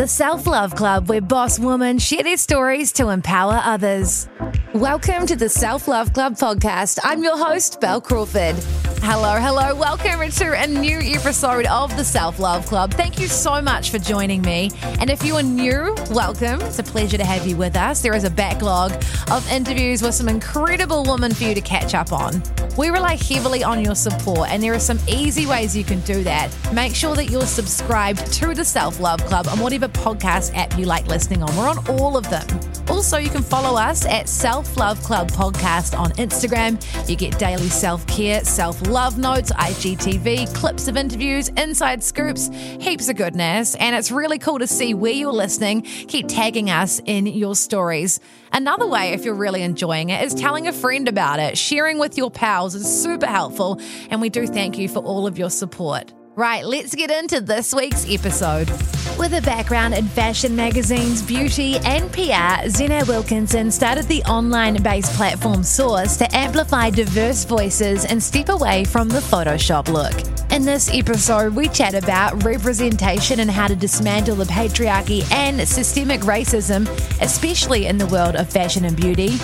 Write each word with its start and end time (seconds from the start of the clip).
The 0.00 0.08
Self 0.08 0.46
Love 0.46 0.74
Club, 0.74 1.10
where 1.10 1.20
boss 1.20 1.58
women 1.58 1.98
share 1.98 2.22
their 2.22 2.38
stories 2.38 2.90
to 2.92 3.10
empower 3.10 3.60
others. 3.62 4.30
Welcome 4.72 5.26
to 5.26 5.36
the 5.36 5.50
Self 5.50 5.88
Love 5.88 6.14
Club 6.14 6.36
podcast. 6.36 6.98
I'm 7.04 7.22
your 7.22 7.36
host, 7.36 7.82
Bel 7.82 8.00
Crawford. 8.00 8.56
Hello, 9.02 9.40
hello. 9.40 9.74
Welcome 9.74 10.30
to 10.30 10.62
a 10.62 10.66
new 10.66 10.98
episode 11.00 11.66
of 11.66 11.94
the 11.96 12.04
Self 12.04 12.38
Love 12.38 12.66
Club. 12.66 12.94
Thank 12.94 13.18
you 13.18 13.26
so 13.28 13.60
much 13.60 13.90
for 13.90 13.98
joining 13.98 14.42
me. 14.42 14.70
And 15.00 15.10
if 15.10 15.24
you 15.24 15.36
are 15.36 15.42
new, 15.42 15.94
welcome. 16.10 16.60
It's 16.60 16.78
a 16.78 16.82
pleasure 16.82 17.16
to 17.18 17.24
have 17.24 17.46
you 17.46 17.56
with 17.56 17.76
us. 17.76 18.02
There 18.02 18.14
is 18.14 18.24
a 18.24 18.30
backlog 18.30 18.92
of 19.30 19.50
interviews 19.50 20.02
with 20.02 20.14
some 20.14 20.28
incredible 20.28 21.04
women 21.04 21.34
for 21.34 21.44
you 21.44 21.54
to 21.54 21.60
catch 21.60 21.94
up 21.94 22.12
on. 22.12 22.42
We 22.78 22.90
rely 22.90 23.16
heavily 23.16 23.64
on 23.64 23.82
your 23.84 23.94
support, 23.94 24.50
and 24.50 24.62
there 24.62 24.74
are 24.74 24.78
some 24.78 24.98
easy 25.08 25.46
ways 25.46 25.76
you 25.76 25.82
can 25.82 26.00
do 26.00 26.22
that. 26.24 26.54
Make 26.72 26.94
sure 26.94 27.16
that 27.16 27.30
you're 27.30 27.46
subscribed 27.46 28.32
to 28.34 28.54
the 28.54 28.64
Self 28.64 29.00
Love 29.00 29.24
Club 29.24 29.48
on 29.48 29.60
whatever 29.60 29.88
podcast 29.90 30.54
app 30.56 30.76
you 30.78 30.86
like 30.86 31.06
listening 31.06 31.42
on. 31.42 31.56
We're 31.56 31.68
on 31.68 31.78
all 31.88 32.16
of 32.16 32.28
them. 32.30 32.46
Also, 32.88 33.18
you 33.18 33.30
can 33.30 33.42
follow 33.42 33.78
us 33.78 34.04
at 34.06 34.28
Self 34.28 34.76
Love 34.76 35.02
Club 35.02 35.30
Podcast 35.30 35.98
on 35.98 36.10
Instagram. 36.12 36.80
You 37.08 37.16
get 37.16 37.38
daily 37.38 37.68
self 37.68 38.06
care, 38.06 38.44
self 38.44 38.86
love 38.86 39.18
notes, 39.18 39.52
IGTV, 39.52 40.54
clips 40.54 40.88
of 40.88 40.96
interviews, 40.96 41.48
inside 41.50 42.02
scoops, 42.02 42.48
heaps 42.80 43.08
of 43.08 43.16
goodness. 43.16 43.74
And 43.76 43.94
it's 43.94 44.10
really 44.10 44.38
cool 44.38 44.58
to 44.58 44.66
see 44.66 44.94
where 44.94 45.12
you're 45.12 45.32
listening. 45.32 45.82
Keep 45.82 46.28
tagging 46.28 46.70
us 46.70 47.00
in 47.04 47.26
your 47.26 47.54
stories. 47.54 48.20
Another 48.52 48.86
way, 48.86 49.12
if 49.12 49.24
you're 49.24 49.34
really 49.34 49.62
enjoying 49.62 50.10
it, 50.10 50.24
is 50.24 50.34
telling 50.34 50.66
a 50.66 50.72
friend 50.72 51.08
about 51.08 51.38
it. 51.38 51.56
Sharing 51.56 51.98
with 51.98 52.18
your 52.18 52.30
pals 52.30 52.74
is 52.74 53.02
super 53.02 53.26
helpful. 53.26 53.80
And 54.10 54.20
we 54.20 54.28
do 54.28 54.46
thank 54.46 54.78
you 54.78 54.88
for 54.88 54.98
all 54.98 55.26
of 55.26 55.38
your 55.38 55.50
support. 55.50 56.12
Right, 56.36 56.64
let's 56.64 56.94
get 56.94 57.10
into 57.10 57.40
this 57.40 57.74
week's 57.74 58.08
episode. 58.08 58.70
With 59.18 59.34
a 59.34 59.42
background 59.44 59.94
in 59.94 60.06
fashion 60.06 60.54
magazines, 60.54 61.22
beauty, 61.22 61.78
and 61.78 62.10
PR, 62.12 62.68
Zeenat 62.70 63.08
Wilkinson 63.08 63.68
started 63.72 64.04
the 64.04 64.22
online 64.22 64.80
based 64.80 65.12
platform 65.14 65.64
Sauce 65.64 66.16
to 66.18 66.34
amplify 66.34 66.88
diverse 66.88 67.44
voices 67.44 68.04
and 68.04 68.22
step 68.22 68.48
away 68.48 68.84
from 68.84 69.08
the 69.08 69.18
Photoshop 69.18 69.88
look. 69.88 70.14
In 70.52 70.64
this 70.64 70.88
episode, 70.94 71.52
we 71.52 71.68
chat 71.68 71.94
about 71.94 72.44
representation 72.44 73.40
and 73.40 73.50
how 73.50 73.66
to 73.66 73.74
dismantle 73.74 74.36
the 74.36 74.44
patriarchy 74.44 75.30
and 75.32 75.66
systemic 75.68 76.20
racism, 76.20 76.88
especially 77.20 77.86
in 77.86 77.98
the 77.98 78.06
world 78.06 78.36
of 78.36 78.48
fashion 78.48 78.84
and 78.84 78.96
beauty. 78.96 79.36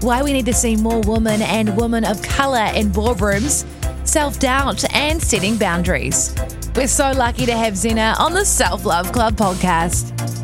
Why 0.00 0.22
we 0.22 0.34
need 0.34 0.46
to 0.46 0.54
see 0.54 0.76
more 0.76 1.00
women 1.00 1.40
and 1.40 1.74
women 1.76 2.04
of 2.04 2.20
colour 2.20 2.70
in 2.74 2.90
boardrooms 2.90 3.64
self 4.08 4.38
doubt, 4.38 4.84
and 4.94 5.22
setting 5.22 5.56
boundaries. 5.56 6.34
We're 6.74 6.88
so 6.88 7.12
lucky 7.12 7.46
to 7.46 7.52
have 7.52 7.74
Zeenat 7.74 8.18
on 8.18 8.32
the 8.32 8.44
Self 8.44 8.84
Love 8.84 9.12
Club 9.12 9.34
podcast. 9.34 10.37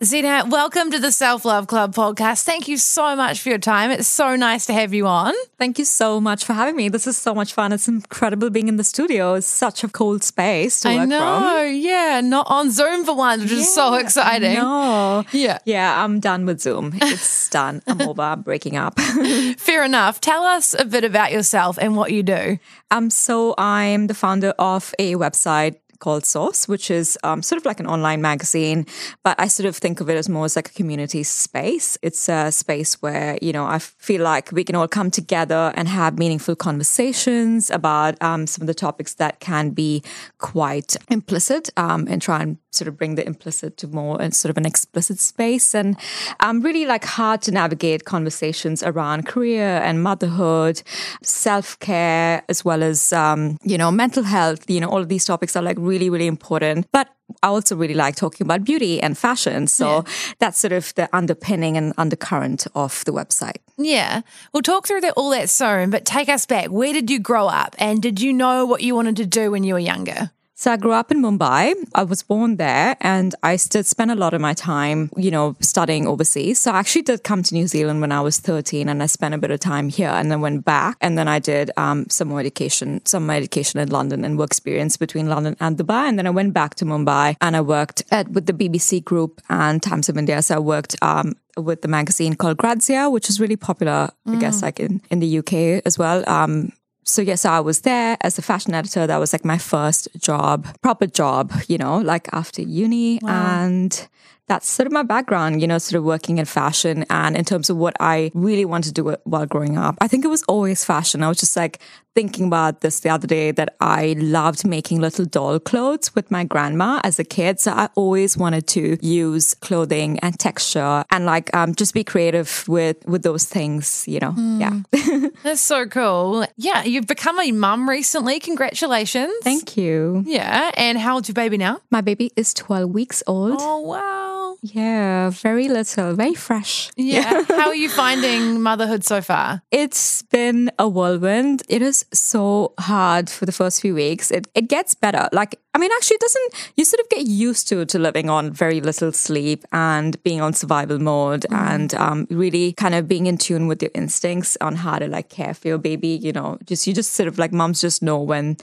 Zeenat, 0.00 0.48
welcome 0.48 0.92
to 0.92 1.00
the 1.00 1.10
Self 1.10 1.44
Love 1.44 1.66
Club 1.66 1.92
podcast. 1.92 2.44
Thank 2.44 2.68
you 2.68 2.76
so 2.76 3.16
much 3.16 3.40
for 3.40 3.48
your 3.48 3.58
time. 3.58 3.90
It's 3.90 4.06
so 4.06 4.36
nice 4.36 4.64
to 4.66 4.72
have 4.72 4.94
you 4.94 5.08
on. 5.08 5.34
Thank 5.58 5.76
you 5.80 5.84
so 5.84 6.20
much 6.20 6.44
for 6.44 6.52
having 6.52 6.76
me. 6.76 6.88
This 6.88 7.08
is 7.08 7.16
so 7.16 7.34
much 7.34 7.52
fun. 7.52 7.72
It's 7.72 7.88
incredible 7.88 8.48
being 8.48 8.68
in 8.68 8.76
the 8.76 8.84
studio. 8.84 9.34
It's 9.34 9.48
such 9.48 9.82
a 9.82 9.88
cool 9.88 10.20
space 10.20 10.78
to 10.82 10.90
I 10.90 10.96
work 10.98 11.08
know, 11.08 11.64
from. 11.66 11.74
yeah, 11.74 12.20
not 12.22 12.46
on 12.48 12.70
Zoom 12.70 13.04
for 13.04 13.16
once, 13.16 13.42
which 13.42 13.50
is 13.50 13.74
so 13.74 13.94
exciting. 13.94 14.54
No. 14.54 15.24
Yeah. 15.32 15.58
Yeah, 15.64 16.04
I'm 16.04 16.20
done 16.20 16.46
with 16.46 16.60
Zoom. 16.60 16.92
It's 17.02 17.48
done. 17.50 17.82
I'm 17.88 18.00
over. 18.00 18.22
I'm 18.22 18.42
breaking 18.42 18.76
up. 18.76 19.00
Fair 19.58 19.82
enough. 19.82 20.20
Tell 20.20 20.44
us 20.44 20.76
a 20.78 20.84
bit 20.84 21.02
about 21.02 21.32
yourself 21.32 21.76
and 21.76 21.96
what 21.96 22.12
you 22.12 22.22
do. 22.22 22.60
um, 22.92 23.10
so 23.10 23.52
I'm 23.58 24.06
the 24.06 24.14
founder 24.14 24.50
of 24.60 24.94
a 25.00 25.14
website 25.16 25.74
called 25.98 26.24
Sauce, 26.24 26.68
which 26.68 26.90
is 26.90 27.18
um, 27.24 27.42
sort 27.42 27.60
of 27.60 27.66
like 27.66 27.80
an 27.80 27.86
online 27.86 28.22
magazine, 28.22 28.86
but 29.22 29.38
I 29.38 29.48
sort 29.48 29.66
of 29.66 29.76
think 29.76 30.00
of 30.00 30.08
it 30.08 30.16
as 30.16 30.28
more 30.28 30.44
as 30.44 30.56
like 30.56 30.70
a 30.70 30.72
community 30.72 31.22
space. 31.22 31.98
It's 32.02 32.28
a 32.28 32.52
space 32.52 33.00
where, 33.02 33.38
you 33.42 33.52
know, 33.52 33.64
I 33.64 33.78
feel 33.78 34.22
like 34.22 34.52
we 34.52 34.64
can 34.64 34.76
all 34.76 34.88
come 34.88 35.10
together 35.10 35.72
and 35.74 35.88
have 35.88 36.18
meaningful 36.18 36.56
conversations 36.56 37.70
about 37.70 38.20
um, 38.22 38.46
some 38.46 38.62
of 38.62 38.66
the 38.66 38.74
topics 38.74 39.14
that 39.14 39.40
can 39.40 39.70
be 39.70 40.02
quite 40.38 40.96
implicit 41.10 41.70
um, 41.76 42.06
and 42.08 42.22
try 42.22 42.42
and 42.42 42.58
sort 42.70 42.88
of 42.88 42.96
bring 42.96 43.14
the 43.14 43.26
implicit 43.26 43.76
to 43.78 43.88
more 43.88 44.20
and 44.20 44.34
sort 44.34 44.50
of 44.50 44.56
an 44.56 44.66
explicit 44.66 45.18
space 45.18 45.74
and 45.74 45.96
um, 46.40 46.60
really 46.60 46.86
like 46.86 47.04
hard 47.04 47.40
to 47.42 47.50
navigate 47.50 48.04
conversations 48.04 48.82
around 48.82 49.26
career 49.26 49.80
and 49.82 50.02
motherhood, 50.02 50.82
self-care, 51.22 52.42
as 52.48 52.64
well 52.64 52.82
as, 52.82 53.12
um, 53.12 53.58
you 53.62 53.78
know, 53.78 53.90
mental 53.90 54.22
health, 54.22 54.68
you 54.70 54.80
know, 54.80 54.88
all 54.88 55.00
of 55.00 55.08
these 55.08 55.24
topics 55.24 55.56
are 55.56 55.62
like 55.62 55.78
really, 55.88 56.10
really 56.10 56.26
important. 56.26 56.86
But 56.92 57.08
I 57.42 57.48
also 57.48 57.76
really 57.76 57.94
like 57.94 58.16
talking 58.16 58.46
about 58.46 58.64
beauty 58.64 59.00
and 59.00 59.16
fashion. 59.16 59.66
So 59.66 60.04
that's 60.38 60.58
sort 60.58 60.72
of 60.72 60.94
the 60.94 61.08
underpinning 61.12 61.76
and 61.76 61.92
undercurrent 61.98 62.66
of 62.74 63.04
the 63.04 63.12
website. 63.12 63.58
Yeah. 63.76 64.22
We'll 64.52 64.62
talk 64.62 64.86
through 64.86 65.02
that, 65.02 65.14
all 65.16 65.30
that 65.30 65.50
soon, 65.50 65.90
but 65.90 66.04
take 66.04 66.28
us 66.28 66.46
back. 66.46 66.66
Where 66.68 66.92
did 66.92 67.10
you 67.10 67.18
grow 67.18 67.46
up? 67.46 67.76
And 67.78 68.02
did 68.02 68.20
you 68.20 68.32
know 68.32 68.64
what 68.66 68.82
you 68.82 68.94
wanted 68.94 69.16
to 69.16 69.26
do 69.26 69.50
when 69.50 69.64
you 69.64 69.74
were 69.74 69.80
younger? 69.80 70.30
So 70.60 70.72
I 70.72 70.76
grew 70.76 70.90
up 70.90 71.12
in 71.12 71.22
Mumbai. 71.22 71.72
I 71.94 72.02
was 72.02 72.24
born 72.24 72.56
there 72.56 72.96
and 73.00 73.32
I 73.44 73.54
still 73.54 73.84
spent 73.84 74.10
a 74.10 74.16
lot 74.16 74.34
of 74.34 74.40
my 74.40 74.54
time, 74.54 75.08
you 75.16 75.30
know, 75.30 75.54
studying 75.60 76.08
overseas. 76.08 76.58
So 76.58 76.72
I 76.72 76.80
actually 76.80 77.02
did 77.02 77.22
come 77.22 77.44
to 77.44 77.54
New 77.54 77.68
Zealand 77.68 78.00
when 78.00 78.10
I 78.10 78.20
was 78.20 78.40
13 78.40 78.88
and 78.88 79.00
I 79.00 79.06
spent 79.06 79.34
a 79.34 79.38
bit 79.38 79.52
of 79.52 79.60
time 79.60 79.88
here 79.88 80.08
and 80.08 80.32
then 80.32 80.40
went 80.40 80.64
back. 80.64 80.96
And 81.00 81.16
then 81.16 81.28
I 81.28 81.38
did 81.38 81.70
um, 81.76 82.10
some 82.10 82.26
more 82.26 82.40
education, 82.40 83.06
some 83.06 83.28
more 83.28 83.36
education 83.36 83.78
in 83.78 83.88
London 83.90 84.24
and 84.24 84.36
work 84.36 84.48
experience 84.50 84.96
between 84.96 85.28
London 85.28 85.56
and 85.60 85.78
Dubai. 85.78 86.08
And 86.08 86.18
then 86.18 86.26
I 86.26 86.30
went 86.30 86.54
back 86.54 86.74
to 86.76 86.84
Mumbai 86.84 87.36
and 87.40 87.54
I 87.54 87.60
worked 87.60 88.02
at, 88.10 88.28
with 88.32 88.46
the 88.46 88.52
BBC 88.52 89.04
Group 89.04 89.40
and 89.48 89.80
Times 89.80 90.08
of 90.08 90.18
India. 90.18 90.42
So 90.42 90.56
I 90.56 90.58
worked 90.58 90.96
um, 91.02 91.36
with 91.56 91.82
the 91.82 91.88
magazine 91.88 92.34
called 92.34 92.56
Grazia, 92.56 93.08
which 93.08 93.28
is 93.30 93.38
really 93.40 93.56
popular, 93.56 94.10
I 94.26 94.36
guess, 94.36 94.62
like 94.62 94.80
in, 94.80 95.02
in 95.08 95.20
the 95.20 95.38
UK 95.38 95.82
as 95.86 95.98
well. 95.98 96.28
Um, 96.28 96.72
so 97.08 97.22
yes, 97.22 97.44
I 97.44 97.60
was 97.60 97.80
there 97.80 98.16
as 98.20 98.38
a 98.38 98.42
fashion 98.42 98.74
editor. 98.74 99.06
That 99.06 99.18
was 99.18 99.32
like 99.32 99.44
my 99.44 99.58
first 99.58 100.08
job, 100.18 100.66
proper 100.82 101.06
job, 101.06 101.52
you 101.66 101.78
know, 101.78 101.98
like 101.98 102.28
after 102.32 102.60
uni. 102.62 103.18
And 103.26 104.08
that's 104.48 104.68
sort 104.68 104.86
of 104.86 104.92
my 104.92 105.02
background, 105.02 105.60
you 105.60 105.66
know, 105.66 105.78
sort 105.78 105.98
of 105.98 106.04
working 106.04 106.38
in 106.38 106.44
fashion. 106.44 107.04
And 107.10 107.36
in 107.36 107.44
terms 107.44 107.70
of 107.70 107.76
what 107.76 107.94
I 108.00 108.30
really 108.34 108.64
wanted 108.64 108.94
to 108.94 109.02
do 109.02 109.16
while 109.24 109.46
growing 109.46 109.78
up, 109.78 109.96
I 110.00 110.08
think 110.08 110.24
it 110.24 110.28
was 110.28 110.42
always 110.44 110.84
fashion. 110.84 111.22
I 111.22 111.28
was 111.28 111.38
just 111.38 111.56
like 111.56 111.80
thinking 112.14 112.46
about 112.46 112.80
this 112.80 113.00
the 113.00 113.10
other 113.10 113.26
day 113.26 113.52
that 113.52 113.76
I 113.80 114.16
loved 114.18 114.66
making 114.66 115.00
little 115.00 115.24
doll 115.24 115.60
clothes 115.60 116.14
with 116.14 116.30
my 116.30 116.44
grandma 116.44 117.00
as 117.04 117.18
a 117.18 117.24
kid. 117.24 117.60
So 117.60 117.72
I 117.72 117.88
always 117.94 118.36
wanted 118.36 118.66
to 118.68 118.98
use 119.06 119.54
clothing 119.54 120.18
and 120.20 120.38
texture 120.38 121.04
and 121.10 121.26
like 121.26 121.54
um, 121.54 121.74
just 121.74 121.94
be 121.94 122.02
creative 122.02 122.64
with 122.66 123.06
with 123.06 123.22
those 123.22 123.44
things, 123.44 124.04
you 124.08 124.18
know. 124.20 124.34
Yeah. 124.58 124.80
That's 125.48 125.62
so 125.62 125.86
cool. 125.86 126.44
Yeah, 126.58 126.84
you've 126.84 127.06
become 127.06 127.40
a 127.40 127.52
mum 127.52 127.88
recently. 127.88 128.38
Congratulations. 128.38 129.32
Thank 129.42 129.78
you. 129.78 130.22
Yeah. 130.26 130.70
And 130.76 130.98
how 130.98 131.14
old's 131.14 131.30
your 131.30 131.34
baby 131.34 131.56
now? 131.56 131.80
My 131.90 132.02
baby 132.02 132.32
is 132.36 132.52
12 132.52 132.90
weeks 132.90 133.22
old. 133.26 133.56
Oh, 133.58 133.78
wow. 133.78 134.37
Yeah, 134.60 135.30
very 135.30 135.68
little, 135.68 136.14
very 136.14 136.34
fresh. 136.34 136.90
Yeah. 136.96 137.44
how 137.48 137.68
are 137.68 137.74
you 137.74 137.88
finding 137.88 138.60
motherhood 138.60 139.04
so 139.04 139.20
far? 139.20 139.62
It's 139.70 140.22
been 140.22 140.70
a 140.78 140.88
whirlwind. 140.88 141.62
It 141.68 141.80
is 141.80 142.04
so 142.12 142.74
hard 142.78 143.30
for 143.30 143.46
the 143.46 143.52
first 143.52 143.80
few 143.80 143.94
weeks. 143.94 144.30
It 144.30 144.48
it 144.54 144.68
gets 144.68 144.94
better. 144.94 145.28
Like 145.32 145.60
I 145.74 145.78
mean, 145.78 145.90
actually, 145.96 146.16
it 146.16 146.20
doesn't. 146.20 146.72
You 146.76 146.84
sort 146.84 147.00
of 147.00 147.08
get 147.08 147.26
used 147.26 147.68
to 147.68 147.84
to 147.84 147.98
living 148.00 148.28
on 148.28 148.52
very 148.52 148.80
little 148.80 149.12
sleep 149.12 149.64
and 149.70 150.20
being 150.24 150.40
on 150.40 150.52
survival 150.54 150.98
mode, 150.98 151.46
and 151.52 151.94
um, 151.94 152.26
really 152.28 152.72
kind 152.72 152.96
of 152.96 153.06
being 153.06 153.26
in 153.26 153.38
tune 153.38 153.68
with 153.68 153.80
your 153.80 153.92
instincts 153.94 154.56
on 154.60 154.74
how 154.76 154.98
to 154.98 155.06
like 155.06 155.28
care 155.28 155.54
for 155.54 155.68
your 155.68 155.78
baby. 155.78 156.08
You 156.08 156.32
know, 156.32 156.58
just 156.64 156.86
you 156.86 156.94
just 156.94 157.12
sort 157.12 157.28
of 157.28 157.38
like 157.38 157.52
moms 157.52 157.80
just 157.80 158.02
know 158.02 158.20
when 158.20 158.56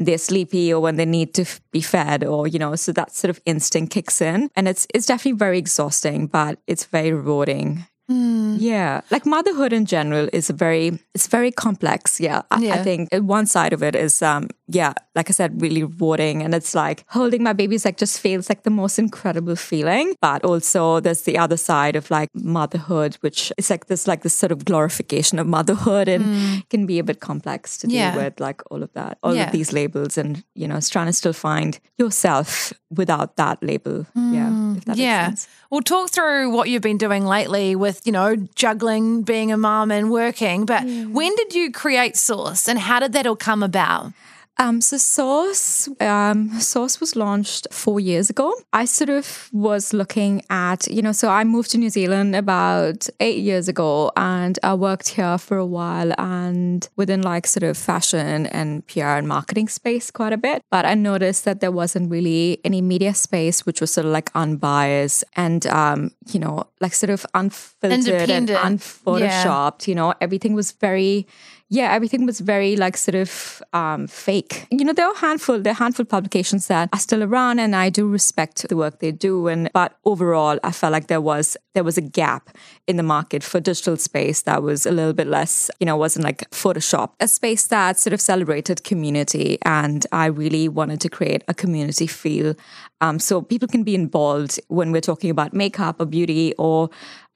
they're 0.00 0.18
sleepy 0.18 0.72
or 0.74 0.80
when 0.80 0.96
they 0.96 1.06
need 1.06 1.34
to 1.34 1.42
f- 1.42 1.60
be 1.72 1.80
fed 1.82 2.24
or 2.24 2.48
you 2.48 2.58
know 2.58 2.74
so 2.74 2.90
that 2.92 3.14
sort 3.14 3.30
of 3.30 3.40
instinct 3.44 3.92
kicks 3.92 4.20
in. 4.20 4.48
And 4.56 4.66
it's 4.66 4.86
it's 4.94 5.06
definitely 5.06 5.38
very 5.38 5.58
exhausting 5.58 6.26
but 6.26 6.58
it's 6.66 6.84
very 6.86 7.12
rewarding. 7.12 7.84
Yeah, 8.12 9.02
like 9.12 9.24
motherhood 9.24 9.72
in 9.72 9.86
general 9.86 10.28
is 10.32 10.50
a 10.50 10.52
very 10.52 10.98
it's 11.14 11.28
very 11.28 11.52
complex. 11.52 12.18
Yeah, 12.18 12.42
I, 12.50 12.58
Yeah. 12.60 12.74
I 12.74 12.82
think 12.82 13.08
one 13.12 13.46
side 13.46 13.72
of 13.72 13.82
it 13.84 13.94
is 13.94 14.20
um 14.20 14.48
yeah, 14.72 14.92
like 15.14 15.28
I 15.30 15.32
said, 15.32 15.60
really 15.60 15.82
rewarding, 15.82 16.42
and 16.42 16.54
it's 16.54 16.74
like 16.74 17.04
holding 17.08 17.42
my 17.42 17.52
babies 17.52 17.84
like 17.84 17.96
just 17.96 18.20
feels 18.20 18.48
like 18.48 18.62
the 18.62 18.70
most 18.70 18.98
incredible 18.98 19.56
feeling. 19.56 20.14
But 20.20 20.44
also 20.44 21.00
there's 21.00 21.22
the 21.22 21.36
other 21.38 21.56
side 21.56 21.96
of 21.96 22.10
like 22.10 22.28
motherhood, 22.34 23.16
which 23.20 23.52
is 23.58 23.70
like 23.70 23.86
this 23.86 24.06
like 24.06 24.22
this 24.22 24.34
sort 24.34 24.52
of 24.52 24.64
glorification 24.64 25.38
of 25.38 25.46
motherhood, 25.46 26.08
and 26.08 26.68
can 26.70 26.86
be 26.86 26.98
a 26.98 27.04
bit 27.04 27.20
complex 27.20 27.78
to 27.78 27.86
Mm. 27.86 27.92
Yeah. 27.92 28.12
deal 28.14 28.22
with, 28.24 28.40
like 28.40 28.62
all 28.70 28.82
of 28.82 28.92
that, 28.94 29.18
all 29.22 29.34
Yeah. 29.34 29.46
of 29.46 29.52
these 29.52 29.72
labels, 29.72 30.16
and 30.18 30.44
you 30.54 30.68
know, 30.68 30.76
it's 30.76 30.88
trying 30.88 31.06
to 31.06 31.12
still 31.12 31.32
find 31.32 31.78
yourself 31.98 32.72
without 32.90 33.36
that 33.36 33.62
label. 33.62 34.06
yeah, 34.14 34.74
if 34.76 34.84
that 34.84 34.96
Mm. 34.96 35.00
yeah. 35.00 35.28
makes 35.28 35.40
sense. 35.42 35.48
Well, 35.70 35.80
talk 35.82 36.10
through 36.10 36.50
what 36.50 36.68
you've 36.68 36.82
been 36.82 36.98
doing 36.98 37.24
lately 37.24 37.76
with, 37.76 38.00
you 38.06 38.12
know, 38.12 38.36
juggling 38.56 39.22
being 39.22 39.52
a 39.52 39.56
mom 39.56 39.90
and 39.90 40.10
working. 40.10 40.66
But 40.66 40.82
when 40.84 41.34
did 41.36 41.54
you 41.54 41.70
create 41.72 42.16
Sauce 42.16 42.68
and 42.68 42.78
how 42.78 42.98
did 43.00 43.12
that 43.12 43.26
all 43.26 43.36
come 43.36 43.62
about? 43.62 44.12
Um, 44.60 44.82
so 44.82 44.98
Sauce, 44.98 45.88
um, 46.00 46.60
Sauce 46.60 47.00
was 47.00 47.16
launched 47.16 47.66
four 47.70 47.98
years 47.98 48.28
ago. 48.28 48.52
I 48.74 48.84
sort 48.84 49.08
of 49.08 49.48
was 49.54 49.94
looking 49.94 50.42
at, 50.50 50.86
you 50.86 51.00
know, 51.00 51.12
so 51.12 51.30
I 51.30 51.44
moved 51.44 51.70
to 51.70 51.78
New 51.78 51.88
Zealand 51.88 52.36
about 52.36 53.08
eight 53.20 53.38
years 53.38 53.68
ago, 53.68 54.12
and 54.18 54.58
I 54.62 54.74
worked 54.74 55.08
here 55.08 55.38
for 55.38 55.56
a 55.56 55.64
while, 55.64 56.12
and 56.18 56.86
within 56.96 57.22
like 57.22 57.46
sort 57.46 57.62
of 57.62 57.78
fashion 57.78 58.48
and 58.48 58.86
PR 58.86 59.16
and 59.16 59.26
marketing 59.26 59.68
space 59.68 60.10
quite 60.10 60.34
a 60.34 60.38
bit. 60.38 60.62
But 60.70 60.84
I 60.84 60.92
noticed 60.92 61.46
that 61.46 61.60
there 61.60 61.72
wasn't 61.72 62.10
really 62.10 62.60
any 62.62 62.82
media 62.82 63.14
space 63.14 63.64
which 63.64 63.80
was 63.80 63.90
sort 63.90 64.04
of 64.04 64.12
like 64.12 64.30
unbiased 64.34 65.24
and, 65.36 65.66
um, 65.68 66.10
you 66.32 66.38
know, 66.38 66.64
like 66.82 66.92
sort 66.92 67.08
of 67.08 67.24
unfiltered 67.32 68.28
and 68.28 68.50
unphotoshopped. 68.50 69.88
You 69.88 69.94
know, 69.94 70.12
everything 70.20 70.52
was 70.52 70.72
very 70.72 71.26
yeah, 71.72 71.92
everything 71.92 72.26
was 72.26 72.40
very 72.40 72.74
like 72.74 72.96
sort 72.96 73.14
of 73.14 73.62
um, 73.72 74.08
fake. 74.08 74.66
You 74.72 74.84
know, 74.84 74.92
there 74.92 75.06
are 75.06 75.14
a 75.14 75.18
handful, 75.18 75.60
there 75.60 75.72
are 75.72 75.76
handful 75.76 76.04
publications 76.04 76.66
that 76.66 76.88
are 76.92 76.98
still 76.98 77.22
around, 77.22 77.60
and 77.60 77.76
I 77.76 77.90
do 77.90 78.08
respect 78.08 78.68
the 78.68 78.76
work 78.76 78.98
they 78.98 79.12
do. 79.12 79.46
And 79.46 79.70
but 79.72 79.96
overall, 80.04 80.58
I 80.64 80.72
felt 80.72 80.92
like 80.92 81.06
there 81.06 81.20
was 81.20 81.56
there 81.74 81.84
was 81.84 81.96
a 81.96 82.00
gap 82.00 82.50
in 82.88 82.96
the 82.96 83.04
market 83.04 83.44
for 83.44 83.60
digital 83.60 83.96
space 83.96 84.42
that 84.42 84.64
was 84.64 84.84
a 84.84 84.90
little 84.90 85.12
bit 85.12 85.28
less, 85.28 85.70
you 85.78 85.86
know, 85.86 85.96
wasn't 85.96 86.24
like 86.24 86.50
Photoshop, 86.50 87.12
a 87.20 87.28
space 87.28 87.68
that 87.68 88.00
sort 88.00 88.14
of 88.14 88.20
celebrated 88.20 88.82
community, 88.82 89.58
and 89.64 90.04
I 90.10 90.26
really 90.26 90.68
wanted 90.68 91.00
to 91.02 91.08
create 91.08 91.44
a 91.46 91.54
community 91.54 92.08
feel, 92.08 92.56
um, 93.00 93.20
so 93.20 93.42
people 93.42 93.68
can 93.68 93.84
be 93.84 93.94
involved 93.94 94.58
when 94.66 94.90
we're 94.90 95.00
talking 95.00 95.30
about 95.30 95.54
makeup 95.54 96.00
or 96.00 96.06
beauty 96.06 96.52
or 96.58 96.90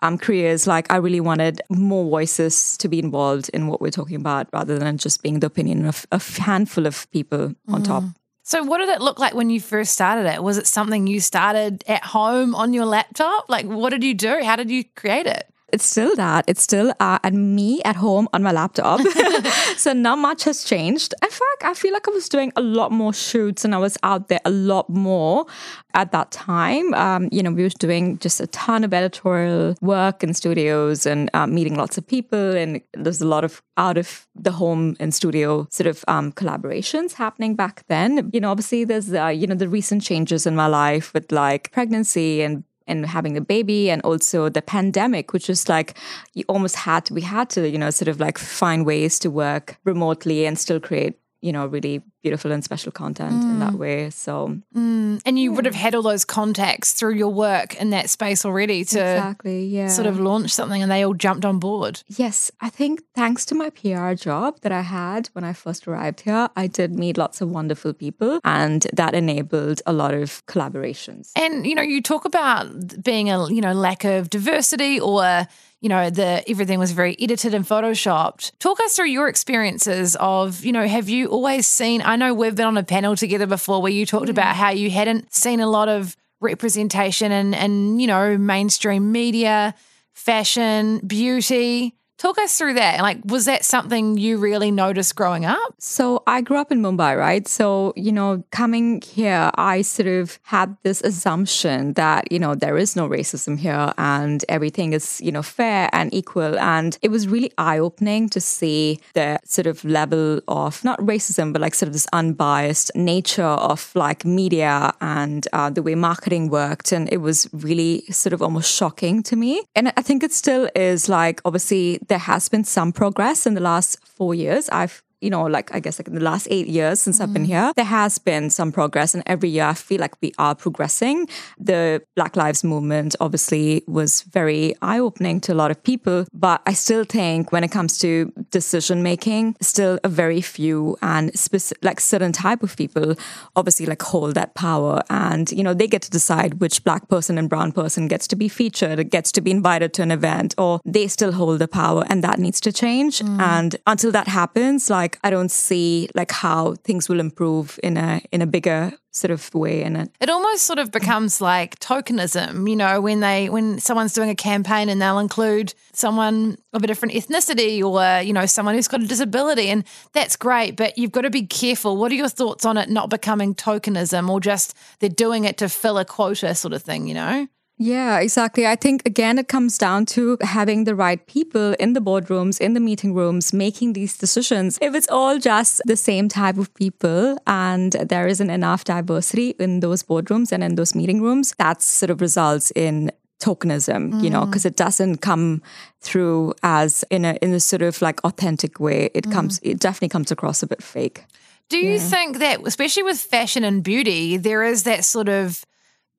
um, 0.05 0.19
careers, 0.19 0.67
like 0.67 0.93
I 0.93 0.97
really 0.97 1.21
wanted 1.21 1.63
more 1.71 2.05
voices 2.05 2.77
to 2.79 2.89
be 2.89 2.99
involved 2.99 3.49
in 3.55 3.67
what 3.69 3.81
we're 3.81 3.91
talking 3.91 4.17
about 4.17 4.49
rather 4.53 4.79
than 4.79 4.99
just 4.99 5.23
being 5.23 5.41
the 5.41 5.47
opinion 5.47 5.87
of 5.87 6.07
a 6.13 6.21
handful 6.21 6.87
of 6.87 7.11
people 7.11 7.55
on 7.69 7.83
top. 7.83 8.05
So, 8.43 8.63
what 8.63 8.79
did 8.79 8.91
it 8.91 9.01
look 9.01 9.19
like 9.19 9.35
when 9.35 9.49
you 9.49 9.59
first 9.59 9.93
started 9.93 10.27
it? 10.27 10.43
Was 10.43 10.59
it 10.59 10.67
something 10.67 11.07
you 11.07 11.21
started 11.21 11.83
at 11.89 12.05
home 12.05 12.55
on 12.55 12.75
your 12.75 12.85
laptop? 12.85 13.49
Like, 13.49 13.65
what 13.65 13.91
did 13.91 14.05
you 14.05 14.13
do? 14.13 14.43
How 14.45 14.57
did 14.57 14.71
you 14.71 14.85
create 14.95 15.27
it? 15.27 15.49
It's 15.75 15.85
still 15.85 16.15
that. 16.15 16.45
It's 16.47 16.63
still 16.63 16.93
uh, 17.01 17.19
at 17.25 17.35
me 17.35 17.83
at 17.83 17.97
home 17.97 18.29
on 18.33 18.45
my 18.45 18.53
laptop. 18.53 19.01
so 19.77 19.93
not 19.93 20.19
much 20.19 20.45
has 20.45 20.63
changed. 20.63 21.15
In 21.21 21.29
fact, 21.29 21.65
I 21.65 21.75
feel 21.75 21.93
like 21.93 22.07
I 22.07 22.13
was 22.13 22.29
doing 22.29 22.53
a 22.55 22.61
lot 22.61 22.93
more 22.93 23.13
shoots 23.13 23.65
and 23.65 23.75
I 23.75 23.79
was 23.79 23.99
out 24.05 24.29
there 24.29 24.39
a 24.45 24.51
lot 24.51 24.89
more 24.89 25.47
at 25.95 26.13
that 26.13 26.31
time. 26.31 26.95
Um, 26.95 27.29
you 27.33 27.43
know, 27.43 27.51
we 27.51 27.65
were 27.65 27.71
doing 27.71 28.21
just 28.21 28.41
a 28.41 28.47
ton 28.47 28.85
of 28.85 28.95
editorial 28.95 29.75
work 29.81 30.23
in 30.23 30.33
studios 30.33 31.07
and 31.07 31.29
um, 31.35 31.53
meeting 31.53 31.75
lots 31.75 31.99
of 31.99 32.07
people. 32.07 32.55
And 32.55 32.81
there's 32.93 33.21
a 33.21 33.27
lot 33.27 33.43
of 33.43 33.61
out 33.77 33.99
of 33.99 34.29
the 34.37 34.53
home 34.53 34.95
and 35.01 35.13
studio 35.13 35.67
sort 35.73 35.89
of 35.89 36.05
um, 36.07 36.31
collaborations 36.31 37.15
happening 37.15 37.57
back 37.57 37.85
then. 37.89 38.31
You 38.33 38.39
know, 38.39 38.53
obviously 38.53 38.85
there's, 38.85 39.13
uh, 39.13 39.27
you 39.27 39.49
know, 39.49 39.57
the 39.57 39.69
recent 39.69 40.05
changes 40.05 40.47
in 40.47 40.55
my 40.55 40.69
life 40.69 41.13
with 41.13 41.33
like 41.33 41.73
pregnancy 41.73 42.43
and 42.43 42.63
and 42.87 43.07
having 43.07 43.37
a 43.37 43.41
baby 43.41 43.91
and 43.91 44.03
also 44.03 44.49
the 44.49 44.63
pandemic 44.63 45.33
which 45.33 45.49
is 45.49 45.69
like 45.69 45.97
you 46.35 46.45
almost 46.49 46.77
had 46.77 47.05
to 47.05 47.15
we 47.15 47.21
had 47.21 47.49
to 47.51 47.69
you 47.69 47.79
know 47.79 47.91
sort 47.91 48.09
of 48.09 48.21
like 48.21 48.39
find 48.39 48.87
ways 48.87 49.19
to 49.19 49.31
work 49.31 49.79
remotely 49.85 50.47
and 50.47 50.59
still 50.59 50.81
create 50.81 51.19
you 51.45 51.53
know 51.53 51.67
really 51.67 52.03
beautiful 52.23 52.51
and 52.53 52.65
special 52.65 52.91
content 52.91 53.43
in 53.45 53.59
that 53.61 53.75
mm. 53.75 53.79
way. 53.79 54.09
So 54.09 54.57
mm. 54.75 55.21
And 55.27 55.39
you 55.39 55.53
would 55.53 55.67
have 55.67 55.75
had 55.75 55.95
all 55.95 56.03
those 56.03 56.25
contacts 56.25 56.95
through 56.95 57.15
your 57.15 57.29
work 57.29 57.77
in 57.77 57.91
that 57.91 58.09
space 58.09 58.47
already 58.47 58.83
to 58.87 58.99
exactly 58.99 59.67
yeah. 59.67 59.89
sort 59.89 60.07
of 60.07 60.19
launch 60.19 60.51
something 60.51 60.83
and 60.83 60.91
they 60.91 61.05
all 61.05 61.13
jumped 61.13 61.45
on 61.45 61.59
board. 61.59 62.03
Yes, 62.09 62.51
I 62.63 62.71
think 62.71 63.03
thanks 63.15 63.45
to 63.47 63.55
my 63.55 63.69
PR 63.69 64.15
job 64.15 64.59
that 64.63 64.73
I 64.73 64.81
had 64.81 65.29
when 65.35 65.45
I 65.45 65.53
first 65.53 65.87
arrived 65.87 66.23
here, 66.23 66.49
I 66.57 66.67
did 66.67 66.99
meet 66.99 67.19
lots 67.19 67.43
of 67.43 67.51
wonderful 67.51 67.93
people 67.93 68.41
and 68.43 68.87
that 68.95 69.15
enabled 69.15 69.83
a 69.85 69.93
lot 69.93 70.15
of 70.15 70.45
collaborations. 70.47 71.31
And 71.37 71.67
you 71.67 71.75
know, 71.75 71.83
you 71.83 72.01
talk 72.01 72.25
about 72.25 73.03
being 73.03 73.31
a 73.31 73.53
you 73.53 73.61
know 73.61 73.75
lack 73.75 74.05
of 74.05 74.31
diversity 74.31 74.99
or 74.99 75.47
you 75.85 75.91
know 75.91 76.09
the 76.09 76.43
everything 76.49 76.79
was 76.79 76.93
very 76.93 77.15
edited 77.21 77.53
and 77.53 77.67
photoshopped. 77.67 78.53
Talk 78.59 78.81
us 78.81 78.97
through 78.97 79.11
your 79.11 79.29
experiences 79.29 80.17
of 80.19 80.65
you 80.65 80.73
know 80.73 80.87
have 80.89 81.11
you 81.11 81.27
always 81.27 81.67
seen? 81.67 82.01
I 82.01 82.17
know 82.17 82.33
we've 82.33 82.55
been 82.55 82.67
on 82.67 82.79
a 82.79 82.83
panel 82.83 83.17
together 83.17 83.47
before 83.47 83.83
where 83.83 83.93
you 83.93 84.07
talked 84.07 84.31
about 84.31 84.55
mm. 84.55 84.59
how 84.59 84.71
you 84.71 84.91
hadn't 84.91 85.35
seen 85.35 85.61
a 85.61 85.67
lot 85.67 85.91
of 85.91 86.17
representation 86.41 87.33
and 87.33 87.55
and 87.55 88.01
you 88.01 88.07
know 88.07 88.39
mainstream 88.39 89.13
media, 89.13 89.75
fashion, 90.15 91.01
beauty. 91.07 91.95
Talk 92.25 92.39
us 92.39 92.57
through 92.57 92.73
that. 92.73 93.03
Like, 93.03 93.19
was 93.27 93.45
that 93.45 93.67
something 93.67 94.17
you 94.17 94.39
really 94.39 94.71
noticed 94.71 95.15
growing 95.15 95.45
up? 95.45 95.75
So 95.79 96.23
I 96.27 96.41
grew 96.41 96.57
up 96.57 96.73
in 96.73 96.81
Mumbai, 96.81 97.19
right? 97.19 97.47
So, 97.47 97.93
you 97.97 98.13
know, 98.13 98.43
coming 98.51 99.03
here, 99.03 99.51
I 99.57 99.83
sort 99.83 100.09
of 100.09 100.39
had 100.45 100.75
this 100.85 101.03
assumption 101.03 101.93
that, 102.01 102.33
you 102.33 102.39
know, 102.39 102.55
there 102.55 102.79
is 102.79 102.97
no 102.97 103.07
racism 103.07 103.59
here 103.59 103.93
and 103.99 104.43
everything 104.49 104.95
is, 104.95 105.21
you 105.21 105.33
know, 105.33 105.43
fair 105.43 105.91
and 105.93 106.15
equal. 106.15 106.59
And 106.59 106.97
it 107.03 107.11
was 107.11 107.29
really 107.29 107.53
eye 107.59 107.79
opening 107.79 108.31
to 108.31 108.41
see 108.41 109.01
the 109.13 109.39
sort 109.45 109.67
of 109.67 109.85
level 109.85 110.41
of 110.49 110.83
not 110.83 110.99
racism, 111.01 111.53
but 111.53 111.61
like 111.61 111.75
sort 111.75 111.89
of 111.89 111.93
this 111.93 112.07
unbiased 112.15 112.91
nature 112.95 113.43
of 113.43 113.95
like 113.95 114.25
media 114.25 114.95
and 115.03 115.47
uh, 115.53 115.69
the 115.69 115.83
way 115.83 115.95
marketing 115.95 116.49
worked. 116.49 116.91
And 116.91 117.07
it 117.13 117.19
was 117.19 117.51
really 117.53 118.07
sort 118.11 118.33
of 118.33 118.41
almost 118.41 118.75
shocking 118.75 119.23
to 119.25 119.37
me. 119.37 119.63
And 119.77 119.93
I 119.99 120.01
think 120.01 120.23
it 120.23 120.33
still 120.33 120.71
is 120.75 121.11
like, 121.11 121.43
obviously, 121.45 121.99
there 122.15 122.21
has 122.21 122.49
been 122.49 122.63
some 122.63 122.93
progress 122.93 123.45
in 123.45 123.55
the 123.55 123.61
last 123.61 123.99
four 124.07 124.37
years. 124.37 124.69
I've 124.69 125.03
you 125.25 125.31
know, 125.31 125.45
like 125.45 125.75
I 125.75 125.81
guess 125.81 125.99
like 125.99 126.09
in 126.09 126.15
the 126.15 126.21
last 126.21 126.47
eight 126.51 126.69
years 126.69 127.01
since 127.01 127.21
I've 127.21 127.33
been 127.33 127.45
mm. 127.45 127.55
here, 127.55 127.73
there 127.75 127.85
has 127.87 128.19
been 128.19 128.51
some 128.51 128.71
progress. 128.71 129.15
And 129.15 129.23
every 129.27 129.49
year 129.49 129.65
I 129.65 129.75
feel 129.75 130.01
like 130.01 130.15
we 130.21 130.33
are 130.39 130.55
progressing. 130.55 131.27
The 131.59 132.03
Black 132.15 132.37
Lives 132.37 132.63
Movement 132.63 133.17
obviously 133.21 133.83
was 133.87 134.23
very 134.23 134.75
eye 134.83 134.99
opening 134.99 135.41
to 135.41 135.53
a 135.53 135.59
lot 135.63 135.71
of 135.71 135.83
people. 135.83 136.27
But 136.33 136.61
I 136.67 136.75
still 136.75 137.05
think 137.05 137.53
when 137.53 137.65
it 137.65 137.71
comes 137.71 137.99
to 137.99 138.33
decision 138.51 139.03
making, 139.03 139.57
still 139.63 139.99
a 140.05 140.09
very 140.09 140.43
few 140.43 140.97
and 141.01 141.37
specific, 141.39 141.83
like 141.83 142.01
certain 142.01 142.33
type 142.33 142.63
of 142.63 142.77
people 142.77 143.17
obviously 143.57 143.87
like 143.87 144.03
hold 144.03 144.35
that 144.35 144.55
power. 144.55 145.03
And, 145.09 145.51
you 145.53 145.63
know, 145.63 145.73
they 145.73 145.87
get 145.87 146.03
to 146.03 146.11
decide 146.11 146.61
which 146.61 146.85
black 146.85 147.09
person 147.09 147.39
and 147.39 147.49
brown 147.49 147.73
person 147.73 148.09
gets 148.09 148.27
to 148.29 148.37
be 148.37 148.49
featured, 148.49 149.11
gets 149.11 149.33
to 149.33 149.41
be 149.41 149.51
invited 149.51 149.95
to 149.95 150.03
an 150.03 150.11
event, 150.11 150.55
or 150.59 150.81
they 150.85 151.09
still 151.09 151.33
hold 151.33 151.61
the 151.61 151.69
power. 151.69 152.05
And 152.11 152.23
that 152.23 152.39
needs 152.39 152.61
to 152.61 152.73
change. 152.73 153.21
Mm. 153.21 153.41
And 153.41 153.77
until 153.87 154.13
that 154.13 154.29
happens, 154.29 154.91
like, 154.91 155.14
I 155.23 155.31
don't 155.31 155.51
see 155.51 156.09
like 156.15 156.33
how 156.33 156.75
things 156.85 157.09
will 157.09 157.21
improve 157.21 157.79
in 157.83 157.97
a 157.97 158.21
in 158.33 158.43
a 158.43 158.47
bigger 158.47 158.93
sort 159.11 159.31
of 159.31 159.55
way 159.55 159.83
in 159.83 159.97
it. 159.97 160.11
It 160.21 160.29
almost 160.29 160.65
sort 160.65 160.79
of 160.79 160.91
becomes 160.91 161.41
like 161.41 161.79
tokenism, 161.79 162.69
you 162.69 162.77
know, 162.77 163.01
when 163.01 163.21
they 163.21 163.49
when 163.49 163.79
someone's 163.79 164.13
doing 164.13 164.31
a 164.31 164.35
campaign 164.35 164.89
and 164.89 165.01
they'll 165.01 165.19
include 165.19 165.75
someone 165.93 166.59
of 166.73 166.83
a 166.83 166.87
different 166.87 167.15
ethnicity 167.15 167.83
or, 167.83 168.23
you 168.23 168.33
know, 168.33 168.47
someone 168.47 168.75
who's 168.75 168.89
got 168.89 169.03
a 169.03 169.07
disability 169.07 169.69
and 169.69 169.85
that's 170.13 170.37
great, 170.37 170.77
but 170.77 170.99
you've 170.99 171.13
got 171.13 171.23
to 171.23 171.31
be 171.31 171.47
careful. 171.47 171.97
What 171.97 172.11
are 172.11 172.17
your 172.17 172.29
thoughts 172.29 172.65
on 172.65 172.77
it 172.77 172.91
not 172.91 173.09
becoming 173.09 173.55
tokenism 173.55 174.29
or 174.29 174.41
just 174.41 174.75
they're 174.99 175.09
doing 175.09 175.45
it 175.45 175.59
to 175.59 175.69
fill 175.69 175.99
a 175.99 176.05
quota 176.05 176.55
sort 176.55 176.75
of 176.75 176.83
thing, 176.83 177.07
you 177.07 177.15
know? 177.15 177.47
Yeah, 177.77 178.21
exactly. 178.21 178.67
I 178.67 178.77
think 178.77 179.03
again, 179.05 179.37
it 179.39 179.49
comes 179.49 179.79
down 179.79 180.07
to 180.07 180.39
having 180.43 180.85
the 180.85 180.95
right 180.95 181.27
people 181.27 181.75
in 181.81 181.93
the 181.93 182.01
boardrooms, 182.01 182.61
in 182.61 182.75
the 182.75 182.81
meeting 182.81 183.15
rooms, 183.15 183.53
making 183.53 183.95
these 183.95 184.17
decisions. 184.17 184.79
If 184.81 184.95
it's 184.95 185.09
all 185.09 185.39
just 185.39 185.81
the 185.85 185.97
same 185.97 186.29
type 186.29 186.57
of 186.57 186.73
people 186.75 187.37
and 187.47 187.93
there 187.93 188.29
isn't 188.29 188.51
enough 188.51 188.85
diversity 188.85 189.51
in 189.59 189.81
those 189.81 190.05
boardrooms 190.05 190.53
and 190.53 190.63
in 190.63 190.77
those 190.77 190.95
meeting 190.95 191.21
rooms, 191.21 191.53
that 191.59 191.83
sort 191.83 192.11
of 192.11 192.21
results 192.21 192.71
in 192.77 193.11
tokenism 193.41 194.23
you 194.23 194.31
know 194.31 194.43
mm. 194.43 194.47
because 194.47 194.65
it 194.65 194.77
doesn't 194.77 195.19
come 195.19 195.61
through 196.01 196.55
as 196.63 197.05
in 197.11 197.25
a 197.25 197.37
in 197.43 197.53
a 197.53 197.61
sort 197.61 197.83
of 197.83 198.01
like 198.01 198.23
authentic 198.25 198.79
way. 198.79 199.11
It 199.13 199.25
mm. 199.25 199.33
comes 199.33 199.59
it 199.63 199.81
definitely 199.81 200.11
comes 200.11 200.31
across 200.31 200.63
a 200.63 200.67
bit 200.67 200.83
fake. 200.83 201.25
Do 201.69 201.79
you 201.79 201.99
think 201.99 202.39
that, 202.39 202.61
especially 202.67 203.05
with 203.05 203.21
fashion 203.21 203.65
and 203.65 203.83
beauty, 203.83 204.37
there 204.37 204.63
is 204.63 204.83
that 204.83 205.05
sort 205.05 205.29
of, 205.29 205.65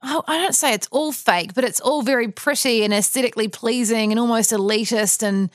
Oh, 0.07 0.23
I 0.27 0.37
don't 0.37 0.53
say 0.53 0.73
it's 0.73 0.87
all 0.91 1.11
fake, 1.11 1.55
but 1.55 1.63
it's 1.63 1.81
all 1.81 2.03
very 2.03 2.27
pretty 2.27 2.83
and 2.83 2.93
aesthetically 2.93 3.47
pleasing 3.47 4.11
and 4.11 4.19
almost 4.19 4.51
elitist. 4.51 5.23
And 5.23 5.49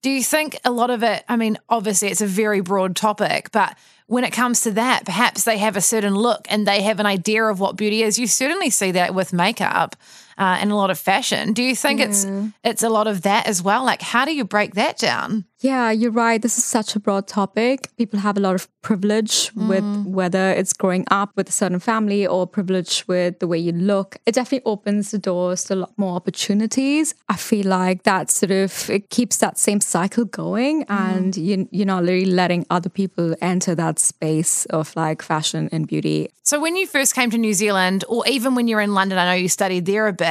do 0.00 0.10
you 0.10 0.22
think 0.22 0.56
a 0.64 0.70
lot 0.70 0.90
of 0.90 1.02
it, 1.02 1.24
I 1.28 1.34
mean, 1.34 1.58
obviously 1.68 2.08
it's 2.08 2.20
a 2.20 2.26
very 2.26 2.60
broad 2.60 2.94
topic, 2.94 3.50
but 3.50 3.76
when 4.06 4.22
it 4.22 4.30
comes 4.30 4.60
to 4.60 4.70
that, 4.72 5.04
perhaps 5.04 5.42
they 5.42 5.58
have 5.58 5.76
a 5.76 5.80
certain 5.80 6.14
look 6.14 6.46
and 6.48 6.68
they 6.68 6.82
have 6.82 7.00
an 7.00 7.06
idea 7.06 7.44
of 7.46 7.58
what 7.58 7.76
beauty 7.76 8.04
is. 8.04 8.16
You 8.16 8.28
certainly 8.28 8.70
see 8.70 8.92
that 8.92 9.12
with 9.12 9.32
makeup 9.32 9.96
uh, 10.38 10.58
and 10.60 10.70
a 10.70 10.76
lot 10.76 10.90
of 10.90 10.98
fashion. 10.98 11.52
Do 11.52 11.62
you 11.62 11.76
think 11.76 12.00
yeah. 12.00 12.06
it's 12.06 12.26
it's 12.64 12.82
a 12.82 12.88
lot 12.88 13.06
of 13.06 13.22
that 13.22 13.46
as 13.46 13.62
well? 13.62 13.84
Like, 13.84 14.02
how 14.02 14.24
do 14.24 14.34
you 14.34 14.44
break 14.44 14.74
that 14.74 14.98
down? 14.98 15.44
Yeah, 15.60 15.90
you're 15.90 16.10
right. 16.10 16.40
This 16.40 16.58
is 16.58 16.64
such 16.64 16.96
a 16.96 17.00
broad 17.00 17.26
topic. 17.26 17.88
People 17.96 18.20
have 18.20 18.36
a 18.36 18.40
lot 18.40 18.54
of 18.54 18.68
privilege 18.82 19.52
mm. 19.54 19.68
with 19.68 20.06
whether 20.06 20.50
it's 20.50 20.74
growing 20.74 21.06
up 21.10 21.30
with 21.34 21.48
a 21.48 21.52
certain 21.52 21.80
family 21.80 22.26
or 22.26 22.46
privilege 22.46 23.04
with 23.08 23.38
the 23.38 23.46
way 23.46 23.58
you 23.58 23.72
look. 23.72 24.18
It 24.26 24.34
definitely 24.34 24.70
opens 24.70 25.12
the 25.12 25.18
doors 25.18 25.64
to 25.64 25.74
a 25.74 25.76
lot 25.76 25.92
more 25.96 26.14
opportunities. 26.14 27.14
I 27.30 27.36
feel 27.36 27.66
like 27.66 28.02
that 28.02 28.30
sort 28.30 28.52
of 28.52 28.90
it 28.90 29.08
keeps 29.08 29.38
that 29.38 29.58
same 29.58 29.80
cycle 29.80 30.26
going, 30.26 30.84
mm. 30.84 30.90
and 30.90 31.36
you, 31.36 31.68
you're 31.72 31.86
not 31.86 32.02
really 32.02 32.26
letting 32.30 32.66
other 32.68 32.90
people 32.90 33.34
enter 33.40 33.74
that 33.74 33.98
space 33.98 34.66
of 34.66 34.94
like 34.94 35.22
fashion 35.22 35.70
and 35.72 35.88
beauty. 35.88 36.28
So, 36.42 36.60
when 36.60 36.76
you 36.76 36.86
first 36.86 37.14
came 37.14 37.30
to 37.30 37.38
New 37.38 37.54
Zealand, 37.54 38.04
or 38.08 38.22
even 38.28 38.54
when 38.54 38.68
you're 38.68 38.80
in 38.80 38.94
London, 38.94 39.18
I 39.18 39.24
know 39.24 39.40
you 39.40 39.48
studied 39.48 39.84
there 39.86 40.06
a 40.06 40.12
bit. 40.12 40.25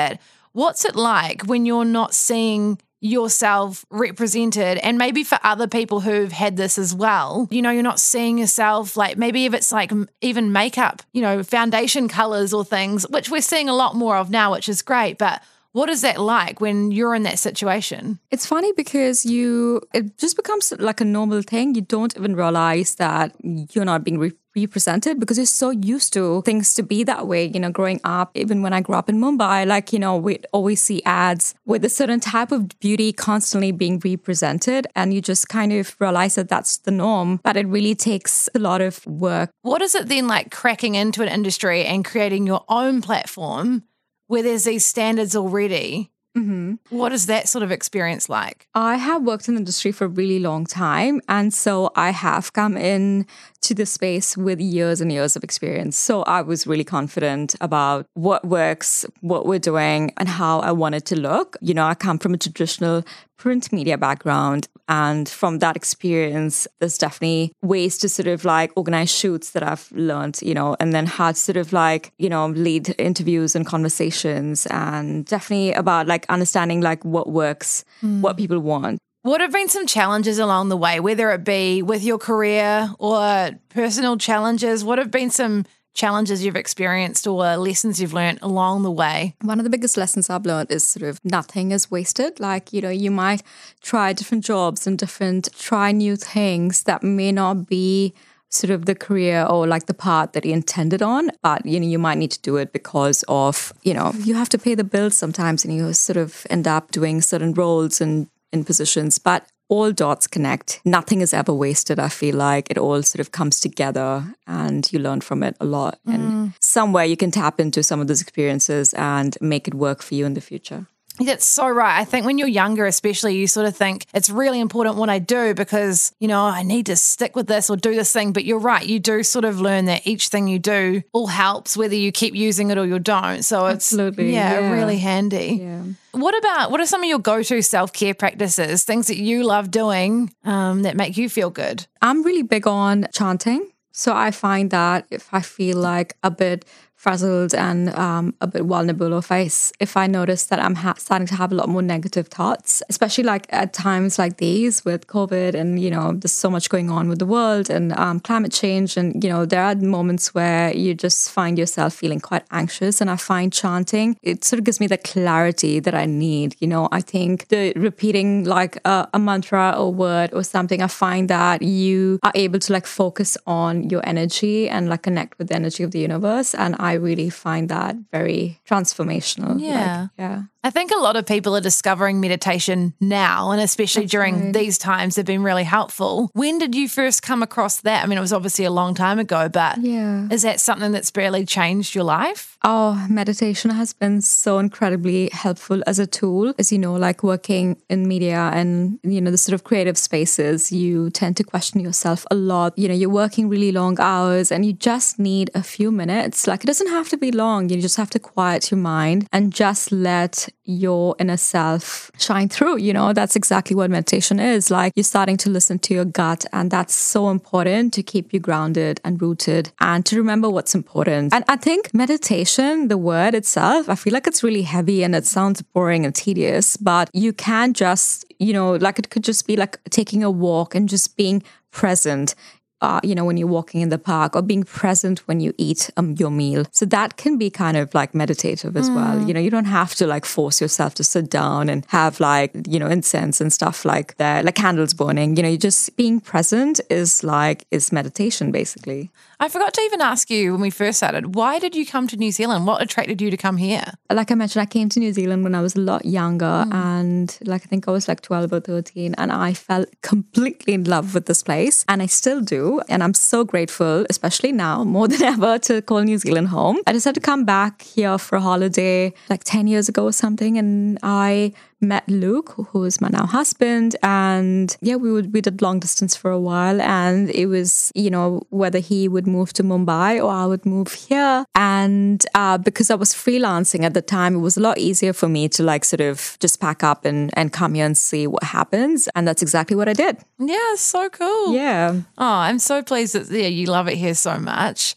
What's 0.54 0.86
it 0.86 0.96
like 0.96 1.44
when 1.48 1.66
you're 1.66 1.86
not 1.86 2.14
seeing 2.14 2.80
yourself 3.02 3.86
represented 3.90 4.78
and 4.80 4.98
maybe 4.98 5.24
for 5.24 5.38
other 5.44 5.68
people 5.68 6.00
who've 6.00 6.32
had 6.32 6.58
this 6.58 6.78
as 6.80 6.96
well 6.96 7.48
you 7.52 7.62
know 7.62 7.70
you're 7.70 7.84
not 7.84 8.00
seeing 8.00 8.40
yourself 8.40 8.98
like 8.98 9.16
maybe 9.16 9.46
if 9.46 9.54
it's 9.54 9.72
like 9.72 9.92
even 10.22 10.52
makeup 10.52 11.04
you 11.12 11.22
know 11.22 11.44
foundation 11.44 12.08
colors 12.08 12.52
or 12.52 12.66
things 12.66 13.08
which 13.10 13.30
we're 13.30 13.42
seeing 13.42 13.70
a 13.70 13.76
lot 13.76 13.96
more 13.96 14.16
of 14.18 14.32
now 14.32 14.52
which 14.52 14.68
is 14.68 14.82
great 14.82 15.20
but 15.20 15.44
what 15.76 15.90
is 15.90 16.04
that 16.04 16.22
like 16.22 16.62
when 16.62 16.92
you're 16.92 17.14
in 17.14 17.24
that 17.24 17.38
situation? 17.38 18.18
It's 18.32 18.46
funny 18.46 18.72
because 18.72 19.26
you, 19.26 19.82
it 19.94 20.18
just 20.18 20.38
becomes 20.38 20.72
like 20.80 21.02
a 21.02 21.04
normal 21.04 21.42
thing. 21.42 21.76
You 21.76 21.82
don't 21.82 22.16
even 22.16 22.34
realize 22.34 22.96
that 22.96 23.36
you're 23.44 23.84
not 23.84 24.06
being 24.06 24.18
represented 24.56 25.20
because 25.20 25.38
you're 25.38 25.46
so 25.46 25.70
used 25.70 26.14
to 26.14 26.42
things 26.44 26.74
to 26.76 26.84
be 26.84 27.04
that 27.04 27.28
way. 27.28 27.46
You 27.46 27.60
know, 27.60 27.72
growing 27.72 28.00
up, 28.04 28.32
even 28.36 28.62
when 28.62 28.74
I 28.74 28.82
grew 28.82 28.96
up 28.96 29.10
in 29.10 29.20
Mumbai, 29.20 29.66
like, 29.66 29.94
you 29.94 30.00
know, 30.00 30.18
we 30.18 30.40
always 30.52 30.82
see 30.82 31.04
ads 31.04 31.56
with 31.66 31.84
a 31.86 31.90
certain 31.90 32.20
type 32.20 32.52
of 32.52 32.80
beauty 32.80 33.12
constantly 33.14 33.72
being 33.72 34.02
represented. 34.04 34.88
And 34.96 35.14
you 35.14 35.22
just 35.22 35.50
kind 35.50 35.74
of 35.74 35.96
realize 36.00 36.36
that 36.36 36.50
that's 36.50 36.78
the 36.78 36.92
norm, 36.92 37.40
but 37.44 37.58
it 37.58 37.68
really 37.68 37.96
takes 37.96 38.50
a 38.56 38.60
lot 38.60 38.82
of 38.82 39.06
work. 39.06 39.50
What 39.62 39.82
is 39.82 39.96
it 39.96 40.08
then 40.08 40.28
like 40.28 40.52
cracking 40.52 40.96
into 40.96 41.22
an 41.22 41.30
industry 41.30 41.86
and 41.86 42.06
creating 42.06 42.48
your 42.48 42.64
own 42.70 43.02
platform? 43.02 43.84
where 44.28 44.44
there's 44.44 44.64
these 44.64 44.86
standards 44.86 45.36
already. 45.36 46.12
Mm-hmm. 46.38 46.74
What 46.90 47.14
is 47.14 47.28
that 47.28 47.48
sort 47.48 47.64
of 47.64 47.72
experience 47.72 48.28
like? 48.28 48.68
I 48.76 48.98
have 48.98 49.24
worked 49.24 49.48
in 49.48 49.56
the 49.56 49.60
industry 49.60 49.94
for 49.94 50.06
a 50.06 50.10
really 50.10 50.40
long 50.40 50.66
time. 50.66 51.22
And 51.30 51.54
so 51.54 51.92
I 51.96 52.10
have 52.10 52.52
come 52.52 52.76
in 52.76 53.26
to 53.66 53.74
the 53.74 53.86
space 53.86 54.38
with 54.38 54.60
years 54.60 55.02
and 55.02 55.12
years 55.12 55.36
of 55.36 55.44
experience. 55.44 55.98
So 55.98 56.24
I 56.24 56.42
was 56.42 56.68
really 56.68 56.84
confident 56.84 57.56
about 57.62 58.06
what 58.14 58.46
works, 58.46 59.06
what 59.22 59.46
we're 59.46 59.60
doing, 59.60 60.12
and 60.18 60.30
how 60.30 60.60
I 60.60 60.72
wanted 60.72 61.06
to 61.06 61.20
look. 61.20 61.58
You 61.62 61.74
know, 61.74 61.86
I 61.86 61.96
come 61.96 62.20
from 62.20 62.34
a 62.34 62.38
traditional 62.38 63.04
print 63.38 63.72
media 63.72 63.98
background. 63.98 64.68
And 64.88 65.28
from 65.28 65.60
that 65.60 65.76
experience, 65.76 66.68
there's 66.80 66.98
definitely 66.98 67.52
ways 67.64 67.98
to 68.00 68.10
sort 68.10 68.28
of 68.28 68.46
like 68.46 68.72
organize 68.76 69.12
shoots 69.12 69.52
that 69.52 69.64
I've 69.64 69.92
learned, 69.92 70.40
you 70.44 70.54
know, 70.54 70.76
and 70.80 70.94
then 70.94 71.08
how 71.08 71.32
to 71.32 71.38
sort 71.38 71.58
of 71.58 71.74
like, 71.74 72.12
you 72.20 72.30
know, 72.30 72.48
lead 72.48 72.94
interviews 73.00 73.56
and 73.56 73.66
conversations 73.66 74.68
and 74.68 75.26
definitely 75.26 75.74
about 75.74 76.06
like 76.08 76.26
understanding 76.30 76.82
like 76.82 77.04
what 77.04 77.32
works, 77.32 77.84
mm. 78.04 78.22
what 78.22 78.38
people 78.38 78.60
want. 78.60 79.00
What 79.26 79.42
have 79.42 79.52
been 79.52 79.70
some 79.70 79.88
challenges 79.88 80.38
along 80.38 80.70
the 80.70 80.78
way, 80.78 81.00
whether 81.00 81.32
it 81.32 81.44
be 81.44 81.82
with 81.82 82.04
your 82.04 82.20
career 82.20 82.92
or 83.00 83.50
personal 83.70 84.20
challenges? 84.20 84.84
What 84.84 85.00
have 85.00 85.10
been 85.10 85.32
some 85.32 85.66
challenges 85.96 86.46
you've 86.46 86.56
experienced 86.56 87.26
or 87.26 87.58
lessons 87.58 88.00
you've 88.00 88.14
learned 88.14 88.38
along 88.44 88.84
the 88.84 88.92
way? 88.92 89.36
One 89.42 89.60
of 89.60 89.64
the 89.64 89.72
biggest 89.72 89.98
lessons 89.98 90.30
I've 90.30 90.46
learned 90.46 90.70
is 90.70 90.86
sort 90.86 91.10
of 91.10 91.20
nothing 91.26 91.72
is 91.72 91.90
wasted. 91.90 92.40
Like, 92.40 92.72
you 92.72 92.82
know, 92.82 92.92
you 92.92 93.10
might 93.10 93.42
try 93.82 94.14
different 94.14 94.46
jobs 94.46 94.86
and 94.86 94.96
different, 94.96 95.50
try 95.58 95.92
new 95.92 96.18
things 96.18 96.84
that 96.84 97.02
may 97.02 97.32
not 97.32 97.66
be 97.66 98.14
sort 98.50 98.70
of 98.70 98.86
the 98.86 98.94
career 98.94 99.44
or 99.50 99.66
like 99.66 99.88
the 99.88 99.94
path 99.96 100.34
that 100.34 100.46
you 100.46 100.54
intended 100.54 101.02
on 101.02 101.30
but 101.42 101.66
you 101.66 101.78
know 101.78 101.88
you 101.88 102.00
might 102.00 102.18
need 102.18 102.32
to 102.32 102.40
do 102.42 102.56
it 102.56 102.72
because 102.72 103.24
of 103.28 103.74
you 103.84 103.94
know 103.94 104.14
you 104.20 104.34
have 104.36 104.48
to 104.48 104.58
pay 104.58 104.76
the 104.76 104.84
bills 104.84 105.18
sometimes 105.18 105.66
and 105.66 105.76
you 105.76 105.92
sort 105.92 106.16
of 106.16 106.46
end 106.50 106.66
up 106.66 106.92
doing 106.92 107.22
certain 107.22 107.54
roles 107.54 108.00
and 108.00 108.30
in 108.56 108.64
positions 108.64 109.20
but 109.20 109.46
all 109.68 109.92
dots 109.92 110.28
connect. 110.28 110.80
Nothing 110.86 111.22
is 111.22 111.34
ever 111.34 111.54
wasted, 111.54 112.00
I 112.00 112.10
feel 112.10 112.36
like. 112.36 112.70
It 112.70 112.78
all 112.78 113.02
sort 113.02 113.20
of 113.20 113.32
comes 113.32 113.60
together 113.60 114.36
and 114.46 114.92
you 114.92 115.00
learn 115.00 115.22
from 115.22 115.42
it 115.44 115.58
a 115.60 115.66
lot. 115.66 115.98
Mm. 116.08 116.14
And 116.14 116.54
somewhere 116.60 117.06
you 117.06 117.18
can 117.18 117.32
tap 117.32 117.60
into 117.60 117.82
some 117.82 118.00
of 118.00 118.08
those 118.08 118.22
experiences 118.22 118.94
and 118.94 119.36
make 119.42 119.68
it 119.68 119.74
work 119.74 120.04
for 120.04 120.14
you 120.16 120.26
in 120.26 120.36
the 120.36 120.42
future. 120.42 120.86
That's 121.20 121.46
so 121.46 121.70
right. 121.70 122.00
I 122.00 122.06
think 122.06 122.26
when 122.26 122.38
you're 122.38 122.48
younger, 122.48 122.86
especially, 122.86 123.36
you 123.36 123.48
sort 123.48 123.68
of 123.68 123.76
think 123.76 124.06
it's 124.14 124.30
really 124.30 124.60
important 124.60 124.98
what 124.98 125.10
I 125.10 125.20
do 125.20 125.54
because, 125.54 126.12
you 126.20 126.28
know, 126.28 126.42
I 126.42 126.64
need 126.64 126.88
to 126.88 126.96
stick 126.96 127.36
with 127.36 127.48
this 127.48 127.70
or 127.70 127.78
do 127.78 127.96
this 127.96 128.12
thing. 128.12 128.34
But 128.34 128.46
you're 128.46 128.60
right. 128.60 128.86
You 128.86 129.00
do 129.00 129.24
sort 129.24 129.46
of 129.46 129.62
learn 129.62 129.86
that 129.86 130.06
each 130.06 130.28
thing 130.28 130.48
you 130.48 130.60
do 130.60 131.02
all 131.14 131.28
helps, 131.28 131.78
whether 131.78 131.96
you 131.96 132.12
keep 132.12 132.36
using 132.36 132.70
it 132.70 132.78
or 132.78 132.86
you 132.86 133.00
don't. 133.00 133.44
So 133.44 133.66
it's 133.68 133.94
Absolutely. 133.94 134.34
Yeah, 134.34 134.60
yeah. 134.60 134.72
really 134.72 134.98
handy. 134.98 135.60
Yeah. 135.62 135.84
What 136.12 136.38
about 136.38 136.72
what 136.72 136.80
are 136.80 136.86
some 136.86 137.04
of 137.04 137.10
your 137.10 137.20
go-to 137.20 137.62
self-care 137.62 138.14
practices? 138.14 138.84
Things 138.84 139.08
that 139.08 139.18
you 139.18 139.44
love 139.44 139.72
doing 139.72 140.34
um, 140.44 140.84
that 140.84 140.96
make 140.96 141.18
you 141.18 141.30
feel 141.30 141.50
good? 141.50 141.86
I'm 142.02 142.24
really 142.24 142.44
big 142.44 142.68
on 142.68 143.08
chanting. 143.14 143.72
So 143.92 144.14
I 144.14 144.32
find 144.32 144.72
that 144.72 145.08
if 145.10 145.34
I 145.34 145.40
feel 145.40 145.78
like 145.78 146.18
a 146.22 146.30
bit 146.30 146.66
frazzled 146.96 147.54
and 147.54 147.94
um, 147.96 148.34
a 148.42 148.48
bit 148.48 148.64
vulnerable 148.64 149.14
or 149.14 149.20
if 149.20 149.32
I, 149.32 149.50
if 149.80 149.96
I 149.96 150.08
notice 150.08 150.46
that 150.46 150.60
I'm 150.60 150.76
ha- 150.76 150.96
starting 150.98 151.28
to 151.28 151.36
have 151.36 151.52
a 151.52 151.56
lot 151.56 151.70
more 151.70 151.82
negative 151.82 152.28
thoughts, 152.30 152.82
especially 152.90 153.24
like 153.24 153.46
at 153.50 153.74
times 153.74 154.18
like 154.18 154.38
these 154.38 154.84
with 154.86 155.08
COVID 155.08 155.54
and, 155.54 155.80
you 155.80 155.92
know, 155.92 156.14
there's 156.14 156.32
so 156.32 156.50
much 156.50 156.70
going 156.70 156.90
on 156.90 157.08
with 157.10 157.20
the 157.20 157.26
world 157.26 157.70
and 157.70 157.94
um, 157.94 158.20
climate 158.20 158.52
change. 158.52 158.98
And, 158.98 159.24
you 159.24 159.30
know, 159.30 159.46
there 159.46 159.64
are 159.64 159.76
moments 159.76 160.34
where 160.34 160.76
you 160.76 160.94
just 160.94 161.32
find 161.32 161.60
yourself 161.60 161.94
feeling 161.94 162.20
quite 162.20 162.44
anxious. 162.52 163.02
And 163.02 163.10
I 163.10 163.18
find 163.18 163.52
chanting, 163.54 164.18
it 164.24 164.44
sort 164.44 164.60
of 164.60 164.64
gives 164.64 164.80
me 164.80 164.88
the 164.88 164.98
clarity 164.98 165.80
that 165.80 165.94
I 165.94 166.06
need. 166.06 166.56
You 166.60 166.68
know, 166.68 166.90
I 166.92 167.02
think 167.02 167.50
the 167.50 167.74
repeating 167.76 168.46
like 168.46 168.78
a, 168.86 169.08
a 169.14 169.20
mantra 169.20 169.76
or 169.78 169.94
word 169.94 170.34
or 170.34 170.44
something, 170.44 170.82
I 170.82 170.88
find 170.88 171.30
that 171.30 171.62
you 171.62 172.20
are 172.24 172.32
able 172.36 172.60
to 172.60 172.74
like 172.74 172.88
focus 172.88 173.38
on 173.46 173.90
your 173.90 174.02
energy 174.08 174.70
and 174.70 174.90
like 174.90 175.04
connect 175.04 175.38
with 175.38 175.50
the 175.50 175.56
energy 175.56 175.84
of 175.84 175.92
the 175.92 176.00
universe. 176.00 176.56
And 176.56 176.76
I 176.80 176.85
really 176.94 177.30
find 177.30 177.70
that 177.70 177.96
very 178.12 178.60
transformational. 178.68 179.60
Yeah. 179.60 180.02
Like, 180.02 180.10
yeah. 180.18 180.42
I 180.66 180.72
think 180.72 180.90
a 180.90 180.98
lot 180.98 181.16
of 181.16 181.28
people 181.28 181.56
are 181.56 181.62
discovering 181.62 182.20
meditation 182.20 182.96
now, 183.00 183.52
and 183.52 183.62
especially 183.62 184.08
during 184.08 184.52
these 184.52 184.80
times, 184.80 185.16
have 185.16 185.28
been 185.28 185.44
really 185.44 185.64
helpful. 185.64 186.32
When 186.34 186.58
did 186.58 186.74
you 186.74 186.90
first 186.90 187.22
come 187.22 187.44
across 187.44 187.82
that? 187.82 188.04
I 188.04 188.08
mean, 188.08 188.18
it 188.18 188.22
was 188.22 188.34
obviously 188.34 188.66
a 188.66 188.72
long 188.72 188.96
time 188.96 189.20
ago, 189.20 189.48
but 189.48 189.78
yeah. 189.78 190.28
is 190.32 190.42
that 190.42 190.60
something 190.60 190.92
that's 190.92 191.12
barely 191.12 191.46
changed 191.46 191.94
your 191.94 192.04
life? 192.04 192.58
Oh, 192.64 193.06
meditation 193.08 193.70
has 193.70 193.94
been 193.94 194.22
so 194.22 194.58
incredibly 194.58 195.30
helpful 195.32 195.84
as 195.86 196.00
a 196.00 196.08
tool. 196.08 196.56
As 196.58 196.72
you 196.72 196.80
know, 196.80 196.96
like 196.96 197.22
working 197.22 197.80
in 197.88 198.08
media 198.08 198.50
and, 198.52 198.98
you 199.04 199.22
know, 199.22 199.30
the 199.30 199.38
sort 199.38 199.54
of 199.54 199.64
creative 199.64 200.00
spaces, 200.00 200.72
you 200.72 201.12
tend 201.12 201.38
to 201.38 201.44
question 201.44 201.80
yourself 201.80 202.26
a 202.32 202.36
lot. 202.36 202.76
You 202.76 202.88
know, 202.88 202.96
you're 202.96 203.08
working 203.08 203.50
really 203.50 203.72
long 203.72 204.00
hours 204.00 204.52
and 204.52 204.66
you 204.66 204.74
just 204.74 205.20
need 205.20 205.52
a 205.54 205.62
few 205.62 205.92
minutes. 205.92 206.48
Like, 206.48 206.64
it 206.64 206.68
doesn't 206.68 206.90
have 206.90 207.08
to 207.10 207.18
be 207.18 207.32
long. 207.32 207.70
You 207.70 207.80
just 207.80 207.98
have 207.98 208.10
to 208.10 208.20
quiet 208.20 208.72
your 208.72 208.80
mind 208.80 209.28
and 209.32 209.54
just 209.54 209.92
let 209.92 210.50
your 210.64 211.16
inner 211.20 211.38
self 211.38 212.12
shine 212.18 212.50
through. 212.50 212.78
You 212.78 212.94
know, 212.94 213.14
that's 213.14 213.36
exactly 213.36 213.76
what 213.76 213.90
meditation 213.90 214.40
is. 214.40 214.72
Like 214.72 214.94
you're 214.96 215.04
starting 215.04 215.38
to 215.38 215.50
listen 215.50 215.80
to 215.80 215.94
your 215.94 216.06
gut, 216.06 216.46
and 216.54 216.72
that's 216.72 216.94
so 216.94 217.30
important 217.30 217.94
to 217.94 218.04
keep 218.04 218.34
you 218.34 218.40
grounded 218.40 219.00
and 219.04 219.22
rooted 219.22 219.72
and 219.80 220.06
to 220.06 220.18
remember 220.18 220.50
what's 220.50 220.76
important. 220.76 221.34
And 221.34 221.44
I 221.48 221.56
think 221.56 221.94
meditation, 221.94 222.88
the 222.88 222.98
word 222.98 223.36
itself, 223.36 223.90
I 223.90 223.96
feel 223.96 224.14
like 224.14 224.28
it's 224.28 224.44
really 224.44 224.64
heavy 224.64 225.04
and 225.04 225.16
it 225.16 225.26
sounds 225.26 225.62
boring 225.62 226.06
and 226.06 226.14
tedious, 226.14 226.78
but 226.78 227.10
you 227.14 227.34
can 227.34 227.74
just, 227.74 228.26
you 228.40 228.54
know, 228.54 228.76
like 228.76 229.00
it 229.00 229.10
could 229.10 229.24
just 229.24 229.48
be 229.48 229.56
like 229.56 229.84
taking 229.90 230.24
a 230.24 230.32
walk 230.32 230.76
and 230.76 230.90
just 230.90 231.16
being 231.18 231.44
present 231.72 232.36
uh, 232.82 233.00
you 233.04 233.16
know, 233.16 233.24
when 233.24 233.38
you're 233.38 233.48
walking 233.48 233.82
in 233.82 233.90
the 233.90 233.98
park 233.98 234.36
or 234.36 234.42
being 234.42 234.64
present 234.64 235.20
when 235.28 235.40
you 235.40 235.54
eat 235.58 235.90
um, 235.98 236.16
your 236.20 236.30
meal. 236.30 236.66
So 236.72 236.86
that 236.88 237.18
can 237.18 237.38
be 237.38 237.50
kind 237.50 237.78
of 237.78 237.94
like 237.94 238.14
meditative 238.14 238.76
as 238.76 238.90
mm. 238.90 238.96
well. 238.96 239.28
You 239.28 239.34
know, 239.34 239.40
you 239.40 239.50
don't 239.50 239.66
have 239.66 239.96
to 239.96 240.08
like 240.08 240.26
force 240.26 240.60
yourself 240.60 240.94
to 240.96 241.04
sit 241.04 241.30
down 241.30 241.70
and 241.70 241.86
have 241.88 242.20
like, 242.20 242.52
you 242.68 242.78
know, 242.78 242.88
incense 242.88 243.40
and 243.40 243.52
stuff 243.52 243.86
like 243.86 244.18
that, 244.18 244.46
like 244.46 244.56
candles 244.56 244.94
burning. 244.94 245.38
You 245.38 245.44
know, 245.44 245.50
you 245.50 245.58
just 245.58 245.96
being 245.96 246.20
present 246.20 246.82
is 246.90 247.24
like, 247.24 247.66
is 247.72 247.92
meditation 247.92 248.52
basically. 248.52 249.10
I 249.40 249.50
forgot 249.50 249.74
to 249.74 249.82
even 249.82 250.02
ask 250.02 250.30
you 250.30 250.54
when 250.54 250.62
we 250.62 250.70
first 250.70 250.98
started, 250.98 251.36
why 251.36 251.60
did 251.60 251.76
you 251.76 251.86
come 251.86 252.08
to 252.08 252.18
New 252.18 252.32
Zealand? 252.32 252.66
What 252.66 252.82
attracted 252.82 253.22
you 253.22 253.30
to 253.30 253.38
come 253.38 253.58
here? 253.58 253.84
Like 254.10 254.32
I 254.32 254.36
mentioned, 254.36 254.62
I 254.62 254.66
came 254.66 254.90
to 254.90 255.00
New 255.00 255.12
Zealand 255.12 255.44
when 255.44 255.56
I 255.56 255.62
was 255.62 255.76
a 255.76 255.82
lot 255.82 256.06
younger 256.06 256.64
hmm. 256.64 256.74
and 256.74 257.38
like 257.44 257.64
I 257.64 257.66
think 257.66 257.88
I 257.88 257.92
was 257.92 258.08
like 258.08 258.22
12 258.22 258.54
or 258.54 258.60
13 258.60 259.16
and 259.18 259.32
I 259.32 259.54
fell 259.54 259.86
completely 260.02 260.74
in 260.74 260.86
love 260.86 261.14
with 261.14 261.26
this 261.26 261.44
place 261.44 261.84
and 261.88 262.02
I 262.02 262.06
still 262.06 262.42
do. 262.42 262.82
And 262.88 263.04
I'm 263.04 263.14
so 263.14 263.44
grateful, 263.44 264.06
especially 264.10 264.52
now 264.52 264.84
more 264.84 265.08
than 265.12 265.22
ever 265.24 265.60
to 265.60 265.82
call 265.82 266.02
New 266.02 266.18
Zealand 266.18 266.50
home. 266.50 266.80
I 266.88 266.94
decided 266.94 267.16
to 267.16 267.26
come 267.26 267.46
back 267.46 267.82
here 267.82 268.18
for 268.18 268.38
a 268.38 268.42
holiday 268.42 269.14
like 269.30 269.44
10 269.44 269.68
years 269.68 269.90
ago 269.90 270.06
or 270.06 270.14
something 270.14 270.58
and 270.58 270.98
I 271.04 271.54
met 271.82 272.08
Luke, 272.10 272.54
who 272.72 272.84
is 272.84 273.02
my 273.02 273.10
now 273.10 273.26
husband, 273.26 273.96
and 274.02 274.76
yeah, 274.82 274.96
we 274.96 275.12
would 275.12 275.34
we 275.34 275.42
did 275.42 275.62
long 275.62 275.80
distance 275.80 276.16
for 276.16 276.32
a 276.32 276.40
while, 276.40 276.82
and 276.82 277.30
it 277.30 277.48
was 277.48 277.92
you 277.96 278.10
know 278.10 278.42
whether 278.50 278.80
he 278.80 279.08
would 279.08 279.28
move 279.28 279.54
to 279.54 279.64
Mumbai 279.64 280.24
or 280.24 280.32
I 280.32 280.46
would 280.46 280.66
move 280.66 280.94
here, 280.94 281.46
and 281.56 282.26
uh, 282.34 282.58
because 282.58 282.90
I 282.90 282.96
was 282.96 283.14
freelancing 283.14 283.84
at 283.84 283.94
the 283.94 284.02
time, 284.02 284.36
it 284.36 284.40
was 284.40 284.58
a 284.58 284.62
lot 284.62 284.78
easier 284.78 285.14
for 285.14 285.28
me 285.28 285.50
to 285.50 285.64
like 285.64 285.86
sort 285.86 286.02
of 286.02 286.38
just 286.40 286.60
pack 286.60 286.84
up 286.84 287.06
and 287.06 287.32
and 287.38 287.52
come 287.52 287.74
here 287.74 287.86
and 287.86 287.98
see 287.98 288.28
what 288.28 288.44
happens, 288.44 289.08
and 289.16 289.28
that's 289.28 289.42
exactly 289.42 289.76
what 289.76 289.90
I 289.90 289.94
did. 289.94 290.18
Yeah, 290.40 290.76
so 290.76 291.10
cool. 291.10 291.54
Yeah. 291.54 292.02
Oh, 292.18 292.26
I'm 292.26 292.60
so 292.60 292.84
pleased 292.84 293.16
that 293.16 293.30
yeah, 293.30 293.48
you 293.48 293.68
love 293.68 293.88
it 293.88 293.98
here 293.98 294.16
so 294.16 294.38
much. 294.40 294.96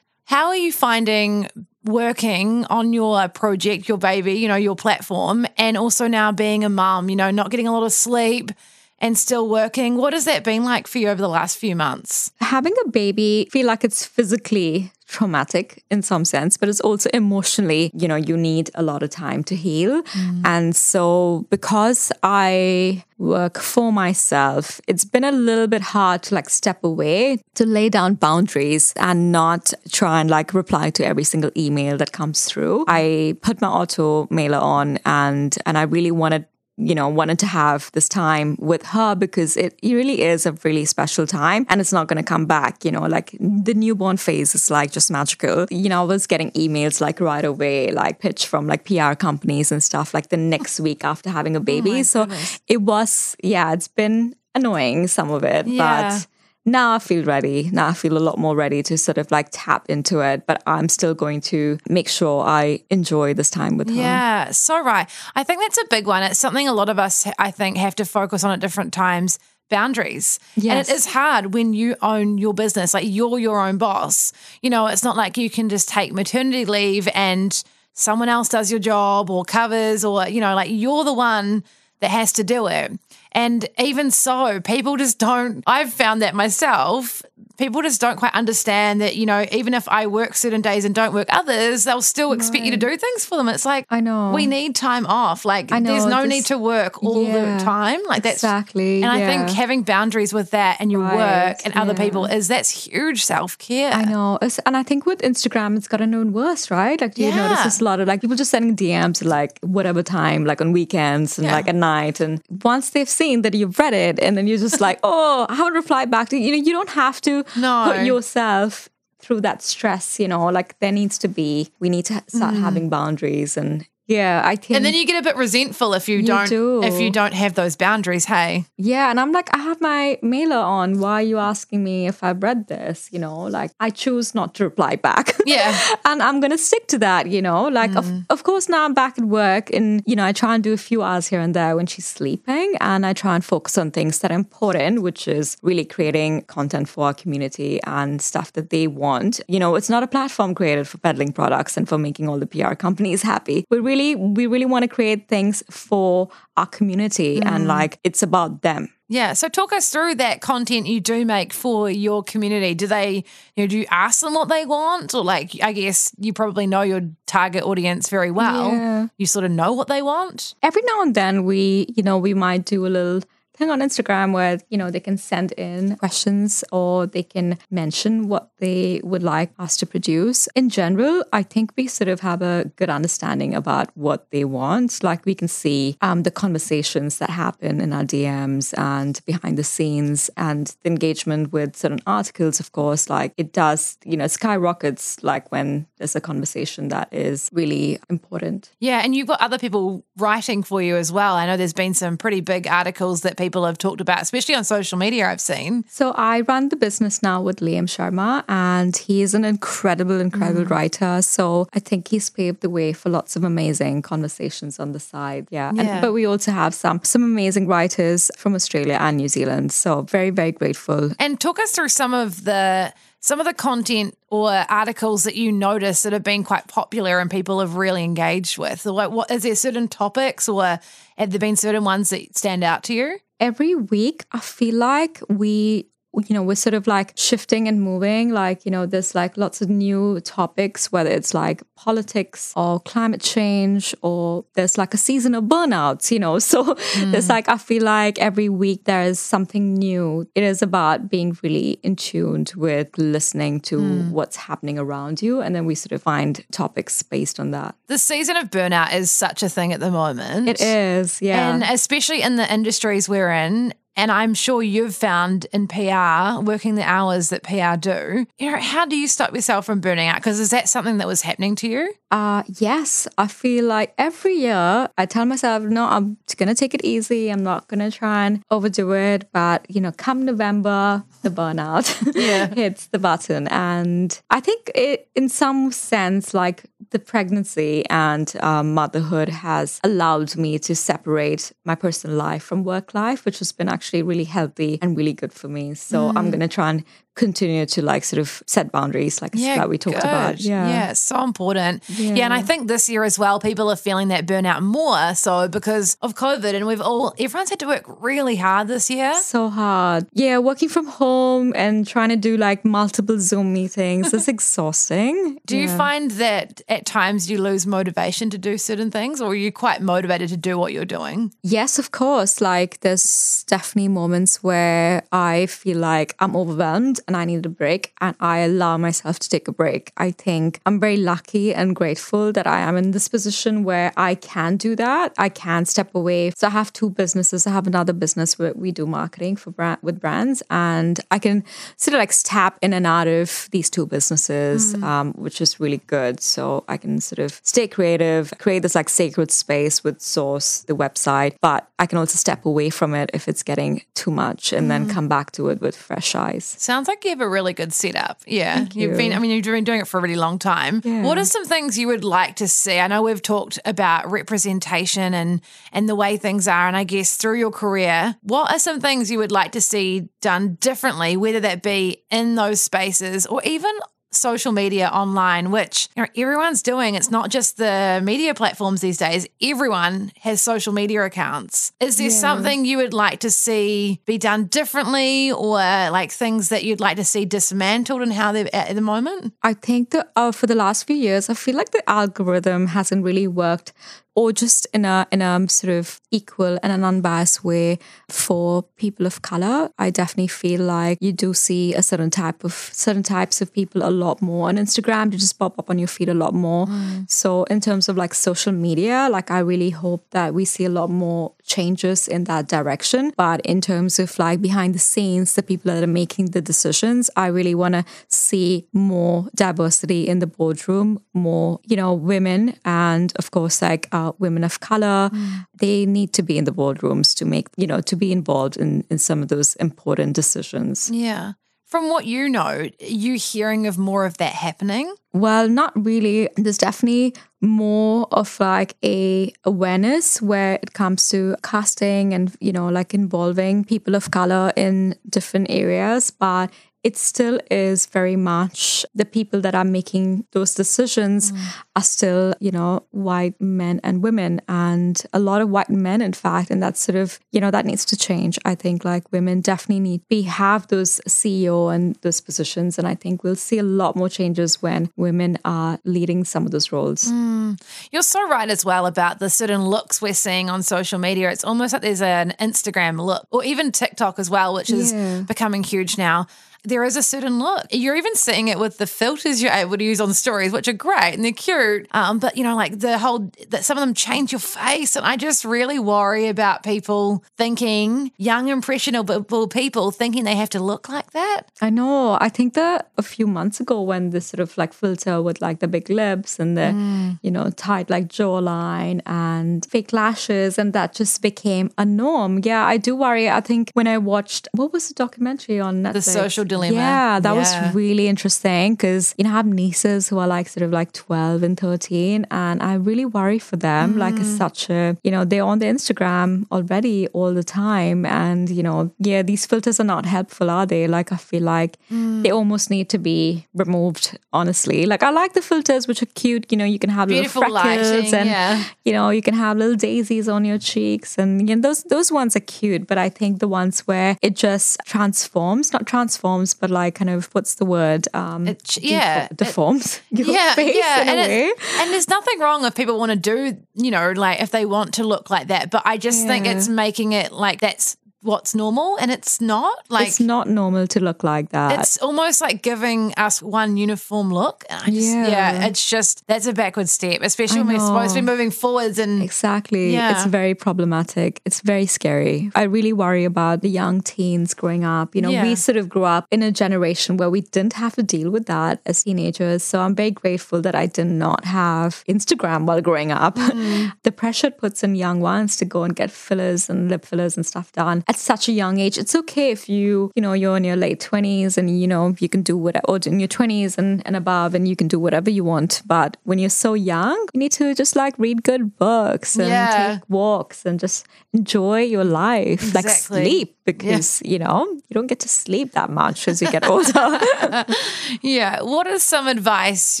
How 0.24 0.48
are 0.48 0.56
you 0.56 0.72
finding 0.72 1.48
working 1.88 2.64
on 2.66 2.92
your 2.92 3.28
project, 3.28 3.88
your 3.88 3.98
baby, 3.98 4.34
you 4.34 4.46
know, 4.46 4.56
your 4.56 4.76
platform, 4.76 5.46
and 5.56 5.76
also 5.76 6.06
now 6.06 6.30
being 6.30 6.62
a 6.64 6.68
mum, 6.68 7.08
you 7.08 7.16
know, 7.16 7.30
not 7.30 7.50
getting 7.50 7.66
a 7.66 7.72
lot 7.72 7.82
of 7.82 7.92
sleep 7.92 8.52
and 9.00 9.18
still 9.18 9.48
working? 9.48 9.96
What 9.96 10.12
has 10.12 10.24
that 10.24 10.44
been 10.44 10.64
like 10.64 10.86
for 10.86 10.98
you 10.98 11.08
over 11.08 11.20
the 11.20 11.28
last 11.28 11.58
few 11.58 11.76
months? 11.76 12.32
Having 12.40 12.74
a 12.84 12.88
baby, 12.88 13.46
I 13.48 13.50
feel 13.50 13.66
like 13.66 13.84
it's 13.84 14.04
physically 14.04 14.92
traumatic 15.08 15.82
in 15.90 16.02
some 16.02 16.24
sense, 16.24 16.56
but 16.56 16.68
it's 16.68 16.80
also 16.80 17.08
emotionally, 17.14 17.90
you 17.94 18.06
know, 18.06 18.16
you 18.16 18.36
need 18.36 18.70
a 18.74 18.82
lot 18.82 19.02
of 19.02 19.10
time 19.10 19.42
to 19.42 19.56
heal. 19.56 20.02
Mm. 20.02 20.42
And 20.44 20.76
so 20.76 21.46
because 21.50 22.12
I 22.22 23.04
work 23.16 23.58
for 23.58 23.90
myself, 23.90 24.80
it's 24.86 25.04
been 25.04 25.24
a 25.24 25.32
little 25.32 25.66
bit 25.66 25.80
hard 25.80 26.22
to 26.24 26.34
like 26.34 26.50
step 26.50 26.84
away, 26.84 27.38
to 27.54 27.64
lay 27.64 27.88
down 27.88 28.14
boundaries 28.14 28.92
and 28.96 29.32
not 29.32 29.72
try 29.90 30.20
and 30.20 30.30
like 30.30 30.52
reply 30.52 30.90
to 30.90 31.06
every 31.06 31.24
single 31.24 31.50
email 31.56 31.96
that 31.96 32.12
comes 32.12 32.44
through. 32.44 32.84
I 32.86 33.36
put 33.40 33.60
my 33.60 33.68
auto 33.68 34.28
mailer 34.30 34.58
on 34.58 34.98
and 35.06 35.56
and 35.64 35.78
I 35.78 35.82
really 35.82 36.10
wanted 36.10 36.44
you 36.78 36.94
know, 36.94 37.08
wanted 37.08 37.38
to 37.40 37.46
have 37.46 37.90
this 37.92 38.08
time 38.08 38.56
with 38.60 38.86
her 38.86 39.14
because 39.16 39.56
it 39.56 39.78
really 39.82 40.22
is 40.22 40.46
a 40.46 40.52
really 40.64 40.84
special 40.84 41.26
time 41.26 41.66
and 41.68 41.80
it's 41.80 41.92
not 41.92 42.06
going 42.06 42.16
to 42.16 42.22
come 42.22 42.46
back. 42.46 42.84
You 42.84 42.92
know, 42.92 43.02
like 43.02 43.36
the 43.40 43.74
newborn 43.74 44.16
phase 44.16 44.54
is 44.54 44.70
like 44.70 44.92
just 44.92 45.10
magical. 45.10 45.66
You 45.70 45.88
know, 45.88 46.02
I 46.02 46.04
was 46.04 46.26
getting 46.28 46.52
emails 46.52 47.00
like 47.00 47.20
right 47.20 47.44
away, 47.44 47.90
like 47.90 48.20
pitch 48.20 48.46
from 48.46 48.68
like 48.68 48.84
PR 48.84 49.14
companies 49.14 49.72
and 49.72 49.82
stuff 49.82 50.14
like 50.14 50.28
the 50.28 50.36
next 50.36 50.78
oh. 50.78 50.84
week 50.84 51.04
after 51.04 51.30
having 51.30 51.56
a 51.56 51.60
baby. 51.60 52.00
Oh 52.00 52.02
so 52.04 52.28
it 52.68 52.80
was, 52.82 53.36
yeah, 53.42 53.72
it's 53.72 53.88
been 53.88 54.36
annoying 54.54 55.08
some 55.08 55.30
of 55.30 55.42
it, 55.42 55.66
Yeah. 55.66 56.10
but 56.10 56.26
now 56.70 56.94
I 56.94 56.98
feel 56.98 57.24
ready. 57.24 57.70
Now 57.72 57.88
I 57.88 57.92
feel 57.92 58.16
a 58.16 58.20
lot 58.20 58.38
more 58.38 58.54
ready 58.54 58.82
to 58.84 58.96
sort 58.96 59.18
of 59.18 59.30
like 59.30 59.48
tap 59.50 59.86
into 59.88 60.20
it, 60.20 60.46
but 60.46 60.62
I'm 60.66 60.88
still 60.88 61.14
going 61.14 61.40
to 61.42 61.78
make 61.88 62.08
sure 62.08 62.44
I 62.44 62.80
enjoy 62.90 63.34
this 63.34 63.50
time 63.50 63.76
with 63.76 63.88
her. 63.88 63.94
Yeah, 63.96 64.50
so 64.50 64.82
right. 64.82 65.08
I 65.34 65.44
think 65.44 65.60
that's 65.60 65.78
a 65.78 65.86
big 65.90 66.06
one. 66.06 66.22
It's 66.22 66.38
something 66.38 66.68
a 66.68 66.72
lot 66.72 66.88
of 66.88 66.98
us, 66.98 67.26
I 67.38 67.50
think, 67.50 67.76
have 67.76 67.94
to 67.96 68.04
focus 68.04 68.44
on 68.44 68.52
at 68.52 68.60
different 68.60 68.92
times. 68.92 69.38
Boundaries. 69.70 70.38
And 70.56 70.78
it 70.78 70.88
is 70.88 71.04
hard 71.04 71.52
when 71.52 71.74
you 71.74 71.94
own 72.00 72.38
your 72.38 72.54
business, 72.54 72.94
like 72.94 73.04
you're 73.06 73.38
your 73.38 73.60
own 73.60 73.76
boss. 73.76 74.32
You 74.62 74.70
know, 74.70 74.86
it's 74.86 75.04
not 75.04 75.14
like 75.14 75.36
you 75.36 75.50
can 75.50 75.68
just 75.68 75.90
take 75.90 76.10
maternity 76.10 76.64
leave 76.64 77.06
and 77.14 77.62
someone 77.92 78.30
else 78.30 78.48
does 78.48 78.70
your 78.70 78.80
job 78.80 79.28
or 79.28 79.44
covers, 79.44 80.06
or, 80.06 80.26
you 80.26 80.40
know, 80.40 80.54
like 80.54 80.70
you're 80.70 81.04
the 81.04 81.12
one 81.12 81.64
that 82.00 82.10
has 82.10 82.32
to 82.32 82.44
do 82.44 82.66
it. 82.66 82.92
And 83.32 83.68
even 83.78 84.10
so, 84.10 84.60
people 84.60 84.96
just 84.96 85.18
don't, 85.18 85.62
I've 85.66 85.92
found 85.92 86.22
that 86.22 86.34
myself. 86.34 87.22
People 87.58 87.82
just 87.82 88.00
don't 88.00 88.16
quite 88.16 88.32
understand 88.34 89.00
that, 89.00 89.16
you 89.16 89.26
know, 89.26 89.44
even 89.52 89.74
if 89.74 89.88
I 89.88 90.06
work 90.06 90.34
certain 90.34 90.60
days 90.60 90.84
and 90.84 90.94
don't 90.94 91.12
work 91.12 91.26
others, 91.30 91.84
they'll 91.84 92.00
still 92.02 92.32
expect 92.32 92.64
you 92.64 92.70
to 92.70 92.76
do 92.76 92.96
things 92.96 93.24
for 93.24 93.36
them. 93.36 93.48
It's 93.48 93.64
like, 93.66 93.84
I 93.90 94.00
know. 94.00 94.30
we 94.32 94.46
need 94.46 94.76
time 94.76 95.06
off. 95.06 95.44
Like, 95.44 95.72
I 95.72 95.80
know, 95.80 95.90
there's 95.92 96.06
no 96.06 96.24
need 96.24 96.46
to 96.46 96.56
work 96.58 97.02
all 97.02 97.24
Yeah, 97.24 97.58
the 97.58 97.64
time. 97.64 98.00
Like, 98.06 98.22
that's 98.22 98.36
exactly, 98.36 99.02
And 99.02 99.10
I 99.10 99.26
think 99.26 99.50
having 99.50 99.82
boundaries 99.82 100.32
with 100.32 100.52
that 100.52 100.76
and 100.80 100.90
your 100.92 101.02
Right, 101.02 101.48
work 101.48 101.58
and 101.64 101.74
other 101.76 101.92
yeah. 101.94 101.98
people 102.04 102.26
is 102.26 102.48
that's 102.48 102.70
huge 102.70 103.24
self 103.24 103.58
care. 103.58 103.92
I 103.92 104.04
know. 104.04 104.36
It's- 104.36 104.60
And 104.64 104.76
I 104.76 104.82
think 104.84 105.04
with 105.04 105.20
Instagram, 105.22 105.76
it's 105.76 105.88
gotten 105.88 106.10
known 106.12 106.32
worse, 106.32 106.70
right? 106.70 107.00
Like, 107.00 107.14
do 107.14 107.22
you 107.22 107.30
notice 107.30 107.58
Yeah. 107.58 107.62
there's 107.64 107.80
a 107.80 107.84
lot 107.84 107.98
of 108.00 108.06
like 108.08 108.20
people 108.20 108.36
just 108.36 108.50
sending 108.50 108.76
DMs 108.76 109.20
at 109.22 109.26
like 109.28 109.58
whatever 109.62 110.02
time, 110.02 110.44
like 110.44 110.60
on 110.60 110.70
weekends 110.72 111.38
and 111.38 111.46
Yeah. 111.46 111.54
like 111.54 111.68
at 111.68 111.74
night. 111.74 112.20
And 112.20 112.40
once 112.62 112.90
they've 112.90 113.08
seen 113.08 113.42
that 113.42 113.54
you've 113.54 113.78
read 113.78 113.94
it, 113.94 114.18
and 114.20 114.36
then 114.36 114.46
you're 114.46 114.58
just 114.58 114.80
like, 114.80 114.98
oh, 115.02 115.46
I 115.48 115.54
haven't 115.56 115.74
replied 115.74 116.08
back 116.10 116.28
to 116.30 116.36
you. 116.36 116.44
You 116.46 116.52
know, 116.56 116.62
you 116.64 116.72
don't 116.72 116.90
have 116.90 117.20
to 117.22 117.44
No. 117.56 117.92
put 117.92 118.04
yourself 118.04 118.88
through 119.18 119.40
that 119.42 119.62
stress, 119.62 120.20
you 120.20 120.28
know, 120.28 120.46
like 120.46 120.78
there 120.78 120.92
needs 120.92 121.18
to 121.18 121.28
be, 121.28 121.70
we 121.80 121.88
need 121.88 122.04
to 122.06 122.22
start 122.28 122.54
mm-hmm. 122.54 122.62
having 122.62 122.88
boundaries. 122.88 123.56
And 123.56 123.86
yeah, 124.08 124.40
I 124.42 124.56
think. 124.56 124.70
Mm. 124.70 124.76
And 124.76 124.84
then 124.86 124.94
you 124.94 125.06
get 125.06 125.20
a 125.20 125.22
bit 125.22 125.36
resentful 125.36 125.92
if 125.92 126.08
you, 126.08 126.22
don't 126.22 126.48
do. 126.48 126.82
if 126.82 126.98
you 126.98 127.10
don't 127.10 127.34
have 127.34 127.54
those 127.54 127.76
boundaries. 127.76 128.24
Hey, 128.24 128.64
Yeah, 128.78 129.10
and 129.10 129.20
I'm 129.20 129.32
like, 129.32 129.54
I 129.54 129.58
have 129.58 129.80
my 129.82 130.18
mailer 130.22 130.56
on. 130.56 130.98
Why 130.98 131.20
are 131.20 131.22
you 131.22 131.38
asking 131.38 131.84
me 131.84 132.06
if 132.06 132.24
I've 132.24 132.42
read 132.42 132.68
this? 132.68 133.10
You 133.12 133.18
know, 133.18 133.42
like 133.42 133.70
I 133.78 133.90
choose 133.90 134.34
not 134.34 134.54
to 134.54 134.64
reply 134.64 134.96
back. 134.96 135.36
Yeah. 135.44 135.78
and 136.06 136.22
I'm 136.22 136.40
gonna 136.40 136.58
stick 136.58 136.86
to 136.88 136.98
that, 136.98 137.28
you 137.28 137.42
know. 137.42 137.68
Like 137.68 137.94
of, 137.96 138.10
of 138.30 138.44
course 138.44 138.68
now 138.68 138.84
I'm 138.86 138.94
back 138.94 139.18
at 139.18 139.24
work 139.24 139.70
and 139.70 140.02
you 140.06 140.16
know, 140.16 140.24
I 140.24 140.32
try 140.32 140.54
and 140.54 140.64
do 140.64 140.72
a 140.72 140.78
few 140.78 141.02
hours 141.02 141.28
here 141.28 141.40
and 141.40 141.54
there 141.54 141.76
when 141.76 141.86
she's 141.86 142.06
sleeping 142.06 142.74
and 142.80 143.04
I 143.04 143.12
try 143.12 143.34
and 143.34 143.44
focus 143.44 143.76
on 143.76 143.90
things 143.90 144.20
that 144.20 144.30
are 144.30 144.34
important, 144.34 145.02
which 145.02 145.28
is 145.28 145.58
really 145.62 145.84
creating 145.84 146.42
content 146.42 146.88
for 146.88 147.06
our 147.06 147.14
community 147.14 147.78
and 147.84 148.22
stuff 148.22 148.54
that 148.54 148.70
they 148.70 148.86
want. 148.86 149.40
You 149.48 149.58
know, 149.58 149.74
it's 149.74 149.90
not 149.90 150.02
a 150.02 150.06
platform 150.06 150.54
created 150.54 150.88
for 150.88 150.96
peddling 150.96 151.32
products 151.32 151.76
and 151.76 151.86
for 151.86 151.98
making 151.98 152.28
all 152.28 152.38
the 152.38 152.46
PR 152.46 152.74
companies 152.74 153.22
happy. 153.22 153.66
We 153.70 153.78
really 153.80 153.97
we 154.14 154.46
really 154.46 154.66
want 154.66 154.82
to 154.82 154.88
create 154.88 155.28
things 155.28 155.62
for 155.70 156.28
our 156.56 156.66
community 156.66 157.40
and 157.42 157.64
mm. 157.64 157.66
like 157.66 157.98
it's 158.04 158.22
about 158.22 158.62
them. 158.62 158.92
Yeah. 159.10 159.32
So 159.32 159.48
talk 159.48 159.72
us 159.72 159.88
through 159.90 160.16
that 160.16 160.42
content 160.42 160.86
you 160.86 161.00
do 161.00 161.24
make 161.24 161.54
for 161.54 161.88
your 161.88 162.22
community. 162.22 162.74
Do 162.74 162.86
they, 162.86 163.24
you 163.56 163.64
know, 163.64 163.66
do 163.66 163.78
you 163.78 163.86
ask 163.90 164.20
them 164.20 164.34
what 164.34 164.48
they 164.48 164.66
want? 164.66 165.14
Or 165.14 165.24
like, 165.24 165.52
I 165.62 165.72
guess 165.72 166.12
you 166.18 166.34
probably 166.34 166.66
know 166.66 166.82
your 166.82 167.00
target 167.26 167.64
audience 167.64 168.10
very 168.10 168.30
well. 168.30 168.70
Yeah. 168.70 169.08
You 169.16 169.24
sort 169.24 169.46
of 169.46 169.50
know 169.50 169.72
what 169.72 169.88
they 169.88 170.02
want. 170.02 170.54
every 170.62 170.82
now 170.82 171.00
and 171.02 171.14
then 171.14 171.44
we 171.44 171.86
you 171.96 172.02
know 172.02 172.18
we 172.18 172.34
might 172.34 172.64
do 172.64 172.86
a 172.86 172.88
little 172.88 173.22
thing 173.58 173.70
on 173.70 173.80
instagram 173.80 174.32
where 174.32 174.58
you 174.68 174.78
know 174.78 174.90
they 174.90 175.00
can 175.00 175.16
send 175.16 175.52
in 175.52 175.96
questions 175.96 176.64
or 176.72 177.06
they 177.06 177.22
can 177.22 177.58
mention 177.70 178.28
what 178.28 178.50
they 178.58 179.00
would 179.02 179.22
like 179.22 179.50
us 179.58 179.76
to 179.76 179.86
produce 179.86 180.48
in 180.54 180.68
general 180.68 181.24
i 181.32 181.42
think 181.42 181.72
we 181.76 181.86
sort 181.86 182.08
of 182.08 182.20
have 182.20 182.40
a 182.42 182.70
good 182.76 182.88
understanding 182.88 183.54
about 183.54 183.88
what 183.96 184.30
they 184.30 184.44
want 184.44 185.02
like 185.02 185.24
we 185.26 185.34
can 185.34 185.48
see 185.48 185.96
um, 186.00 186.22
the 186.22 186.30
conversations 186.30 187.18
that 187.18 187.30
happen 187.30 187.80
in 187.80 187.92
our 187.92 188.04
dms 188.04 188.76
and 188.78 189.20
behind 189.26 189.58
the 189.58 189.64
scenes 189.64 190.30
and 190.36 190.76
the 190.82 190.90
engagement 190.90 191.52
with 191.52 191.76
certain 191.76 192.00
articles 192.06 192.60
of 192.60 192.72
course 192.72 193.10
like 193.10 193.32
it 193.36 193.52
does 193.52 193.98
you 194.04 194.16
know 194.16 194.26
skyrockets 194.26 195.22
like 195.22 195.50
when 195.50 195.86
there's 195.98 196.14
a 196.14 196.20
conversation 196.20 196.88
that 196.88 197.08
is 197.12 197.50
really 197.52 197.98
important 198.08 198.70
Yeah. 198.80 199.00
And 199.04 199.14
you've 199.14 199.26
got 199.26 199.40
other 199.40 199.58
people 199.58 200.04
writing 200.16 200.62
for 200.62 200.80
you 200.82 200.96
as 200.96 201.10
well. 201.10 201.34
I 201.34 201.46
know 201.46 201.56
there's 201.56 201.72
been 201.72 201.94
some 201.94 202.16
pretty 202.16 202.40
big 202.40 202.66
articles 202.66 203.22
that 203.22 203.36
people 203.36 203.47
have 203.64 203.78
talked 203.78 204.00
about, 204.00 204.22
especially 204.22 204.54
on 204.54 204.64
social 204.64 204.98
media, 204.98 205.28
I've 205.28 205.40
seen. 205.40 205.84
So 205.88 206.12
I 206.12 206.40
run 206.42 206.68
the 206.68 206.76
business 206.76 207.22
now 207.22 207.40
with 207.40 207.60
Liam 207.60 207.84
Sharma, 207.84 208.44
and 208.48 208.96
he 208.96 209.22
is 209.22 209.34
an 209.34 209.44
incredible, 209.44 210.20
incredible 210.20 210.64
mm. 210.64 210.70
writer. 210.70 211.22
So 211.22 211.68
I 211.72 211.78
think 211.80 212.08
he's 212.08 212.30
paved 212.30 212.60
the 212.60 212.70
way 212.70 212.92
for 212.92 213.10
lots 213.10 213.36
of 213.36 213.44
amazing 213.44 214.02
conversations 214.02 214.78
on 214.78 214.92
the 214.92 215.00
side. 215.00 215.46
Yeah. 215.50 215.72
Yeah. 215.74 215.82
And, 215.82 216.02
but 216.02 216.12
we 216.12 216.24
also 216.24 216.52
have 216.52 216.74
some 216.74 217.00
some 217.02 217.22
amazing 217.22 217.66
writers 217.66 218.30
from 218.36 218.54
Australia 218.54 218.98
and 219.00 219.16
New 219.16 219.28
Zealand. 219.28 219.72
So 219.72 220.02
very, 220.02 220.30
very 220.30 220.52
grateful. 220.52 221.10
And 221.18 221.40
talk 221.40 221.58
us 221.58 221.72
through 221.72 221.88
some 221.88 222.14
of 222.14 222.44
the 222.44 222.92
some 223.20 223.40
of 223.40 223.46
the 223.46 223.54
content 223.54 224.16
or 224.28 224.50
articles 224.50 225.24
that 225.24 225.34
you 225.34 225.50
notice 225.50 226.02
that 226.02 226.12
have 226.12 226.22
been 226.22 226.44
quite 226.44 226.68
popular 226.68 227.18
and 227.18 227.30
people 227.30 227.60
have 227.60 227.74
really 227.74 228.04
engaged 228.04 228.58
with. 228.58 228.86
Like, 228.86 229.10
what 229.10 229.30
is 229.30 229.42
there 229.42 229.56
certain 229.56 229.88
topics 229.88 230.48
or 230.48 230.78
have 231.16 231.30
there 231.30 231.40
been 231.40 231.56
certain 231.56 231.84
ones 231.84 232.10
that 232.10 232.38
stand 232.38 232.62
out 232.62 232.84
to 232.84 232.94
you? 232.94 233.18
Every 233.40 233.74
week, 233.74 234.24
I 234.32 234.40
feel 234.40 234.76
like 234.76 235.20
we 235.28 235.88
you 236.26 236.34
know, 236.34 236.42
we're 236.42 236.54
sort 236.54 236.74
of 236.74 236.86
like 236.86 237.12
shifting 237.16 237.68
and 237.68 237.80
moving. 237.80 238.30
Like, 238.30 238.64
you 238.64 238.70
know, 238.70 238.86
there's 238.86 239.14
like 239.14 239.36
lots 239.36 239.60
of 239.60 239.68
new 239.68 240.20
topics, 240.20 240.90
whether 240.90 241.10
it's 241.10 241.34
like 241.34 241.62
politics 241.74 242.52
or 242.56 242.80
climate 242.80 243.20
change, 243.20 243.94
or 244.02 244.44
there's 244.54 244.78
like 244.78 244.94
a 244.94 244.96
season 244.96 245.34
of 245.34 245.44
burnouts, 245.44 246.10
you 246.10 246.18
know. 246.18 246.38
So 246.48 246.64
mm. 246.64 247.12
there's 247.12 247.28
like, 247.28 247.46
I 247.50 247.58
feel 247.58 247.82
like 247.82 248.18
every 248.18 248.48
week 248.48 248.84
there 248.84 249.02
is 249.02 249.20
something 249.20 249.74
new. 249.74 250.26
It 250.34 250.42
is 250.42 250.62
about 250.62 251.10
being 251.10 251.36
really 251.42 251.72
in 251.82 251.94
tune 251.94 252.46
with 252.56 252.96
listening 252.96 253.60
to 253.60 253.76
mm. 253.76 254.10
what's 254.10 254.36
happening 254.36 254.78
around 254.78 255.20
you. 255.20 255.42
And 255.42 255.54
then 255.54 255.66
we 255.66 255.74
sort 255.74 255.92
of 255.92 256.02
find 256.02 256.42
topics 256.52 257.02
based 257.02 257.38
on 257.38 257.50
that. 257.50 257.74
The 257.88 257.98
season 257.98 258.36
of 258.38 258.50
burnout 258.50 258.94
is 258.94 259.10
such 259.10 259.42
a 259.42 259.48
thing 259.50 259.74
at 259.74 259.80
the 259.80 259.90
moment. 259.90 260.48
It 260.48 260.60
is, 260.60 261.20
yeah. 261.20 261.52
And 261.52 261.62
especially 261.62 262.22
in 262.22 262.36
the 262.36 262.50
industries 262.50 263.08
we're 263.08 263.30
in, 263.30 263.74
and 263.98 264.12
I'm 264.12 264.32
sure 264.32 264.62
you've 264.62 264.94
found 264.94 265.48
in 265.52 265.66
PR, 265.66 266.40
working 266.40 266.76
the 266.76 266.84
hours 266.84 267.30
that 267.30 267.42
PR 267.42 267.76
do, 267.76 268.26
you 268.38 268.50
know, 268.50 268.58
how 268.58 268.86
do 268.86 268.96
you 268.96 269.08
stop 269.08 269.34
yourself 269.34 269.66
from 269.66 269.80
burning 269.80 270.06
out? 270.06 270.16
Because 270.18 270.38
is 270.38 270.50
that 270.50 270.68
something 270.68 270.98
that 270.98 271.08
was 271.08 271.22
happening 271.22 271.56
to 271.56 271.68
you? 271.68 271.92
Uh, 272.10 272.42
yes. 272.58 273.06
I 273.18 273.26
feel 273.26 273.66
like 273.66 273.94
every 273.98 274.34
year 274.34 274.88
I 274.96 275.06
tell 275.06 275.26
myself, 275.26 275.62
no, 275.64 275.84
I'm 275.84 276.16
going 276.36 276.48
to 276.48 276.54
take 276.54 276.74
it 276.74 276.84
easy. 276.84 277.30
I'm 277.30 277.42
not 277.42 277.68
going 277.68 277.80
to 277.80 277.96
try 277.96 278.26
and 278.26 278.42
overdo 278.50 278.92
it. 278.92 279.28
But, 279.32 279.66
you 279.68 279.80
know, 279.80 279.92
come 279.92 280.24
November, 280.24 281.04
the 281.22 281.30
burnout 281.30 282.14
yeah. 282.14 282.52
hits 282.54 282.86
the 282.86 282.98
button. 282.98 283.48
And 283.48 284.18
I 284.30 284.40
think 284.40 284.70
it, 284.74 285.08
in 285.14 285.28
some 285.28 285.70
sense, 285.72 286.32
like 286.32 286.64
the 286.90 286.98
pregnancy 286.98 287.84
and 287.90 288.34
um, 288.40 288.74
motherhood 288.74 289.28
has 289.28 289.80
allowed 289.84 290.36
me 290.36 290.58
to 290.60 290.74
separate 290.74 291.52
my 291.64 291.74
personal 291.74 292.16
life 292.16 292.42
from 292.42 292.64
work 292.64 292.94
life, 292.94 293.24
which 293.24 293.40
has 293.40 293.52
been 293.52 293.68
actually 293.68 294.02
really 294.02 294.24
healthy 294.24 294.78
and 294.80 294.96
really 294.96 295.12
good 295.12 295.32
for 295.32 295.48
me. 295.48 295.74
So 295.74 296.10
mm. 296.10 296.16
I'm 296.16 296.30
going 296.30 296.40
to 296.40 296.48
try 296.48 296.70
and 296.70 296.84
continue 297.18 297.66
to 297.66 297.82
like 297.82 298.04
sort 298.04 298.20
of 298.20 298.42
set 298.46 298.72
boundaries 298.72 299.20
like, 299.20 299.32
yeah, 299.34 299.56
like 299.56 299.68
we 299.68 299.76
talked 299.76 299.96
good. 299.96 300.04
about. 300.04 300.40
Yeah. 300.40 300.68
Yeah, 300.68 300.92
so 300.92 301.22
important. 301.22 301.82
Yeah. 301.88 302.14
yeah. 302.14 302.24
And 302.24 302.32
I 302.32 302.42
think 302.42 302.68
this 302.68 302.88
year 302.88 303.04
as 303.04 303.18
well, 303.18 303.40
people 303.40 303.70
are 303.70 303.76
feeling 303.76 304.08
that 304.08 304.24
burnout 304.26 304.62
more 304.62 305.14
so 305.14 305.48
because 305.48 305.96
of 306.00 306.14
COVID 306.14 306.54
and 306.54 306.66
we've 306.66 306.80
all 306.80 307.14
everyone's 307.18 307.50
had 307.50 307.58
to 307.60 307.66
work 307.66 307.84
really 308.00 308.36
hard 308.36 308.68
this 308.68 308.88
year. 308.88 309.14
So 309.14 309.48
hard. 309.48 310.06
Yeah, 310.12 310.38
working 310.38 310.68
from 310.68 310.86
home 310.86 311.52
and 311.56 311.86
trying 311.86 312.10
to 312.10 312.16
do 312.16 312.36
like 312.36 312.64
multiple 312.64 313.18
Zoom 313.18 313.52
meetings 313.52 314.14
is 314.14 314.28
exhausting. 314.34 315.40
Do 315.46 315.56
yeah. 315.56 315.62
you 315.62 315.76
find 315.76 316.12
that 316.12 316.62
at 316.68 316.86
times 316.86 317.30
you 317.30 317.38
lose 317.42 317.66
motivation 317.66 318.30
to 318.30 318.38
do 318.38 318.56
certain 318.58 318.90
things 318.90 319.20
or 319.20 319.32
are 319.32 319.34
you 319.34 319.50
quite 319.50 319.82
motivated 319.82 320.28
to 320.30 320.36
do 320.36 320.56
what 320.56 320.72
you're 320.72 320.84
doing? 320.84 321.34
Yes, 321.42 321.78
of 321.78 321.90
course. 321.90 322.40
Like 322.40 322.80
there's 322.80 323.44
definitely 323.48 323.88
moments 323.88 324.42
where 324.42 325.02
I 325.10 325.46
feel 325.46 325.78
like 325.78 326.14
I'm 326.20 326.36
overwhelmed 326.36 327.00
and 327.08 327.16
I 327.16 327.24
needed 327.24 327.46
a 327.46 327.48
break 327.48 327.92
and 328.00 328.14
I 328.20 328.38
allow 328.38 328.76
myself 328.76 329.18
to 329.20 329.28
take 329.28 329.48
a 329.48 329.52
break. 329.52 329.92
I 329.96 330.10
think 330.12 330.60
I'm 330.66 330.78
very 330.78 330.98
lucky 330.98 331.54
and 331.54 331.74
grateful 331.74 332.32
that 332.32 332.46
I 332.46 332.60
am 332.60 332.76
in 332.76 332.92
this 332.92 333.08
position 333.08 333.64
where 333.64 333.92
I 333.96 334.14
can 334.14 334.56
do 334.56 334.76
that. 334.76 335.14
I 335.18 335.30
can 335.30 335.64
step 335.64 335.94
away. 335.94 336.30
So 336.36 336.46
I 336.46 336.50
have 336.50 336.72
two 336.72 336.90
businesses. 336.90 337.46
I 337.46 337.50
have 337.50 337.66
another 337.66 337.94
business 337.94 338.38
where 338.38 338.52
we 338.54 338.70
do 338.70 338.86
marketing 338.86 339.36
for 339.36 339.50
brand 339.50 339.78
with 339.82 340.00
brands 340.00 340.42
and 340.50 341.00
I 341.10 341.18
can 341.18 341.44
sort 341.76 341.94
of 341.94 341.98
like 341.98 342.12
tap 342.22 342.58
in 342.60 342.72
and 342.72 342.86
out 342.86 343.08
of 343.08 343.48
these 343.52 343.70
two 343.70 343.86
businesses, 343.86 344.74
mm. 344.74 344.82
um, 344.82 345.12
which 345.14 345.40
is 345.40 345.58
really 345.58 345.80
good. 345.86 346.20
So 346.20 346.64
I 346.68 346.76
can 346.76 347.00
sort 347.00 347.20
of 347.20 347.40
stay 347.42 347.66
creative, 347.66 348.32
create 348.38 348.60
this 348.60 348.74
like 348.74 348.90
sacred 348.90 349.30
space 349.30 349.82
with 349.82 350.00
Sauce, 350.02 350.62
the 350.62 350.76
website, 350.76 351.36
but 351.40 351.70
I 351.78 351.86
can 351.86 351.96
also 351.96 352.16
step 352.16 352.44
away 352.44 352.68
from 352.68 352.94
it 352.94 353.10
if 353.14 353.28
it's 353.28 353.42
getting 353.42 353.82
too 353.94 354.10
much 354.10 354.52
and 354.52 354.66
mm. 354.66 354.68
then 354.68 354.88
come 354.90 355.08
back 355.08 355.32
to 355.32 355.48
it 355.48 355.62
with 355.62 355.74
fresh 355.74 356.14
eyes. 356.14 356.44
Sounds 356.44 356.86
like 356.86 356.97
you 357.04 357.10
have 357.10 357.20
a 357.20 357.28
really 357.28 357.52
good 357.52 357.72
setup. 357.72 358.22
Yeah. 358.26 358.56
Thank 358.56 358.76
You've 358.76 358.96
been, 358.96 359.12
I 359.12 359.18
mean, 359.18 359.30
you've 359.30 359.44
been 359.44 359.64
doing 359.64 359.80
it 359.80 359.88
for 359.88 359.98
a 359.98 360.02
really 360.02 360.16
long 360.16 360.38
time. 360.38 360.80
Yeah. 360.84 361.02
What 361.02 361.18
are 361.18 361.24
some 361.24 361.44
things 361.44 361.78
you 361.78 361.86
would 361.88 362.04
like 362.04 362.36
to 362.36 362.48
see? 362.48 362.78
I 362.78 362.86
know 362.86 363.02
we've 363.02 363.22
talked 363.22 363.58
about 363.64 364.10
representation 364.10 365.14
and, 365.14 365.40
and 365.72 365.88
the 365.88 365.94
way 365.94 366.16
things 366.16 366.48
are. 366.48 366.68
And 366.68 366.76
I 366.76 366.84
guess 366.84 367.16
through 367.16 367.38
your 367.38 367.50
career, 367.50 368.16
what 368.22 368.52
are 368.52 368.58
some 368.58 368.80
things 368.80 369.10
you 369.10 369.18
would 369.18 369.32
like 369.32 369.52
to 369.52 369.60
see 369.60 370.08
done 370.20 370.54
differently, 370.60 371.16
whether 371.16 371.40
that 371.40 371.62
be 371.62 372.04
in 372.10 372.34
those 372.34 372.60
spaces 372.62 373.26
or 373.26 373.42
even 373.44 373.72
social 374.10 374.52
media 374.52 374.88
online, 374.88 375.50
which 375.50 375.88
you 375.96 376.02
know, 376.02 376.08
everyone's 376.16 376.62
doing. 376.62 376.94
It's 376.94 377.10
not 377.10 377.30
just 377.30 377.56
the 377.56 378.00
media 378.02 378.34
platforms 378.34 378.80
these 378.80 378.98
days. 378.98 379.26
Everyone 379.42 380.12
has 380.20 380.40
social 380.40 380.72
media 380.72 381.04
accounts. 381.04 381.72
Is 381.80 381.98
there 381.98 382.08
yeah. 382.08 382.14
something 382.14 382.64
you 382.64 382.78
would 382.78 382.94
like 382.94 383.20
to 383.20 383.30
see 383.30 384.00
be 384.06 384.18
done 384.18 384.46
differently 384.46 385.30
or 385.32 385.56
like 385.56 386.10
things 386.10 386.48
that 386.48 386.64
you'd 386.64 386.80
like 386.80 386.96
to 386.96 387.04
see 387.04 387.24
dismantled 387.24 388.02
and 388.02 388.12
how 388.12 388.32
they're 388.32 388.54
at 388.54 388.74
the 388.74 388.80
moment? 388.80 389.34
I 389.42 389.54
think 389.54 389.90
that 389.90 390.10
uh, 390.16 390.32
for 390.32 390.46
the 390.46 390.54
last 390.54 390.86
few 390.86 390.96
years, 390.96 391.28
I 391.28 391.34
feel 391.34 391.56
like 391.56 391.70
the 391.70 391.88
algorithm 391.88 392.68
hasn't 392.68 393.04
really 393.04 393.28
worked 393.28 393.72
or 394.18 394.32
just 394.32 394.66
in 394.74 394.84
a 394.84 395.06
in 395.12 395.22
a 395.22 395.48
sort 395.48 395.72
of 395.72 396.00
equal 396.10 396.58
and 396.64 396.72
an 396.72 396.82
unbiased 396.82 397.44
way 397.44 397.78
for 398.08 398.64
people 398.76 399.06
of 399.06 399.22
color. 399.22 399.70
I 399.78 399.90
definitely 399.90 400.26
feel 400.26 400.62
like 400.62 400.98
you 401.00 401.12
do 401.12 401.32
see 401.32 401.72
a 401.74 401.82
certain 401.82 402.10
type 402.10 402.42
of 402.42 402.52
certain 402.52 403.04
types 403.04 403.40
of 403.40 403.52
people 403.52 403.80
a 403.84 403.92
lot 404.04 404.20
more 404.20 404.48
on 404.48 404.56
Instagram. 404.56 405.12
They 405.12 405.18
just 405.18 405.38
pop 405.38 405.56
up 405.56 405.70
on 405.70 405.78
your 405.78 405.86
feed 405.86 406.08
a 406.08 406.14
lot 406.14 406.34
more. 406.34 406.66
Mm. 406.66 407.08
So 407.08 407.44
in 407.44 407.60
terms 407.60 407.88
of 407.88 407.96
like 407.96 408.12
social 408.12 408.52
media, 408.52 409.08
like 409.08 409.30
I 409.30 409.38
really 409.38 409.70
hope 409.70 410.04
that 410.10 410.34
we 410.34 410.44
see 410.44 410.64
a 410.64 410.74
lot 410.80 410.90
more 410.90 411.32
changes 411.48 412.06
in 412.06 412.24
that 412.24 412.46
direction. 412.46 413.12
But 413.16 413.40
in 413.40 413.60
terms 413.60 413.98
of 413.98 414.18
like 414.18 414.40
behind 414.40 414.74
the 414.74 414.78
scenes, 414.78 415.34
the 415.34 415.42
people 415.42 415.72
that 415.72 415.82
are 415.82 415.86
making 416.02 416.26
the 416.26 416.40
decisions, 416.40 417.10
I 417.16 417.26
really 417.26 417.54
want 417.54 417.74
to 417.74 417.84
see 418.08 418.68
more 418.72 419.28
diversity 419.34 420.06
in 420.06 420.20
the 420.20 420.26
boardroom, 420.26 421.00
more, 421.14 421.60
you 421.64 421.76
know, 421.76 421.92
women 421.92 422.54
and 422.64 423.12
of 423.16 423.30
course 423.30 423.60
like 423.62 423.88
uh, 423.92 424.12
women 424.18 424.44
of 424.44 424.60
color. 424.60 425.10
Mm. 425.12 425.46
They 425.58 425.86
need 425.86 426.12
to 426.12 426.22
be 426.22 426.38
in 426.38 426.44
the 426.44 426.52
boardrooms 426.52 427.16
to 427.16 427.24
make, 427.24 427.48
you 427.56 427.66
know, 427.66 427.80
to 427.80 427.96
be 427.96 428.12
involved 428.12 428.56
in, 428.56 428.84
in 428.90 428.98
some 428.98 429.22
of 429.22 429.28
those 429.28 429.56
important 429.56 430.14
decisions. 430.14 430.90
Yeah. 430.92 431.32
From 431.68 431.90
what 431.90 432.06
you 432.06 432.30
know, 432.30 432.46
are 432.46 432.68
you 432.80 433.18
hearing 433.18 433.66
of 433.66 433.76
more 433.76 434.06
of 434.06 434.16
that 434.16 434.32
happening? 434.32 434.94
Well, 435.12 435.50
not 435.50 435.72
really. 435.76 436.30
There's 436.36 436.56
definitely 436.56 437.14
more 437.42 438.08
of 438.10 438.40
like 438.40 438.74
a 438.82 439.34
awareness 439.44 440.22
where 440.22 440.54
it 440.62 440.72
comes 440.72 441.10
to 441.10 441.36
casting 441.42 442.14
and 442.14 442.34
you 442.40 442.52
know 442.52 442.68
like 442.68 442.94
involving 442.94 443.64
people 443.64 443.94
of 443.94 444.10
color 444.10 444.52
in 444.56 444.96
different 445.08 445.46
areas 445.48 446.10
but 446.10 446.50
it 446.84 446.96
still 446.96 447.40
is 447.50 447.86
very 447.86 448.14
much 448.14 448.86
the 448.94 449.04
people 449.04 449.40
that 449.40 449.54
are 449.54 449.64
making 449.64 450.24
those 450.32 450.54
decisions 450.54 451.32
mm. 451.32 451.38
are 451.74 451.82
still, 451.82 452.34
you 452.40 452.52
know, 452.52 452.84
white 452.92 453.40
men 453.40 453.80
and 453.82 454.02
women, 454.02 454.40
and 454.48 455.02
a 455.12 455.18
lot 455.18 455.40
of 455.40 455.48
white 455.48 455.70
men, 455.70 456.00
in 456.00 456.12
fact. 456.12 456.50
And 456.50 456.62
that's 456.62 456.80
sort 456.80 456.96
of, 456.96 457.18
you 457.32 457.40
know, 457.40 457.50
that 457.50 457.66
needs 457.66 457.84
to 457.86 457.96
change. 457.96 458.38
I 458.44 458.54
think 458.54 458.84
like 458.84 459.10
women 459.12 459.40
definitely 459.40 459.80
need 459.80 460.02
we 460.08 460.22
have 460.22 460.68
those 460.68 461.00
CEO 461.08 461.74
and 461.74 461.96
those 461.96 462.20
positions, 462.20 462.78
and 462.78 462.86
I 462.86 462.94
think 462.94 463.24
we'll 463.24 463.36
see 463.36 463.58
a 463.58 463.64
lot 463.64 463.96
more 463.96 464.08
changes 464.08 464.62
when 464.62 464.90
women 464.96 465.38
are 465.44 465.80
leading 465.84 466.24
some 466.24 466.46
of 466.46 466.52
those 466.52 466.70
roles. 466.70 467.10
Mm. 467.10 467.60
You're 467.90 468.02
so 468.02 468.26
right 468.28 468.48
as 468.48 468.64
well 468.64 468.86
about 468.86 469.18
the 469.18 469.30
certain 469.30 469.64
looks 469.64 470.00
we're 470.00 470.14
seeing 470.14 470.48
on 470.48 470.62
social 470.62 470.98
media. 470.98 471.30
It's 471.30 471.44
almost 471.44 471.72
like 471.72 471.82
there's 471.82 472.02
an 472.02 472.34
Instagram 472.40 473.00
look, 473.04 473.26
or 473.32 473.42
even 473.44 473.72
TikTok 473.72 474.18
as 474.18 474.30
well, 474.30 474.54
which 474.54 474.70
is 474.70 474.92
yeah. 474.92 475.22
becoming 475.22 475.64
huge 475.64 475.98
now 475.98 476.26
there 476.64 476.84
is 476.84 476.96
a 476.96 477.02
certain 477.02 477.38
look. 477.38 477.66
You're 477.70 477.96
even 477.96 478.14
seeing 478.14 478.48
it 478.48 478.58
with 478.58 478.78
the 478.78 478.86
filters 478.86 479.40
you're 479.42 479.52
able 479.52 479.76
to 479.76 479.84
use 479.84 480.00
on 480.00 480.12
stories, 480.12 480.52
which 480.52 480.68
are 480.68 480.72
great 480.72 481.14
and 481.14 481.24
they're 481.24 481.32
cute. 481.32 481.86
Um, 481.92 482.18
but 482.18 482.36
you 482.36 482.42
know, 482.42 482.56
like 482.56 482.80
the 482.80 482.98
whole 482.98 483.30
that 483.48 483.64
some 483.64 483.78
of 483.78 483.82
them 483.82 483.94
change 483.94 484.32
your 484.32 484.40
face, 484.40 484.96
and 484.96 485.06
I 485.06 485.16
just 485.16 485.44
really 485.44 485.78
worry 485.78 486.28
about 486.28 486.62
people 486.62 487.24
thinking 487.36 488.12
young 488.16 488.48
impressionable 488.48 489.48
people 489.48 489.90
thinking 489.90 490.24
they 490.24 490.34
have 490.34 490.50
to 490.50 490.60
look 490.60 490.88
like 490.88 491.12
that. 491.12 491.42
I 491.60 491.70
know. 491.70 492.18
I 492.20 492.28
think 492.28 492.54
that 492.54 492.90
a 492.96 493.02
few 493.02 493.26
months 493.26 493.60
ago 493.60 493.82
when 493.82 494.10
this 494.10 494.26
sort 494.26 494.40
of 494.40 494.56
like 494.58 494.72
filter 494.72 495.22
with 495.22 495.40
like 495.40 495.60
the 495.60 495.68
big 495.68 495.88
lips 495.88 496.38
and 496.38 496.56
the 496.56 496.72
mm. 496.72 497.18
you 497.22 497.30
know 497.30 497.50
tight 497.50 497.88
like 497.88 498.08
jawline 498.08 499.00
and 499.06 499.64
fake 499.66 499.92
lashes, 499.92 500.58
and 500.58 500.72
that 500.72 500.92
just 500.94 501.22
became 501.22 501.70
a 501.78 501.84
norm. 501.84 502.40
Yeah, 502.42 502.64
I 502.64 502.76
do 502.76 502.96
worry. 502.96 503.30
I 503.30 503.40
think 503.40 503.70
when 503.74 503.86
I 503.86 503.98
watched 503.98 504.48
what 504.52 504.72
was 504.72 504.88
the 504.88 504.94
documentary 504.94 505.60
on 505.60 505.82
Netflix? 505.82 505.92
The 505.92 506.02
social 506.02 506.44
dilemma. 506.48 506.74
Yeah, 506.76 507.20
that 507.20 507.32
Yeah. 507.34 507.38
was 507.38 507.74
really 507.74 508.08
interesting 508.08 508.74
because, 508.74 509.14
you 509.18 509.24
know, 509.24 509.30
I 509.30 509.34
have 509.34 509.46
nieces 509.46 510.08
who 510.08 510.18
are 510.18 510.26
like 510.26 510.48
sort 510.48 510.64
of 510.64 510.72
like 510.72 510.92
12 510.92 511.42
and 511.42 511.56
13, 511.58 512.26
and 512.30 512.62
I 512.62 512.74
really 512.74 513.04
worry 513.04 513.38
for 513.38 513.56
them. 513.56 513.96
Like, 513.98 514.14
Mm. 514.14 514.20
it's 514.20 514.36
such 514.44 514.70
a, 514.70 514.96
you 515.04 515.10
know, 515.10 515.24
they're 515.24 515.44
on 515.52 515.58
the 515.60 515.66
Instagram 515.66 516.46
already 516.50 516.98
all 517.12 517.32
the 517.40 517.44
time. 517.44 518.04
And, 518.06 518.48
you 518.50 518.62
know, 518.62 518.90
yeah, 518.98 519.22
these 519.22 519.46
filters 519.46 519.78
are 519.80 519.84
not 519.94 520.06
helpful, 520.06 520.50
are 520.50 520.66
they? 520.66 520.86
Like, 520.96 521.12
I 521.12 521.16
feel 521.30 521.42
like 521.56 521.72
Mm. 521.92 522.22
they 522.22 522.30
almost 522.30 522.70
need 522.70 522.88
to 522.94 522.98
be 522.98 523.46
removed, 523.62 524.04
honestly. 524.32 524.86
Like, 524.92 525.02
I 525.02 525.10
like 525.10 525.32
the 525.38 525.42
filters, 525.42 525.86
which 525.88 526.02
are 526.02 526.12
cute. 526.22 526.44
You 526.52 526.58
know, 526.58 526.64
you 526.74 526.78
can 526.78 526.90
have 526.90 527.08
Beautiful 527.08 527.42
little 527.42 527.58
freckles 527.62 527.90
lighting, 527.92 528.14
and, 528.20 528.28
yeah. 528.28 528.62
you 528.86 528.92
know, 528.96 529.10
you 529.10 529.22
can 529.28 529.34
have 529.34 529.54
little 529.62 529.76
daisies 529.88 530.26
on 530.28 530.44
your 530.50 530.58
cheeks. 530.58 531.18
And, 531.18 531.30
you 531.48 531.54
know, 531.56 531.62
those, 531.68 531.80
those 531.94 532.08
ones 532.20 532.32
are 532.38 532.46
cute. 532.58 532.86
But 532.90 532.98
I 533.06 533.08
think 533.18 533.32
the 533.44 533.48
ones 533.60 533.80
where 533.90 534.16
it 534.22 534.34
just 534.46 534.78
transforms, 534.86 535.72
not 535.74 535.82
transforms, 535.86 536.37
but 536.60 536.70
like 536.70 536.94
kind 536.94 537.10
of, 537.10 537.26
what's 537.32 537.54
the 537.54 537.64
word? 537.64 538.06
Um, 538.14 538.46
It 538.46 538.78
yeah, 538.82 539.28
defo- 539.28 539.36
deforms 539.36 540.00
your 540.10 540.28
yeah, 540.28 540.54
face 540.54 540.76
yeah, 540.76 541.02
in 541.02 541.08
a 541.08 541.12
and, 541.12 541.28
way. 541.30 541.52
and 541.80 541.90
there's 541.92 542.08
nothing 542.08 542.38
wrong 542.40 542.64
if 542.64 542.74
people 542.74 542.98
want 542.98 543.10
to 543.12 543.16
do, 543.16 543.56
you 543.74 543.90
know, 543.90 544.12
like 544.12 544.40
if 544.40 544.50
they 544.50 544.64
want 544.66 544.94
to 544.94 545.04
look 545.04 545.30
like 545.30 545.48
that. 545.48 545.70
But 545.70 545.82
I 545.84 545.96
just 545.98 546.26
think 546.26 546.46
it's 546.46 546.68
making 546.68 547.12
it 547.12 547.32
like 547.32 547.60
that's 547.60 547.96
what's 548.28 548.54
normal, 548.54 548.96
and 549.00 549.10
it's 549.10 549.40
not. 549.40 549.74
Like 549.88 550.08
it's 550.08 550.20
not 550.20 550.48
normal 550.48 550.86
to 550.94 551.00
look 551.00 551.24
like 551.24 551.48
that. 551.50 551.80
It's 551.80 551.96
almost 551.98 552.40
like 552.40 552.62
giving 552.62 553.14
us 553.16 553.42
one 553.42 553.76
uniform 553.76 554.30
look. 554.30 554.64
And 554.70 554.82
I 554.82 554.86
just, 554.86 555.08
yeah. 555.08 555.28
Yeah. 555.28 555.66
it's 555.66 555.88
just 555.88 556.24
that's 556.26 556.46
a 556.46 556.52
backward 556.52 556.88
step, 556.88 557.20
especially 557.22 557.60
I 557.60 557.62
when 557.62 557.74
we're 557.76 557.86
supposed 557.86 558.14
to 558.14 558.20
be 558.20 558.26
moving 558.26 558.50
forwards. 558.50 558.98
And 558.98 559.22
Exactly. 559.22 559.92
Yeah. 559.94 560.12
It's 560.12 560.26
very 560.26 560.54
problematic. 560.54 561.40
It's 561.44 561.60
very 561.62 561.86
scary. 561.86 562.50
I 562.54 562.64
really 562.64 562.92
worry 562.92 563.24
about 563.24 563.62
the 563.62 563.70
young 563.70 564.00
teens 564.02 564.54
growing 564.54 564.84
up. 564.84 565.14
You 565.14 565.22
know, 565.22 565.30
Yeah. 565.30 565.42
we 565.42 565.54
sort 565.54 565.76
of 565.76 565.88
grew 565.88 566.04
up 566.04 566.26
in 566.30 566.42
a 566.42 566.52
generation 566.52 567.16
where 567.16 567.30
we 567.30 567.40
didn't 567.40 567.74
have 567.74 567.94
to 567.96 568.02
deal 568.02 568.30
with 568.30 568.46
that 568.46 568.80
as 568.84 569.02
teenagers. 569.04 569.62
So 569.64 569.80
I'm 569.80 569.94
very 569.94 570.10
grateful 570.10 570.60
that 570.62 570.74
I 570.74 570.86
did 570.86 571.06
not 571.06 571.44
have 571.46 572.04
Instagram 572.08 572.66
while 572.66 572.80
growing 572.82 573.10
up. 573.10 573.36
Mm-hmm. 573.36 573.88
the 574.02 574.12
pressure 574.12 574.48
it 574.48 574.58
puts 574.58 574.82
in 574.84 574.94
young 574.94 575.20
ones 575.20 575.56
to 575.56 575.64
go 575.64 575.82
and 575.84 575.96
get 575.96 576.10
fillers 576.10 576.68
and 576.68 576.88
lip 576.90 577.04
fillers 577.04 577.36
and 577.36 577.46
stuff 577.46 577.72
done 577.72 578.04
at 578.08 578.16
such 578.20 578.48
a 578.48 578.52
young 578.52 578.78
age. 578.78 578.98
It's 578.98 579.14
okay 579.14 579.50
if 579.50 579.68
you, 579.68 580.10
you 580.14 580.22
know, 580.22 580.32
you're 580.32 580.56
in 580.56 580.64
your 580.64 580.76
late 580.76 581.00
20s 581.00 581.56
and, 581.56 581.80
you 581.80 581.86
know, 581.86 582.14
you 582.18 582.28
can 582.28 582.42
do 582.42 582.56
whatever, 582.56 582.84
or 582.88 582.98
in 583.06 583.18
your 583.20 583.28
20s 583.28 583.78
and, 583.78 584.02
and 584.06 584.16
above, 584.16 584.54
and 584.54 584.66
you 584.68 584.76
can 584.76 584.88
do 584.88 584.98
whatever 584.98 585.30
you 585.30 585.44
want. 585.44 585.82
But 585.86 586.16
when 586.24 586.38
you're 586.38 586.50
so 586.50 586.74
young, 586.74 587.16
you 587.34 587.38
need 587.40 587.52
to 587.52 587.74
just 587.74 587.96
like 587.96 588.14
read 588.18 588.42
good 588.42 588.76
books 588.78 589.36
and 589.36 589.48
Yeah. 589.48 589.94
take 589.98 590.08
walks 590.08 590.64
and 590.66 590.78
just 590.80 591.06
enjoy 591.32 591.82
your 591.82 592.04
life, 592.04 592.74
like 592.74 592.88
sleep, 592.88 593.56
because, 593.64 594.22
you 594.24 594.38
know, 594.38 594.66
you 594.88 594.94
don't 594.94 595.06
get 595.06 595.20
to 595.20 595.28
sleep 595.28 595.72
that 595.72 595.90
much 595.90 596.26
as 596.28 596.40
you 596.42 596.50
get 596.50 596.64
older. 596.66 597.20
yeah, 598.22 598.62
what 598.62 598.86
is 598.86 599.02
some 599.02 599.26
advice 599.28 600.00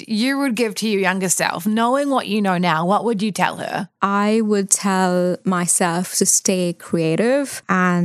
you 0.08 0.38
would 0.38 0.54
give 0.54 0.74
to 0.76 0.88
your 0.88 1.00
younger 1.00 1.28
self, 1.28 1.66
knowing 1.66 2.10
what 2.10 2.26
you 2.26 2.40
know 2.40 2.58
now? 2.58 2.86
What 2.86 3.04
would 3.04 3.22
you 3.22 3.30
tell 3.32 3.56
her? 3.58 3.88
I 4.00 4.40
would 4.42 4.70
tell 4.70 5.36
myself 5.44 6.14
to 6.16 6.26
stay 6.26 6.72
creative 6.72 7.62
and 7.68 7.97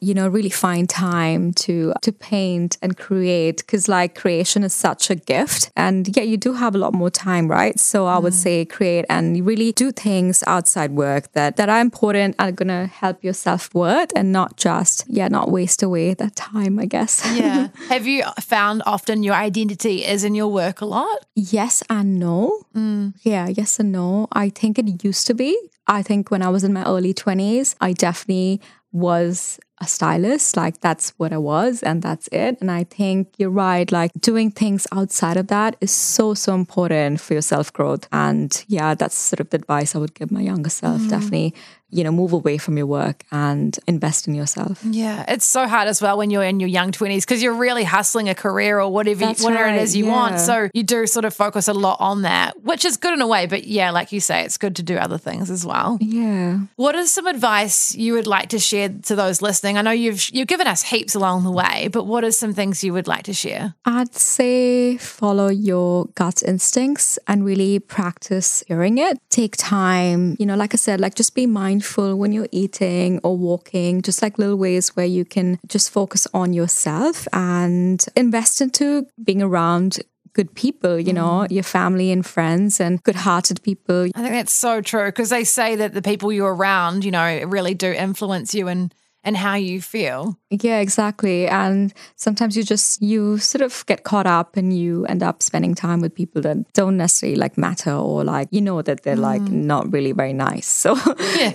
you 0.00 0.14
know 0.14 0.28
really 0.28 0.50
find 0.50 0.88
time 0.88 1.52
to 1.52 1.92
to 2.02 2.12
paint 2.12 2.78
and 2.82 2.96
create 2.96 3.58
because 3.58 3.88
like 3.88 4.14
creation 4.14 4.62
is 4.62 4.72
such 4.72 5.10
a 5.10 5.14
gift 5.14 5.70
and 5.76 6.16
yeah 6.16 6.22
you 6.22 6.36
do 6.36 6.52
have 6.52 6.74
a 6.74 6.78
lot 6.78 6.92
more 6.92 7.10
time 7.10 7.48
right 7.48 7.78
so 7.78 8.06
I 8.06 8.18
would 8.18 8.32
mm. 8.32 8.42
say 8.44 8.64
create 8.64 9.04
and 9.08 9.44
really 9.46 9.72
do 9.72 9.92
things 9.92 10.42
outside 10.46 10.92
work 10.92 11.32
that 11.32 11.56
that 11.56 11.68
are 11.68 11.80
important 11.80 12.36
are 12.38 12.52
gonna 12.52 12.86
help 12.86 13.22
your 13.22 13.34
self-worth 13.34 14.10
and 14.14 14.32
not 14.32 14.56
just 14.56 15.04
yeah 15.08 15.28
not 15.28 15.50
waste 15.50 15.82
away 15.82 16.14
that 16.14 16.36
time 16.36 16.78
I 16.78 16.86
guess 16.86 17.20
Yeah. 17.34 17.68
Have 17.88 18.06
you 18.06 18.24
found 18.40 18.82
often 18.86 19.22
your 19.22 19.34
identity 19.34 20.04
is 20.04 20.24
in 20.24 20.34
your 20.34 20.48
work 20.48 20.80
a 20.80 20.84
lot? 20.84 21.26
Yes 21.34 21.82
and 21.88 22.18
no. 22.18 22.62
Mm. 22.74 23.14
Yeah, 23.22 23.48
yes 23.48 23.80
and 23.80 23.92
no. 23.92 24.28
I 24.32 24.50
think 24.50 24.78
it 24.78 25.04
used 25.04 25.26
to 25.28 25.34
be. 25.34 25.56
I 25.86 26.02
think 26.02 26.30
when 26.30 26.42
I 26.42 26.48
was 26.48 26.62
in 26.62 26.72
my 26.72 26.84
early 26.84 27.12
20s, 27.12 27.74
I 27.80 27.92
definitely 27.92 28.60
was 28.92 29.58
a 29.80 29.86
stylist. 29.86 30.56
Like 30.56 30.80
that's 30.80 31.10
what 31.16 31.32
I 31.32 31.38
was, 31.38 31.82
and 31.82 32.02
that's 32.02 32.28
it. 32.28 32.58
And 32.60 32.70
I 32.70 32.84
think 32.84 33.28
you're 33.38 33.50
right. 33.50 33.90
Like 33.90 34.12
doing 34.20 34.50
things 34.50 34.86
outside 34.92 35.36
of 35.36 35.48
that 35.48 35.76
is 35.80 35.90
so, 35.90 36.34
so 36.34 36.54
important 36.54 37.20
for 37.20 37.32
your 37.34 37.42
self 37.42 37.72
growth. 37.72 38.08
And 38.12 38.64
yeah, 38.68 38.94
that's 38.94 39.16
sort 39.16 39.40
of 39.40 39.50
the 39.50 39.56
advice 39.56 39.94
I 39.94 39.98
would 39.98 40.14
give 40.14 40.30
my 40.30 40.40
younger 40.40 40.70
self. 40.70 41.00
Mm. 41.02 41.10
Definitely, 41.10 41.54
you 41.90 42.04
know, 42.04 42.12
move 42.12 42.32
away 42.32 42.58
from 42.58 42.76
your 42.76 42.86
work 42.86 43.24
and 43.32 43.78
invest 43.86 44.28
in 44.28 44.34
yourself. 44.34 44.80
Yeah, 44.84 45.24
it's 45.28 45.46
so 45.46 45.66
hard 45.66 45.88
as 45.88 46.00
well 46.00 46.16
when 46.16 46.30
you're 46.30 46.44
in 46.44 46.60
your 46.60 46.68
young 46.68 46.92
20s 46.92 47.22
because 47.22 47.42
you're 47.42 47.54
really 47.54 47.84
hustling 47.84 48.28
a 48.28 48.34
career 48.34 48.80
or 48.80 48.90
whatever 48.92 49.26
That's 49.26 49.42
whatever 49.42 49.64
right, 49.64 49.80
is 49.80 49.96
you 49.96 50.06
want. 50.06 50.40
So 50.40 50.68
you 50.72 50.82
do 50.82 51.06
sort 51.06 51.24
of 51.24 51.34
focus 51.34 51.68
a 51.68 51.72
lot 51.72 51.96
on 52.00 52.22
that, 52.22 52.62
which 52.62 52.84
is 52.84 52.96
good 52.96 53.12
in 53.12 53.20
a 53.20 53.26
way, 53.26 53.46
but 53.46 53.64
yeah, 53.64 53.90
like 53.90 54.12
you 54.12 54.20
say, 54.20 54.44
it's 54.44 54.56
good 54.56 54.76
to 54.76 54.82
do 54.82 54.96
other 54.96 55.18
things 55.18 55.50
as 55.50 55.66
well. 55.66 55.98
Yeah. 56.00 56.60
What 56.76 56.94
is 56.94 57.10
some 57.10 57.26
advice 57.26 57.94
you 57.94 58.12
would 58.14 58.26
like 58.26 58.50
to 58.50 58.58
share 58.58 58.88
to 58.88 59.16
those 59.16 59.42
listening? 59.42 59.76
I 59.76 59.82
know 59.82 59.90
you've 59.90 60.30
you've 60.30 60.48
given 60.48 60.66
us 60.66 60.82
heaps 60.82 61.14
along 61.14 61.44
the 61.44 61.50
way, 61.50 61.88
but 61.92 62.04
what 62.04 62.24
are 62.24 62.30
some 62.30 62.54
things 62.54 62.84
you 62.84 62.92
would 62.92 63.08
like 63.08 63.24
to 63.24 63.34
share? 63.34 63.74
I'd 63.84 64.14
say 64.14 64.96
follow 64.96 65.48
your 65.48 66.06
gut 66.14 66.42
instincts 66.42 67.18
and 67.26 67.44
really 67.44 67.78
practice 67.80 68.62
hearing 68.68 68.98
it. 68.98 69.18
Take 69.30 69.56
time, 69.56 70.36
you 70.38 70.46
know, 70.46 70.54
like 70.54 70.74
I 70.74 70.76
said, 70.76 71.00
like 71.00 71.14
just 71.14 71.34
be 71.34 71.46
mindful 71.46 71.79
when 72.16 72.32
you're 72.32 72.48
eating 72.52 73.20
or 73.22 73.36
walking, 73.36 74.02
just 74.02 74.22
like 74.22 74.38
little 74.38 74.56
ways 74.56 74.96
where 74.96 75.06
you 75.06 75.24
can 75.24 75.58
just 75.66 75.90
focus 75.90 76.26
on 76.32 76.52
yourself 76.52 77.26
and 77.32 78.04
invest 78.16 78.60
into 78.60 79.06
being 79.22 79.42
around 79.42 80.00
good 80.32 80.54
people, 80.54 80.98
you 80.98 81.12
know, 81.12 81.44
mm. 81.44 81.50
your 81.50 81.62
family 81.62 82.10
and 82.10 82.24
friends 82.24 82.80
and 82.80 83.02
good 83.02 83.16
hearted 83.16 83.62
people. 83.62 84.06
I 84.14 84.22
think 84.22 84.34
that's 84.34 84.52
so 84.52 84.80
true 84.80 85.06
because 85.06 85.30
they 85.30 85.44
say 85.44 85.76
that 85.76 85.92
the 85.92 86.02
people 86.02 86.32
you're 86.32 86.54
around, 86.54 87.04
you 87.04 87.10
know, 87.10 87.42
really 87.46 87.74
do 87.74 87.92
influence 87.92 88.54
you 88.54 88.68
and 88.68 88.94
and 89.22 89.36
how 89.36 89.54
you 89.54 89.80
feel. 89.80 90.38
Yeah, 90.50 90.80
exactly. 90.80 91.46
And 91.46 91.92
sometimes 92.16 92.56
you 92.56 92.62
just 92.62 93.02
you 93.02 93.38
sort 93.38 93.62
of 93.62 93.84
get 93.86 94.04
caught 94.04 94.26
up 94.26 94.56
and 94.56 94.76
you 94.76 95.04
end 95.06 95.22
up 95.22 95.42
spending 95.42 95.74
time 95.74 96.00
with 96.00 96.14
people 96.14 96.42
that 96.42 96.72
don't 96.72 96.96
necessarily 96.96 97.36
like 97.36 97.58
matter 97.58 97.92
or 97.92 98.24
like 98.24 98.48
you 98.50 98.60
know 98.60 98.82
that 98.82 99.02
they're 99.02 99.16
mm. 99.16 99.20
like 99.20 99.42
not 99.42 99.92
really 99.92 100.12
very 100.12 100.32
nice. 100.32 100.78
So 100.90 100.96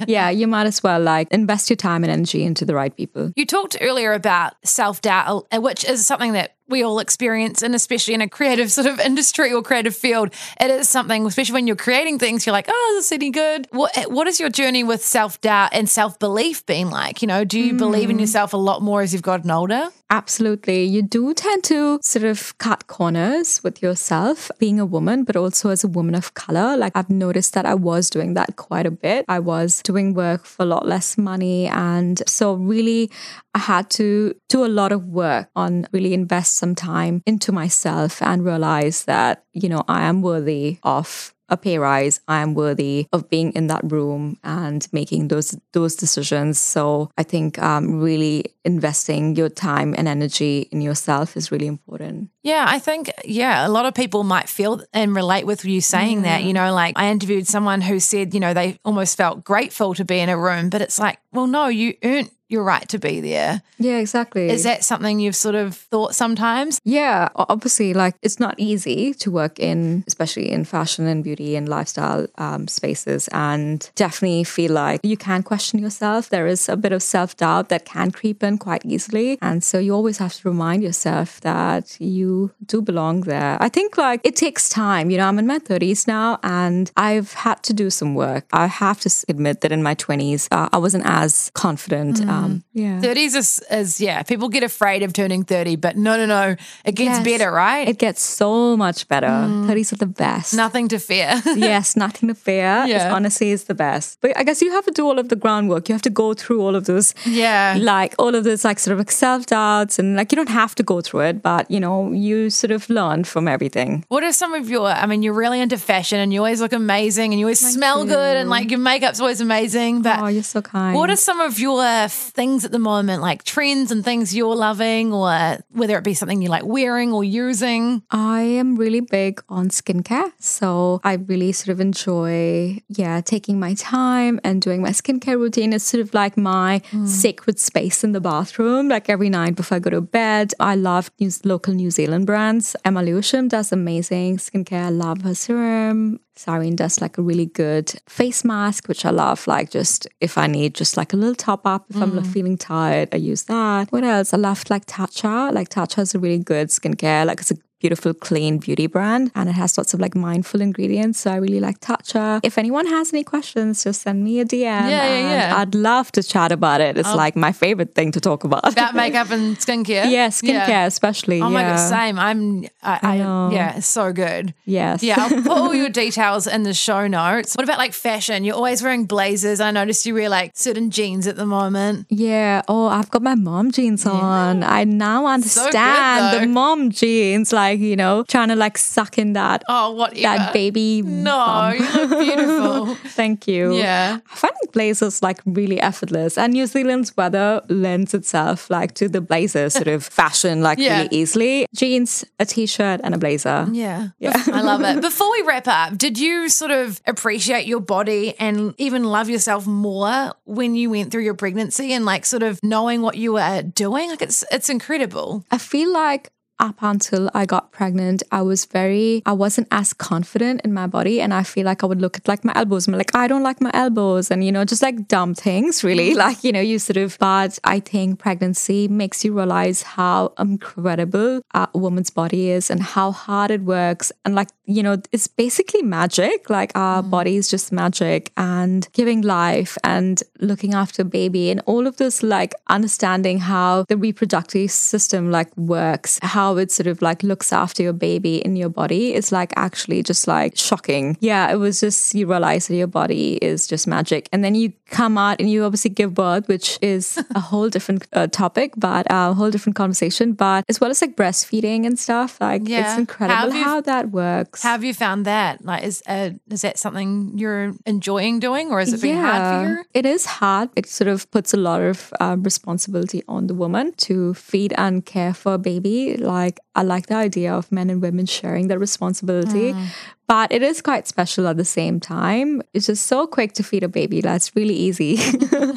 yeah. 0.07 0.29
you 0.29 0.47
might 0.47 0.67
as 0.67 0.83
well 0.83 1.01
like 1.01 1.27
invest 1.31 1.69
your 1.69 1.77
time 1.77 2.03
and 2.03 2.11
energy 2.11 2.43
into 2.43 2.63
the 2.63 2.75
right 2.75 2.95
people. 2.95 3.31
You 3.35 3.45
talked 3.45 3.75
earlier 3.81 4.13
about 4.13 4.53
self 4.63 5.01
doubt, 5.01 5.47
uh, 5.51 5.59
which 5.59 5.83
is 5.83 6.05
something 6.05 6.33
that 6.33 6.54
we 6.67 6.83
all 6.83 6.99
experience, 6.99 7.61
and 7.61 7.75
especially 7.75 8.13
in 8.13 8.21
a 8.21 8.29
creative 8.29 8.71
sort 8.71 8.87
of 8.87 8.99
industry 9.09 9.53
or 9.53 9.61
creative 9.61 9.95
field, 9.95 10.33
it 10.59 10.71
is 10.71 10.89
something, 10.89 11.25
especially 11.25 11.53
when 11.53 11.67
you're 11.67 11.75
creating 11.75 12.19
things, 12.19 12.45
you're 12.45 12.53
like, 12.53 12.67
oh, 12.69 12.95
is 12.97 13.05
this 13.05 13.11
any 13.11 13.29
good? 13.29 13.67
What 13.71 13.95
What 14.09 14.27
is 14.27 14.39
your 14.39 14.49
journey 14.49 14.83
with 14.83 15.03
self 15.03 15.39
doubt 15.41 15.69
and 15.73 15.89
self 15.89 16.19
belief 16.19 16.65
been 16.65 16.89
like? 16.89 17.21
You 17.21 17.27
know, 17.27 17.43
do 17.43 17.59
you 17.59 17.73
believe 17.73 18.09
in 18.09 18.17
hmm. 18.17 18.21
yourself 18.21 18.53
a 18.53 18.57
lot 18.57 18.81
more 18.81 19.01
as 19.01 19.13
you've 19.13 19.21
gotten 19.21 19.51
older? 19.51 19.89
Absolutely. 20.11 20.83
You 20.83 21.01
do 21.01 21.33
tend 21.33 21.63
to 21.65 21.99
sort 22.03 22.25
of 22.25 22.55
cut 22.59 22.85
corners 22.87 23.63
with 23.63 23.81
yourself 23.81 24.51
being 24.59 24.79
a 24.79 24.85
woman, 24.85 25.23
but 25.23 25.35
also 25.35 25.71
as 25.71 25.83
a 25.83 25.87
woman 25.87 26.13
of 26.13 26.35
color. 26.35 26.77
Like 26.77 26.95
I've 26.95 27.09
noticed 27.09 27.53
that 27.55 27.65
I 27.65 27.73
was 27.73 28.09
doing 28.11 28.35
that 28.35 28.55
quite 28.55 28.85
a 28.85 28.91
bit. 28.91 29.25
I 29.27 29.39
was 29.39 29.81
doing 29.81 30.13
work 30.13 30.45
for 30.45 30.63
a 30.63 30.65
lot 30.67 30.87
less 30.87 31.17
money. 31.17 31.67
And 31.67 32.21
so 32.27 32.53
really 32.53 33.09
I 33.55 33.59
had 33.59 33.89
to 33.91 34.35
do 34.47 34.63
a 34.63 34.67
lot 34.69 34.91
of 34.91 35.07
work 35.07 35.49
on 35.55 35.87
really 35.91 36.13
invest 36.13 36.53
some 36.55 36.75
time 36.75 37.23
into 37.25 37.51
myself 37.51 38.21
and 38.21 38.45
realize 38.45 39.05
that, 39.05 39.43
you 39.53 39.69
know, 39.69 39.83
I 39.87 40.03
am 40.03 40.21
worthy 40.21 40.77
of 40.83 41.33
a 41.49 41.57
pay 41.57 41.77
rise. 41.77 42.19
I 42.27 42.41
am 42.41 42.53
worthy 42.53 43.07
of 43.11 43.29
being 43.29 43.51
in 43.53 43.67
that 43.67 43.81
room 43.83 44.37
and 44.43 44.87
making 44.91 45.27
those 45.27 45.57
those 45.73 45.95
decisions. 45.95 46.59
So 46.59 47.09
I 47.17 47.23
think 47.23 47.59
um, 47.59 47.99
really 47.99 48.45
investing 48.63 49.35
your 49.35 49.49
time 49.49 49.93
and 49.97 50.07
energy 50.07 50.67
in 50.71 50.81
yourself 50.81 51.37
is 51.37 51.51
really 51.51 51.67
important. 51.67 52.29
Yeah, 52.43 52.65
I 52.67 52.79
think, 52.79 53.11
yeah, 53.23 53.65
a 53.65 53.69
lot 53.69 53.85
of 53.85 53.93
people 53.93 54.23
might 54.23 54.49
feel 54.49 54.83
and 54.93 55.15
relate 55.15 55.45
with 55.45 55.65
you 55.65 55.81
saying 55.81 56.23
that. 56.23 56.43
You 56.43 56.53
know, 56.53 56.73
like 56.73 56.97
I 56.97 57.09
interviewed 57.09 57.47
someone 57.47 57.81
who 57.81 57.99
said, 57.99 58.33
you 58.33 58.39
know, 58.39 58.53
they 58.53 58.79
almost 58.83 59.17
felt 59.17 59.43
grateful 59.43 59.93
to 59.95 60.05
be 60.05 60.19
in 60.19 60.29
a 60.29 60.37
room, 60.37 60.69
but 60.69 60.81
it's 60.81 60.99
like, 60.99 61.19
well, 61.31 61.47
no, 61.47 61.67
you 61.67 61.95
earned 62.03 62.29
your 62.47 62.63
right 62.63 62.87
to 62.89 62.99
be 62.99 63.21
there. 63.21 63.61
Yeah, 63.79 63.97
exactly. 63.97 64.49
Is 64.49 64.63
that 64.63 64.83
something 64.83 65.19
you've 65.19 65.35
sort 65.35 65.55
of 65.55 65.75
thought 65.75 66.15
sometimes? 66.15 66.79
Yeah, 66.83 67.29
obviously, 67.35 67.93
like 67.93 68.15
it's 68.21 68.39
not 68.39 68.55
easy 68.57 69.13
to 69.15 69.31
work 69.31 69.59
in, 69.59 70.03
especially 70.07 70.51
in 70.51 70.63
fashion 70.63 71.07
and 71.07 71.23
beauty 71.23 71.55
and 71.55 71.67
lifestyle 71.67 72.27
um, 72.37 72.67
spaces, 72.67 73.27
and 73.31 73.89
definitely 73.95 74.43
feel 74.43 74.73
like 74.73 75.01
you 75.03 75.17
can 75.17 75.43
question 75.43 75.79
yourself. 75.79 76.29
There 76.29 76.47
is 76.47 76.69
a 76.69 76.77
bit 76.77 76.91
of 76.91 77.01
self 77.01 77.35
doubt 77.37 77.69
that 77.69 77.85
can 77.85 78.11
creep 78.11 78.43
in 78.43 78.57
quite 78.57 78.85
easily, 78.85 79.37
and 79.41 79.63
so 79.63 79.79
you 79.79 79.93
always 79.93 80.19
have 80.19 80.33
to 80.33 80.47
remind 80.47 80.83
yourself 80.83 81.41
that 81.41 81.97
you 81.99 82.51
do 82.65 82.81
belong 82.81 83.21
there. 83.21 83.57
I 83.59 83.69
think 83.69 83.97
like 83.97 84.21
it 84.23 84.35
takes 84.35 84.69
time. 84.69 85.09
You 85.09 85.17
know, 85.17 85.27
I'm 85.27 85.39
in 85.39 85.47
my 85.47 85.59
30s 85.59 86.07
now, 86.07 86.39
and 86.43 86.91
I've 86.95 87.33
had 87.33 87.63
to 87.63 87.73
do 87.73 87.89
some 87.89 88.13
work. 88.13 88.45
I 88.53 88.67
have 88.67 88.99
to 89.01 89.09
admit 89.27 89.61
that 89.61 89.71
in 89.71 89.81
my 89.81 89.95
20s, 89.95 90.47
uh, 90.51 90.69
I 90.71 90.77
wasn't 90.77 91.05
as 91.05 91.51
confident 91.53 92.21
come. 92.41 92.63
Yeah. 92.73 92.99
30s 93.01 93.35
is, 93.35 93.59
is, 93.71 94.01
yeah, 94.01 94.23
people 94.23 94.49
get 94.49 94.63
afraid 94.63 95.03
of 95.03 95.13
turning 95.13 95.43
30, 95.43 95.75
but 95.77 95.95
no, 95.97 96.17
no, 96.17 96.25
no. 96.25 96.55
It 96.83 96.95
gets 96.95 97.17
Yes. 97.19 97.23
better, 97.23 97.51
right? 97.51 97.87
It 97.87 97.97
gets 97.99 98.21
so 98.21 98.75
much 98.77 99.07
better. 99.07 99.27
Mm. 99.27 99.67
30s 99.67 99.93
are 99.93 99.97
the 99.97 100.05
best. 100.25 100.53
Nothing 100.53 100.87
to 100.89 100.99
fear. 100.99 101.41
yes, 101.55 101.95
nothing 101.95 102.29
to 102.29 102.35
fear. 102.35 102.85
Yeah. 102.87 103.13
honestly 103.15 103.51
is 103.51 103.63
the 103.65 103.75
best. 103.75 104.19
But 104.21 104.37
I 104.37 104.43
guess 104.43 104.61
you 104.61 104.71
have 104.71 104.85
to 104.85 104.91
do 104.91 105.05
all 105.05 105.19
of 105.19 105.29
the 105.29 105.35
groundwork. 105.35 105.87
You 105.89 105.93
have 105.95 106.01
to 106.03 106.09
go 106.23 106.33
through 106.33 106.61
all 106.61 106.75
of 106.75 106.85
those 106.85 107.13
Yeah. 107.25 107.77
like 107.79 108.13
all 108.19 108.33
of 108.35 108.43
those 108.43 108.63
like 108.65 108.79
sort 108.79 108.93
of 108.93 108.99
like 108.99 109.11
self-doubts 109.11 109.99
and 109.99 110.15
like 110.15 110.31
you 110.31 110.35
don't 110.35 110.49
have 110.49 110.73
to 110.75 110.83
go 110.83 111.01
through 111.01 111.21
it, 111.29 111.41
but 111.41 111.69
you 111.69 111.79
know, 111.79 112.11
you 112.11 112.49
sort 112.49 112.71
of 112.71 112.89
learn 112.89 113.23
from 113.23 113.47
everything. 113.47 114.03
What 114.09 114.23
are 114.23 114.33
some 114.33 114.53
of 114.53 114.69
your? 114.69 114.87
I 114.87 115.05
mean, 115.05 115.23
you're 115.23 115.33
really 115.33 115.59
into 115.61 115.77
fashion, 115.77 116.19
and 116.19 116.33
you 116.33 116.39
always 116.39 116.61
look 116.61 116.73
amazing, 116.73 117.31
and 117.31 117.39
you 117.39 117.45
always 117.45 117.59
smell 117.73 118.05
good, 118.05 118.37
and 118.37 118.49
like 118.49 118.69
your 118.71 118.79
makeup's 118.79 119.19
always 119.19 119.41
amazing. 119.41 120.01
But 120.01 120.19
Oh, 120.19 120.27
you're 120.27 120.43
so 120.43 120.61
kind. 120.61 120.95
what 120.95 121.09
are 121.09 121.15
some 121.15 121.39
of 121.39 121.59
your 121.59 121.81
things 122.29 122.65
at 122.65 122.71
the 122.71 122.79
moment, 122.79 123.21
like 123.21 123.43
trends 123.43 123.91
and 123.91 124.03
things 124.03 124.35
you're 124.35 124.55
loving, 124.55 125.13
or 125.13 125.57
whether 125.69 125.97
it 125.97 126.03
be 126.03 126.13
something 126.13 126.41
you 126.41 126.49
like 126.49 126.65
wearing 126.65 127.13
or 127.13 127.23
using? 127.23 128.03
I 128.11 128.41
am 128.41 128.75
really 128.75 129.01
big 129.01 129.41
on 129.49 129.69
skincare. 129.69 130.31
So 130.39 131.01
I 131.03 131.13
really 131.13 131.51
sort 131.51 131.69
of 131.69 131.79
enjoy, 131.79 132.81
yeah, 132.87 133.21
taking 133.21 133.59
my 133.59 133.73
time 133.75 134.39
and 134.43 134.61
doing 134.61 134.81
my 134.81 134.89
skincare 134.89 135.37
routine. 135.37 135.73
It's 135.73 135.85
sort 135.85 136.01
of 136.01 136.13
like 136.13 136.37
my 136.37 136.81
hmm. 136.91 137.05
sacred 137.05 137.59
space 137.59 138.03
in 138.03 138.11
the 138.11 138.21
bathroom. 138.21 138.89
Like 138.89 139.09
every 139.09 139.29
night 139.29 139.55
before 139.55 139.77
I 139.77 139.79
go 139.79 139.89
to 139.89 140.01
bed, 140.01 140.53
I 140.59 140.75
love 140.75 141.11
new, 141.19 141.31
local 141.43 141.73
New 141.73 141.91
Zealand 141.91 142.25
brands. 142.25 142.75
Emma 142.83 143.03
Lewisham 143.03 143.47
does 143.47 143.71
amazing 143.71 144.37
skincare. 144.37 144.85
I 144.85 144.89
love 144.89 145.21
her 145.21 145.35
serum. 145.35 146.19
Cyrene 146.37 146.75
does 146.75 146.99
like 147.01 147.17
a 147.17 147.21
really 147.21 147.45
good 147.45 147.93
face 148.07 148.43
mask, 148.43 148.87
which 148.87 149.05
I 149.05 149.09
love. 149.09 149.47
Like 149.47 149.69
just 149.71 150.07
if 150.19 150.37
I 150.37 150.47
need 150.47 150.75
just 150.75 150.97
like 150.97 151.13
a 151.13 151.17
little 151.17 151.35
top 151.35 151.65
up, 151.65 151.85
if 151.89 152.01
I'm 152.01 152.15
like, 152.15 152.25
mm. 152.25 152.33
feeling 152.33 152.57
tired, 152.57 153.09
I 153.13 153.17
use 153.17 153.43
that. 153.43 153.91
What 153.91 154.03
else? 154.03 154.33
I 154.33 154.37
love 154.37 154.63
like 154.69 154.85
Tatcha. 154.85 155.53
Like 155.53 155.69
Tatcha 155.69 155.99
is 155.99 156.13
a 156.13 156.19
really 156.19 156.39
good 156.39 156.69
skincare. 156.69 157.25
Like 157.25 157.39
it's 157.39 157.51
a 157.51 157.57
beautiful, 157.79 158.13
clean 158.13 158.57
beauty 158.57 158.87
brand 158.87 159.31
and 159.35 159.49
it 159.49 159.53
has 159.53 159.77
lots 159.77 159.93
of 159.93 159.99
like 159.99 160.15
mindful 160.15 160.61
ingredients. 160.61 161.19
So 161.19 161.31
I 161.31 161.35
really 161.35 161.59
like 161.59 161.79
Tatcha. 161.79 162.39
If 162.43 162.57
anyone 162.57 162.87
has 162.87 163.13
any 163.13 163.23
questions, 163.23 163.83
just 163.83 164.01
send 164.01 164.23
me 164.23 164.39
a 164.39 164.45
DM. 164.45 164.61
Yeah, 164.61 164.89
yeah, 164.89 165.03
and 165.03 165.29
yeah. 165.29 165.53
Oh. 165.55 165.59
I'd 165.61 165.75
love 165.75 166.11
to 166.13 166.23
chat 166.23 166.51
about 166.51 166.81
it. 166.81 166.97
It's 166.97 167.13
like 167.13 167.35
my 167.35 167.51
favorite 167.51 167.93
thing 167.93 168.11
to 168.13 168.19
talk 168.19 168.43
about. 168.43 168.71
About 168.71 168.95
makeup 169.03 169.29
and 169.29 169.57
skincare. 169.57 170.09
yeah, 170.09 170.29
skincare 170.29 170.85
especially. 170.87 171.41
Oh 171.41 171.49
my 171.49 171.63
god, 171.63 171.77
same. 171.77 172.17
I'm. 172.19 172.65
I, 172.81 172.99
I, 173.01 173.17
know. 173.17 173.49
yeah, 173.51 173.79
so 173.79 174.13
good. 174.13 174.53
Yes. 174.65 175.03
Yeah, 175.03 175.15
I'll 175.17 175.41
put 175.41 175.47
all 175.47 175.73
your 175.73 175.89
details 176.03 176.47
in 176.47 176.63
the 176.63 176.73
show 176.73 177.07
notes. 177.07 177.55
What 177.55 177.63
about 177.63 177.77
like 177.77 177.93
fashion? 177.93 178.43
You're 178.43 178.55
always 178.55 178.81
wearing 178.81 179.05
blazers. 179.05 179.59
I 179.59 179.71
noticed 179.71 180.05
you 180.05 180.13
wear 180.13 180.29
like 180.29 180.51
certain 180.55 180.91
jeans 180.91 181.27
at 181.27 181.35
the 181.35 181.45
moment. 181.45 182.07
Yeah. 182.09 182.61
Oh, 182.67 182.87
I've 182.87 183.09
got 183.09 183.21
my 183.21 183.35
mom 183.35 183.71
jeans 183.71 184.05
on. 184.05 184.63
I 184.63 184.83
now 184.83 185.25
understand 185.25 186.33
though. 186.33 186.39
the 186.39 186.47
mom 186.47 186.91
jeans, 186.91 187.51
like, 187.51 187.64
you 187.71 187.95
know, 187.95 188.23
trying 188.27 188.49
to 188.49 188.55
like 188.55 188.77
suck 188.77 189.17
in 189.17 189.33
that 189.33 189.63
Oh, 189.67 189.91
what 189.91 190.15
that 190.15 190.53
baby. 190.53 191.01
No, 191.01 191.31
bum. 191.31 191.75
you 191.75 192.05
look 192.05 192.19
beautiful. 192.19 192.95
Thank 193.11 193.47
you. 193.47 193.73
Yeah. 193.75 194.19
I 194.31 194.35
find 194.35 194.53
blazers 194.73 195.21
like 195.23 195.39
really 195.45 195.79
effortless. 195.79 196.37
And 196.37 196.53
New 196.53 196.65
Zealand's 196.67 197.15
weather 197.17 197.61
lends 197.69 198.13
itself 198.13 198.69
like 198.69 198.93
to 198.95 199.07
the 199.09 199.21
blazer 199.21 199.69
sort 199.69 199.87
of 199.87 200.03
fashion 200.21 200.61
like 200.61 200.77
Yeah. 200.79 200.97
really 201.03 201.09
easily. 201.15 201.65
Jeans, 201.75 202.25
a 202.39 202.45
t-shirt, 202.45 203.01
and 203.03 203.15
a 203.15 203.17
blazer. 203.17 203.67
Yeah. 203.71 204.09
Yeah. 204.19 204.33
I 204.47 204.61
love 204.61 204.81
it. 204.83 205.01
Before 205.09 205.31
we 205.31 205.41
wrap 205.43 205.67
up, 205.67 205.97
did 205.97 206.17
you 206.19 206.49
sort 206.49 206.71
of 206.71 207.01
appreciate 207.07 207.65
your 207.67 207.79
body 207.79 208.33
and 208.39 208.73
even 208.77 209.03
love 209.03 209.29
yourself 209.29 209.65
more 209.67 210.33
when 210.45 210.75
you 210.75 210.89
went 210.89 211.11
through 211.11 211.23
your 211.23 211.33
pregnancy 211.33 211.93
and 211.93 212.05
like 212.05 212.25
sort 212.25 212.43
of 212.43 212.61
knowing 212.63 213.01
what 213.01 213.15
you 213.17 213.33
were 213.33 213.61
doing? 213.61 214.09
Like 214.09 214.21
it's 214.21 214.43
it's 214.51 214.69
incredible. 214.69 215.43
I 215.51 215.57
feel 215.57 215.91
like 215.91 216.29
up 216.59 216.77
until 216.81 217.29
I 217.33 217.45
got 217.45 217.71
pregnant, 217.71 218.23
I 218.31 218.41
was 218.41 218.65
very, 218.65 219.21
I 219.25 219.33
wasn't 219.33 219.67
as 219.71 219.93
confident 219.93 220.61
in 220.63 220.73
my 220.73 220.87
body. 220.87 221.21
And 221.21 221.33
I 221.33 221.43
feel 221.43 221.65
like 221.65 221.83
I 221.83 221.87
would 221.87 222.01
look 222.01 222.17
at 222.17 222.27
like 222.27 222.43
my 222.43 222.53
elbows 222.55 222.87
and 222.87 222.93
be 222.93 222.97
like, 222.97 223.15
I 223.15 223.27
don't 223.27 223.43
like 223.43 223.61
my 223.61 223.71
elbows. 223.73 224.31
And, 224.31 224.43
you 224.43 224.51
know, 224.51 224.65
just 224.65 224.81
like 224.81 225.07
dumb 225.07 225.33
things, 225.33 225.83
really. 225.83 226.09
Mm-hmm. 226.09 226.15
Like, 226.25 226.43
you 226.43 226.51
know, 226.51 226.61
you 226.61 226.79
sort 226.79 226.97
of, 226.97 227.17
but 227.19 227.59
I 227.63 227.79
think 227.79 228.17
pregnancy 228.19 228.87
makes 228.87 229.23
you 229.23 229.33
realize 229.37 229.83
how 229.83 230.33
incredible 230.39 231.41
a 231.53 231.67
woman's 231.75 232.09
body 232.09 232.49
is 232.49 232.71
and 232.71 232.81
how 232.81 233.11
hard 233.11 233.51
it 233.51 233.61
works. 233.61 234.11
And 234.23 234.33
like, 234.33 234.49
you 234.65 234.81
know, 234.81 234.97
it's 235.11 235.27
basically 235.27 235.83
magic. 235.83 236.49
Like 236.49 236.71
our 236.73 237.01
mm-hmm. 237.01 237.11
body 237.11 237.35
is 237.35 237.47
just 237.47 237.71
magic 237.71 238.31
and 238.37 238.87
giving 238.93 239.21
life 239.21 239.77
and 239.83 240.23
looking 240.39 240.73
after 240.73 241.03
a 241.03 241.05
baby 241.05 241.51
and 241.51 241.61
all 241.67 241.85
of 241.85 241.97
this, 241.97 242.23
like 242.23 242.55
understanding 242.67 243.39
how 243.39 243.85
the 243.87 243.97
reproductive 243.97 244.71
system 244.71 245.29
like 245.29 245.55
works, 245.57 246.17
how 246.23 246.44
it 246.53 246.71
sort 246.71 246.87
of 246.87 247.01
like 247.01 247.23
looks 247.23 247.51
after 247.51 247.81
your 247.81 247.93
baby 247.93 248.37
in 248.37 248.55
your 248.55 248.69
body 248.69 249.13
is 249.13 249.31
like 249.31 249.51
actually 249.55 250.03
just 250.03 250.27
like 250.27 250.57
shocking. 250.57 251.17
Yeah, 251.19 251.51
it 251.51 251.55
was 251.55 251.79
just 251.79 252.13
you 252.13 252.27
realize 252.27 252.67
that 252.67 252.75
your 252.75 252.87
body 252.87 253.37
is 253.41 253.65
just 253.67 253.87
magic. 253.87 254.29
And 254.31 254.43
then 254.43 254.53
you 254.55 254.73
come 254.91 255.17
out 255.17 255.39
and 255.39 255.49
you 255.49 255.63
obviously 255.63 255.89
give 255.89 256.13
birth, 256.13 256.47
which 256.47 256.77
is 256.81 257.17
a 257.35 257.39
whole 257.39 257.69
different 257.69 258.05
uh, 258.13 258.27
topic, 258.27 258.73
but 258.77 259.07
a 259.09 259.33
whole 259.33 259.49
different 259.51 259.75
conversation. 259.75 260.33
But 260.33 260.65
as 260.69 260.79
well 260.81 260.91
as 260.91 261.01
like 261.01 261.15
breastfeeding 261.15 261.85
and 261.87 261.97
stuff, 261.97 262.39
like 262.41 262.61
Yeah. 262.67 262.89
it's 262.91 262.99
incredible 262.99 263.51
Have 263.51 263.55
you- 263.55 263.63
how 263.63 263.81
that 263.81 264.11
works. 264.11 264.61
How 264.63 264.71
have 264.71 264.83
you 264.83 264.93
found 264.93 265.25
that? 265.25 265.63
Like 265.65 265.83
is 265.83 266.03
uh, 266.07 266.29
is 266.51 266.61
that 266.61 266.77
something 266.77 267.37
you're 267.37 267.73
enjoying 267.85 268.39
doing 268.39 268.71
or 268.71 268.79
is 268.81 268.93
it 268.93 269.01
been 269.01 269.17
hard 269.21 269.43
for 269.51 269.59
you? 269.69 269.83
It 269.93 270.05
is 270.05 270.25
hard. 270.25 270.69
It 270.75 270.85
sort 270.87 271.07
of 271.07 271.29
puts 271.31 271.53
a 271.53 271.57
lot 271.57 271.81
of 271.81 272.13
um, 272.19 272.43
responsibility 272.43 273.23
on 273.27 273.47
the 273.47 273.53
woman 273.53 273.93
to 274.07 274.33
feed 274.33 274.73
and 274.77 275.05
care 275.05 275.33
for 275.33 275.53
a 275.53 275.57
baby. 275.57 276.17
Like, 276.17 276.34
I 276.75 276.83
like 276.83 277.07
the 277.07 277.15
idea 277.15 277.53
of 277.53 277.71
men 277.71 277.89
and 277.89 278.01
women 278.01 278.25
sharing 278.25 278.67
that 278.67 278.79
responsibility. 278.79 279.73
Mm. 279.73 279.87
But 280.27 280.51
it 280.51 280.63
is 280.63 280.81
quite 280.81 281.07
special 281.07 281.47
at 281.47 281.57
the 281.57 281.65
same 281.65 281.99
time. 281.99 282.61
It's 282.73 282.87
just 282.87 283.05
so 283.07 283.27
quick 283.27 283.53
to 283.53 283.63
feed 283.63 283.83
a 283.83 283.87
baby. 283.87 284.21
That's 284.21 284.55
really 284.55 284.73
easy. 284.73 285.17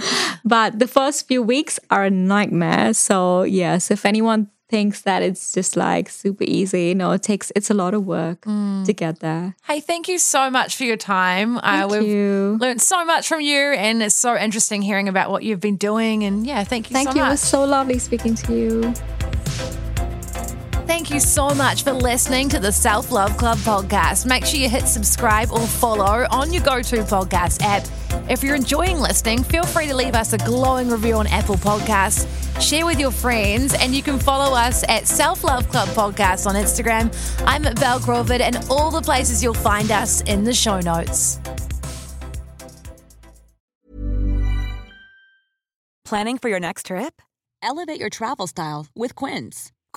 but 0.45 0.79
the 0.79 0.87
first 0.89 1.29
few 1.29 1.43
weeks 1.43 1.79
are 1.91 2.05
a 2.05 2.11
nightmare. 2.11 2.95
So, 2.95 3.43
yes, 3.43 3.91
if 3.91 4.07
anyone 4.07 4.49
thinks 4.71 5.03
that 5.03 5.23
it's 5.23 5.53
just 5.53 5.77
like 5.77 6.09
super 6.11 6.45
easy, 6.45 6.95
no, 6.95 7.13
it 7.13 7.23
takes, 7.23 7.51
it's 7.57 7.71
a 7.71 7.75
lot 7.75 7.95
of 7.95 8.05
work 8.07 8.41
Mm. 8.43 8.85
to 8.87 8.93
get 8.93 9.21
there. 9.21 9.55
Hey, 9.67 9.81
thank 9.81 10.09
you 10.09 10.19
so 10.19 10.51
much 10.51 10.77
for 10.77 10.85
your 10.85 10.97
time. 10.99 11.59
Thank 11.59 11.91
we've 11.91 12.03
you. 12.03 12.59
learned 12.61 12.81
so 12.81 13.05
much 13.05 13.29
from 13.29 13.41
you 13.41 13.73
and 13.73 14.03
it's 14.03 14.15
so 14.15 14.37
interesting 14.37 14.83
hearing 14.83 15.09
about 15.09 15.31
what 15.31 15.43
you've 15.43 15.61
been 15.61 15.77
doing. 15.77 16.25
And 16.25 16.47
yeah, 16.47 16.65
thank 16.65 16.91
you 16.91 16.95
Thank 16.95 17.11
so 17.13 17.17
you. 17.17 17.25
It 17.25 17.29
was 17.29 17.41
so 17.41 17.65
lovely 17.65 17.99
speaking 17.99 18.35
to 18.35 18.55
you. 18.55 18.95
Thank 20.89 21.11
you 21.11 21.21
so 21.21 21.51
much 21.51 21.83
for 21.83 21.93
listening 21.93 22.49
to 22.49 22.59
the 22.59 22.73
Self 22.73 23.13
Love 23.13 23.37
Club 23.37 23.59
podcast. 23.59 24.25
Make 24.25 24.47
sure 24.47 24.59
you 24.59 24.71
hit 24.71 24.87
subscribe 24.87 25.53
or 25.53 25.61
follow 25.61 26.27
on 26.31 26.51
your 26.51 26.63
go 26.63 26.81
to 26.81 26.97
podcast 27.03 27.61
app. 27.61 27.87
If 28.31 28.43
you're 28.43 28.55
enjoying 28.55 28.99
listening, 28.99 29.43
feel 29.43 29.65
free 29.65 29.87
to 29.89 29.95
leave 29.95 30.15
us 30.15 30.33
a 30.33 30.39
glowing 30.39 30.89
review 30.89 31.17
on 31.17 31.27
Apple 31.27 31.57
Podcasts. 31.57 32.27
Share 32.59 32.87
with 32.87 32.99
your 32.99 33.11
friends, 33.11 33.75
and 33.75 33.95
you 33.95 34.03
can 34.03 34.19
follow 34.19 34.57
us 34.57 34.83
at 34.89 35.07
Self 35.07 35.45
Love 35.45 35.69
Club 35.69 35.89
Podcast 35.89 36.47
on 36.47 36.55
Instagram. 36.55 37.15
I'm 37.47 37.67
at 37.67 37.79
Bel 37.79 38.01
Crawford, 38.01 38.41
and 38.41 38.57
all 38.71 38.91
the 38.91 39.03
places 39.03 39.43
you'll 39.43 39.53
find 39.53 39.91
us 39.91 40.23
in 40.23 40.45
the 40.45 40.55
show 40.55 40.81
notes. 40.81 41.39
Planning 46.07 46.39
for 46.39 46.49
your 46.49 46.61
next 46.61 46.87
trip? 46.87 47.21
Elevate 47.63 48.01
your 48.01 48.09
travel 48.09 48.47
style 48.47 48.87
with 48.97 49.15
Quince. 49.15 49.71